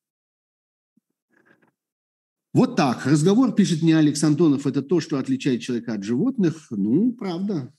[2.52, 3.06] Вот так.
[3.06, 6.66] Разговор, пишет мне Алекс Антонов, это то, что отличает человека от животных.
[6.70, 7.72] Ну, правда.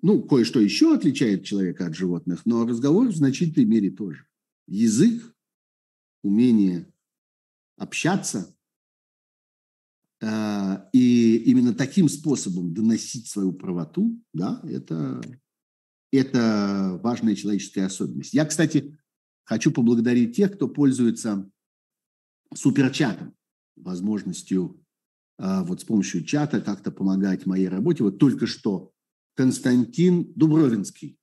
[0.00, 4.26] Ну, кое-что еще отличает человека от животных, но разговор в значительной мере тоже.
[4.66, 5.34] Язык,
[6.22, 6.90] умение
[7.76, 8.56] общаться
[10.22, 15.20] э, и именно таким способом доносить свою правоту, да, это,
[16.16, 18.34] это важная человеческая особенность.
[18.34, 18.96] Я, кстати,
[19.44, 21.50] хочу поблагодарить тех, кто пользуется
[22.54, 23.34] суперчатом
[23.76, 24.84] возможностью
[25.38, 28.04] а, вот с помощью чата как-то помогать моей работе.
[28.04, 28.92] Вот только что
[29.34, 31.18] Константин Дубровинский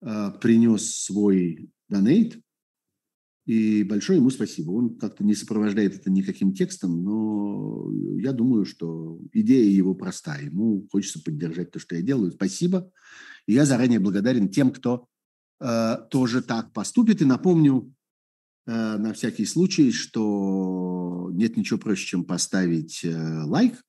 [0.00, 2.40] а, принес свой донейт,
[3.48, 4.72] и большое ему спасибо.
[4.72, 10.36] Он как-то не сопровождает это никаким текстом, но я думаю, что идея его проста.
[10.36, 12.30] Ему хочется поддержать то, что я делаю.
[12.32, 12.92] Спасибо.
[13.48, 15.08] И я заранее благодарен тем, кто
[15.60, 17.20] э, тоже так поступит.
[17.22, 17.92] И напомню,
[18.68, 23.82] Э, на всякий случай, что нет ничего проще, чем поставить э, лайк.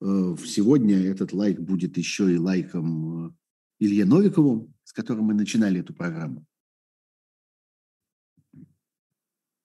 [0.00, 3.36] Э, сегодня этот лайк будет еще и лайком
[3.80, 6.46] Илье Новикову, с которым мы начинали эту программу.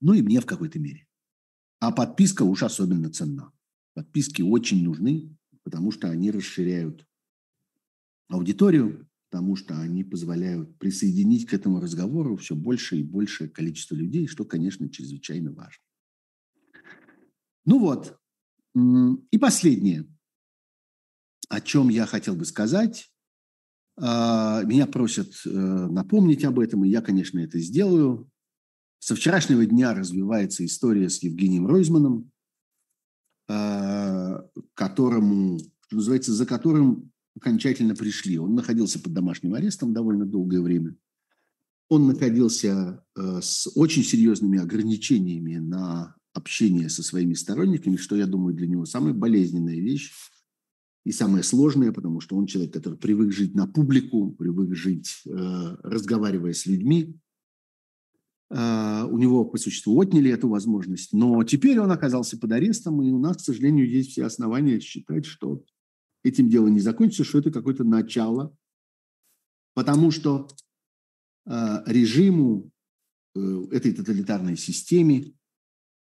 [0.01, 1.05] Ну и мне в какой-то мере.
[1.79, 3.51] А подписка уж особенно ценна.
[3.93, 7.05] Подписки очень нужны, потому что они расширяют
[8.29, 14.27] аудиторию, потому что они позволяют присоединить к этому разговору все больше и большее количество людей,
[14.27, 15.83] что, конечно, чрезвычайно важно.
[17.65, 18.17] Ну вот,
[19.31, 20.07] и последнее,
[21.49, 23.11] о чем я хотел бы сказать.
[23.99, 28.29] А, меня просят э, напомнить об этом, и я, конечно, это сделаю.
[28.99, 32.31] Со вчерашнего дня развивается история с Евгением Ройзманом,
[33.49, 34.45] а,
[34.75, 38.37] которому, что называется, за которым окончательно пришли.
[38.37, 40.95] Он находился под домашним арестом довольно долгое время.
[41.89, 48.53] Он находился э, с очень серьезными ограничениями на общения со своими сторонниками, что, я думаю,
[48.53, 50.11] для него самая болезненная вещь
[51.05, 55.29] и самая сложная, потому что он человек, который привык жить на публику, привык жить, э,
[55.83, 57.17] разговаривая с людьми.
[58.49, 63.11] Э, у него по существу отняли эту возможность, но теперь он оказался под арестом, и
[63.11, 65.63] у нас, к сожалению, есть все основания считать, что
[66.27, 68.55] этим дело не закончится, что это какое-то начало,
[69.73, 70.47] потому что
[71.45, 72.71] э, режиму
[73.71, 75.33] этой тоталитарной системе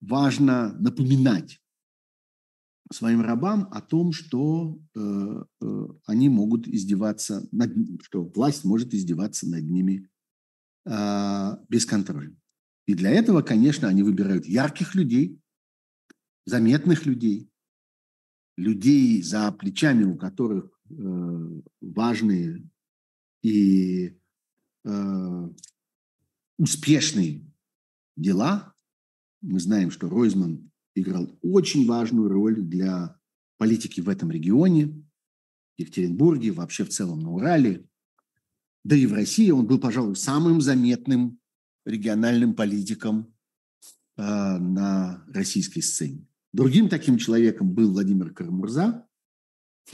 [0.02, 1.60] важно напоминать
[2.92, 7.74] своим рабам о том, что э, э, они могут издеваться, над,
[8.04, 10.10] что власть может издеваться над ними
[10.86, 12.38] э, бесконтрольно.
[12.86, 15.42] И для этого, конечно, они выбирают ярких людей,
[16.46, 17.50] заметных людей,
[18.58, 22.68] людей, за плечами у которых э, важные
[23.44, 24.18] и
[24.84, 25.50] э,
[26.58, 27.46] успешные
[28.16, 28.74] дела.
[29.42, 33.18] Мы знаем, что Ройзман играл очень важную роль для
[33.58, 35.04] политики в этом регионе,
[35.78, 37.88] Екатеринбурге, вообще в целом на Урале.
[38.84, 41.40] Да и в России он был, пожалуй, самым заметным
[41.86, 43.34] региональным политиком
[44.18, 46.27] э, на российской сцене.
[46.54, 49.06] Другим таким человеком был Владимир Карамурза,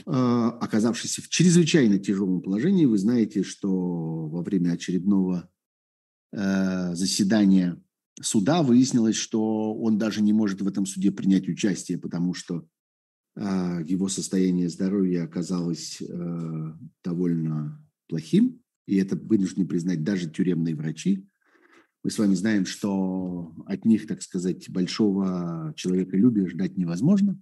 [0.06, 2.86] э, оказавшийся в чрезвычайно тяжелом положении.
[2.86, 5.50] Вы знаете, что во время очередного
[6.32, 7.82] э, заседания
[8.20, 12.66] суда выяснилось, что он даже не может в этом суде принять участие, потому что
[13.36, 16.00] э, его состояние здоровья оказалось
[17.02, 21.28] довольно плохим, и это вынуждены признать даже тюремные врачи.
[22.04, 27.40] Мы с вами знаем, что от них, так сказать, большого человеколюбия ждать невозможно.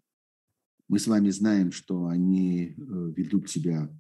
[0.89, 3.91] Мы с вами знаем, что они э, ведут себя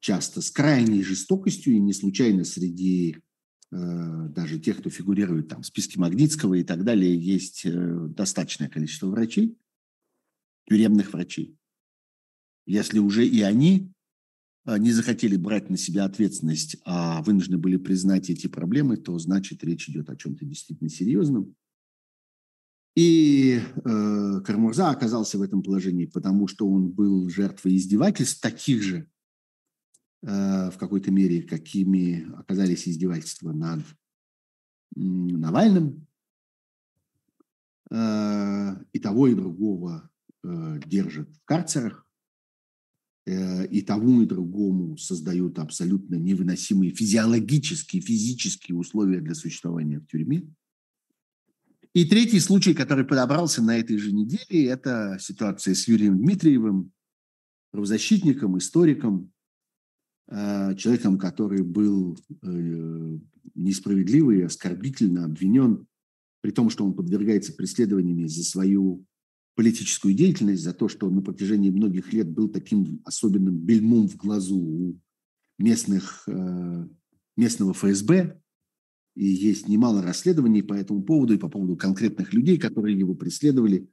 [0.00, 3.22] часто с крайней жестокостью, и не случайно среди
[3.74, 8.68] Э, даже тех, кто фигурирует там в списке Магнитского и так далее, есть э, достаточное
[8.68, 9.58] количество врачей,
[10.68, 11.56] тюремных врачей.
[12.66, 13.92] Если уже и они
[14.66, 19.88] не захотели брать на себя ответственность, а вынуждены были признать эти проблемы, то значит речь
[19.88, 21.54] идет о чем-то действительно серьезном.
[22.96, 29.08] И э, Кармурза оказался в этом положении, потому что он был жертвой издевательств таких же,
[30.26, 33.84] Э, в какой-то мере, какими оказались издевательства над
[34.96, 36.06] Навальным.
[37.90, 40.10] Э, и того, и другого
[40.42, 42.03] э, держат в карцерах.
[43.26, 50.42] И тому, и другому создают абсолютно невыносимые физиологические, физические условия для существования в тюрьме.
[51.94, 56.92] И третий случай, который подобрался на этой же неделе, это ситуация с Юрием Дмитриевым,
[57.70, 59.32] правозащитником, историком,
[60.26, 63.18] Э, человеком, который был э,
[63.54, 65.86] несправедливо и оскорбительно обвинен,
[66.40, 69.04] при том, что он подвергается преследованиями за свою
[69.54, 74.16] политическую деятельность, за то, что он на протяжении многих лет был таким особенным бельмом в
[74.16, 75.00] глазу у
[75.58, 76.88] местных, э,
[77.36, 78.40] местного ФСБ,
[79.14, 83.88] и есть немало расследований по этому поводу и по поводу конкретных людей, которые его преследовали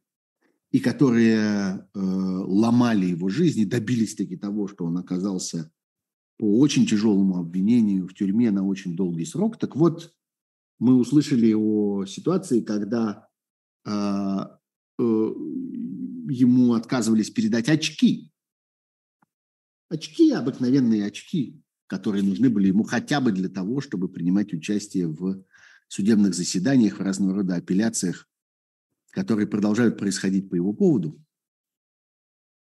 [0.72, 5.72] и которые э, ломали его жизнь и добились таки того, что он оказался
[6.38, 9.60] по очень тяжелому обвинению в тюрьме на очень долгий срок.
[9.60, 10.12] Так вот,
[10.80, 13.28] мы услышали о ситуации, когда
[13.86, 14.40] э,
[15.02, 18.32] ему отказывались передать очки.
[19.90, 25.44] Очки, обыкновенные очки, которые нужны были ему хотя бы для того, чтобы принимать участие в
[25.90, 28.30] судебных заседаниях, в разного рода апелляциях,
[29.10, 31.22] которые продолжают происходить по его поводу.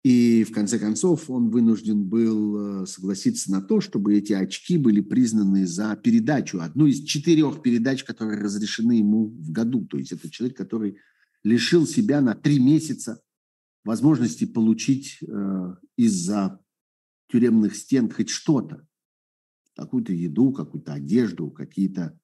[0.04, 5.00] И в конце концов он вынужден был э, согласиться на то, чтобы эти очки были
[5.00, 9.84] признаны за передачу, одну из четырех передач, которые разрешены ему в году.
[9.86, 10.98] То есть это человек, который
[11.44, 13.22] лишил себя на три месяца
[13.84, 16.60] возможности получить э, из-за
[17.28, 18.86] тюремных стен хоть что-то,
[19.74, 22.18] какую-то еду, какую-то одежду, какие-то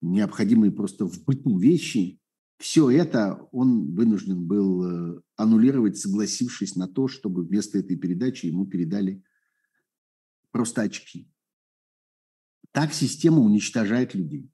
[0.00, 2.20] необходимые просто в быту вещи,
[2.58, 8.66] все это он вынужден был э, аннулировать, согласившись на то, чтобы вместо этой передачи ему
[8.66, 9.24] передали
[10.50, 11.30] просто очки.
[12.72, 14.52] Так система уничтожает людей.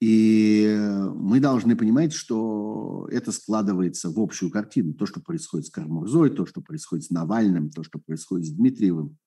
[0.00, 0.66] И
[1.14, 4.94] мы должны понимать, что это складывается в общую картину.
[4.94, 9.18] То, что происходит с Кармурзой, то, что происходит с Навальным, то, что происходит с Дмитриевым,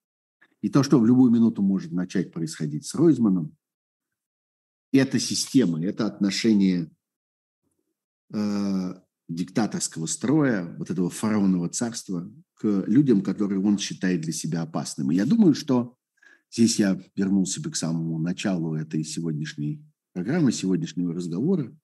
[0.61, 3.55] и то, что в любую минуту может начать происходить с Ройзманом,
[4.91, 6.91] эта система, это отношение
[8.33, 8.93] э,
[9.27, 15.13] диктаторского строя, вот этого фараонового царства к людям, которые он считает для себя опасными.
[15.13, 15.97] Я думаю, что
[16.51, 19.83] здесь я вернулся бы к самому началу этой сегодняшней
[20.13, 21.75] программы, сегодняшнего разговора.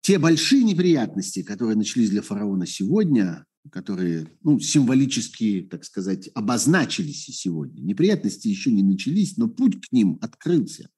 [0.00, 7.80] те большие неприятности, которые начались для фараона сегодня, которые ну, символически, так сказать, обозначились сегодня.
[7.80, 10.88] Неприятности еще не начались, но путь к ним открылся.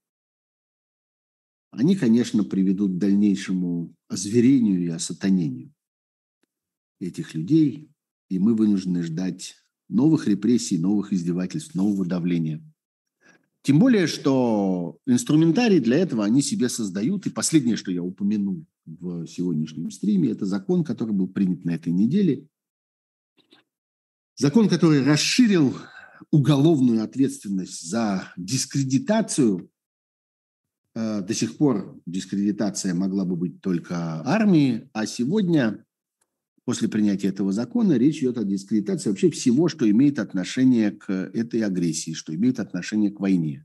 [1.70, 5.72] Они, конечно, приведут к дальнейшему озверению и осатанению
[7.00, 7.90] этих людей,
[8.28, 9.54] и мы вынуждены ждать
[9.88, 12.62] новых репрессий, новых издевательств, нового давления.
[13.62, 17.26] Тем более, что инструментарий для этого они себе создают.
[17.26, 21.92] И последнее, что я упомяну в сегодняшнем стриме, это закон, который был принят на этой
[21.92, 22.46] неделе.
[24.36, 25.76] Закон, который расширил
[26.30, 29.70] уголовную ответственность за дискредитацию.
[30.94, 35.84] Э, до сих пор дискредитация могла бы быть только армии, а сегодня
[36.68, 41.62] после принятия этого закона речь идет о дискредитации вообще всего, что имеет отношение к этой
[41.62, 43.64] агрессии, что имеет отношение к войне.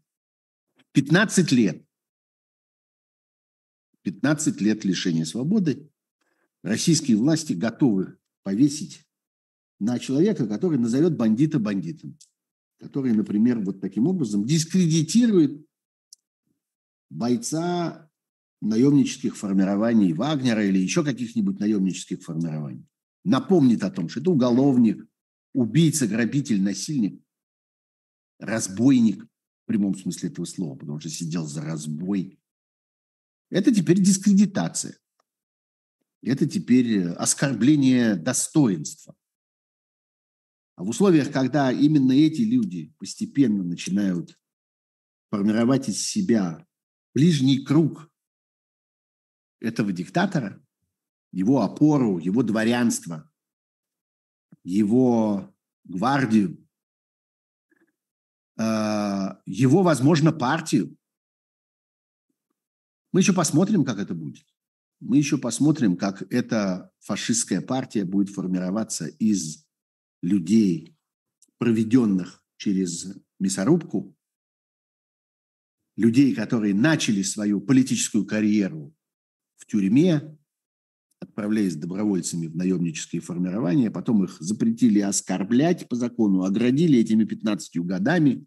[0.93, 1.85] 15 лет.
[4.03, 5.89] 15 лет лишения свободы.
[6.63, 9.05] Российские власти готовы повесить
[9.81, 12.17] на человека, который назовет бандита бандитом.
[12.79, 15.67] Который, например, вот таким образом дискредитирует
[17.09, 18.09] бойца
[18.61, 22.87] наемнических формирований Вагнера или еще каких-нибудь наемнических формирований
[23.23, 25.05] напомнит о том, что это уголовник,
[25.53, 27.21] убийца, грабитель, насильник,
[28.39, 32.39] разбойник в прямом смысле этого слова, потому что сидел за разбой.
[33.49, 34.97] Это теперь дискредитация.
[36.21, 39.15] Это теперь оскорбление достоинства.
[40.75, 44.39] А в условиях, когда именно эти люди постепенно начинают
[45.29, 46.65] формировать из себя
[47.13, 48.09] ближний круг
[49.59, 50.62] этого диктатора,
[51.33, 53.29] его опору, его дворянство,
[54.63, 55.53] его
[55.83, 56.65] гвардию,
[58.57, 60.95] э, его, возможно, партию.
[63.11, 64.45] Мы еще посмотрим, как это будет.
[64.99, 69.65] Мы еще посмотрим, как эта фашистская партия будет формироваться из
[70.21, 70.95] людей,
[71.57, 73.07] проведенных через
[73.39, 74.15] мясорубку,
[75.95, 78.95] людей, которые начали свою политическую карьеру
[79.57, 80.37] в тюрьме,
[81.23, 88.45] отправляясь добровольцами в наемнические формирования, потом их запретили оскорблять по закону, оградили этими 15 годами,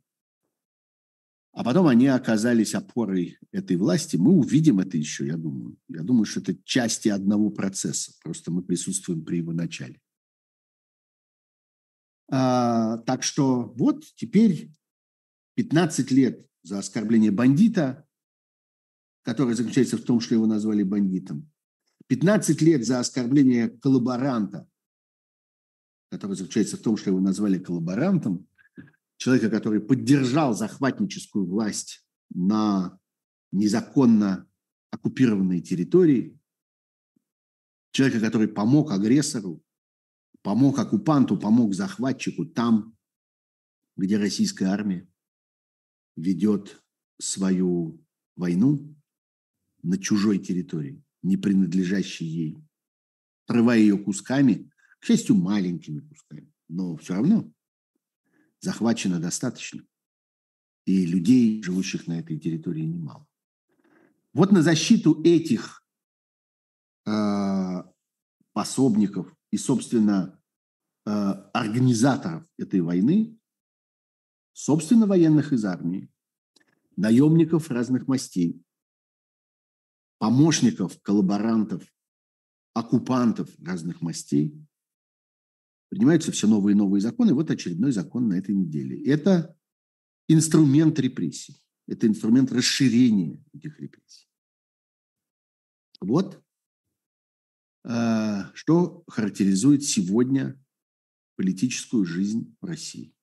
[1.53, 4.17] а потом они оказались опорой этой власти.
[4.17, 5.77] Мы увидим это еще, я думаю.
[5.89, 9.99] Я думаю, что это части одного процесса, просто мы присутствуем при его начале.
[12.29, 14.71] А, так что вот теперь
[15.55, 18.07] 15 лет за оскорбление бандита,
[19.23, 21.51] которое заключается в том, что его назвали бандитом,
[22.09, 24.69] 15 лет за оскорбление коллаборанта,
[26.11, 28.49] который заключается в том, что его назвали коллаборантом,
[29.17, 32.99] человека, который поддержал захватническую власть на
[33.51, 34.49] незаконно
[34.91, 36.39] оккупированной территории,
[37.91, 39.65] человека, который помог агрессору,
[40.43, 42.97] помог оккупанту, помог захватчику там,
[43.97, 45.11] где российская армия
[46.15, 46.83] ведет
[47.19, 48.05] свою
[48.37, 48.95] войну
[49.83, 52.59] на чужой территории не принадлежащей ей,
[53.47, 54.71] отрывая ее кусками,
[55.01, 57.53] к счастью, маленькими кусками, но все равно
[58.61, 59.85] захвачено достаточно.
[60.85, 63.27] И людей, живущих на этой территории, немало.
[64.33, 65.85] Вот на защиту этих
[67.07, 67.83] э,
[68.53, 70.41] пособников и, собственно,
[71.07, 73.37] э, организаторов этой войны,
[74.53, 76.09] собственно, военных из армии,
[76.97, 78.63] наемников разных мастей,
[80.19, 81.83] помощников, коллаборантов,
[82.75, 84.55] оккупантов разных мастей.
[85.89, 87.33] Принимаются все новые и новые законы.
[87.33, 89.03] Вот очередной закон на этой неделе.
[89.05, 89.57] Это
[90.29, 91.63] инструмент репрессий.
[91.87, 94.29] Это инструмент расширения этих репрессий.
[96.01, 96.43] Вот
[97.85, 100.61] э, что характеризует сегодня
[101.37, 103.15] политическую жизнь в России.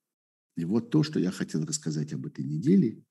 [0.55, 3.03] И вот то, что я хотел рассказать об этой неделе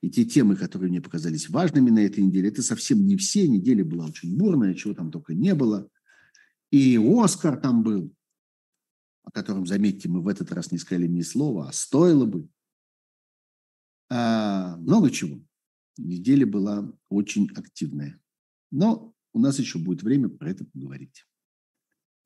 [0.00, 3.48] и те темы, которые мне показались важными на этой неделе, это совсем не все.
[3.48, 5.88] Неделя была очень бурная, чего там только не было.
[6.70, 8.14] И Оскар там был,
[9.24, 12.48] о котором, заметьте, мы в этот раз не сказали ни слова, а стоило бы.
[14.10, 15.40] А, много чего.
[15.96, 18.20] Неделя была очень активная.
[18.70, 21.24] Но у нас еще будет время про это поговорить.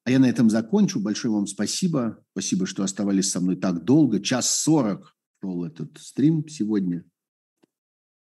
[0.04, 1.00] А я на этом закончу.
[1.00, 2.22] Большое вам спасибо.
[2.32, 4.20] Спасибо, что оставались со мной так долго.
[4.20, 7.04] Час сорок шел этот стрим сегодня.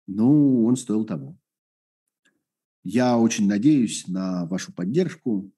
[0.06, 1.38] Ну, он стоил того.
[2.84, 5.52] Я очень надеюсь на вашу поддержку,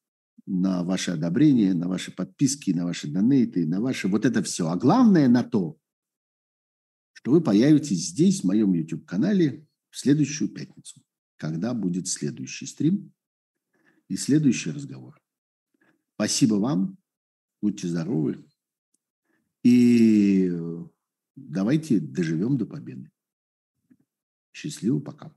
[0.47, 4.69] на ваше одобрение, на ваши подписки, на ваши донейты, на ваши вот это все.
[4.69, 5.79] А главное на то,
[7.13, 11.01] что вы появитесь здесь, в моем YouTube-канале, в следующую пятницу,
[11.37, 13.13] когда будет следующий стрим.
[14.09, 15.19] и следующий разговор.
[16.17, 16.99] Спасибо вам,
[17.63, 18.45] будьте здоровы,
[19.63, 20.53] и
[21.35, 23.11] давайте доживем до победы.
[24.55, 25.31] Счастливо, пока.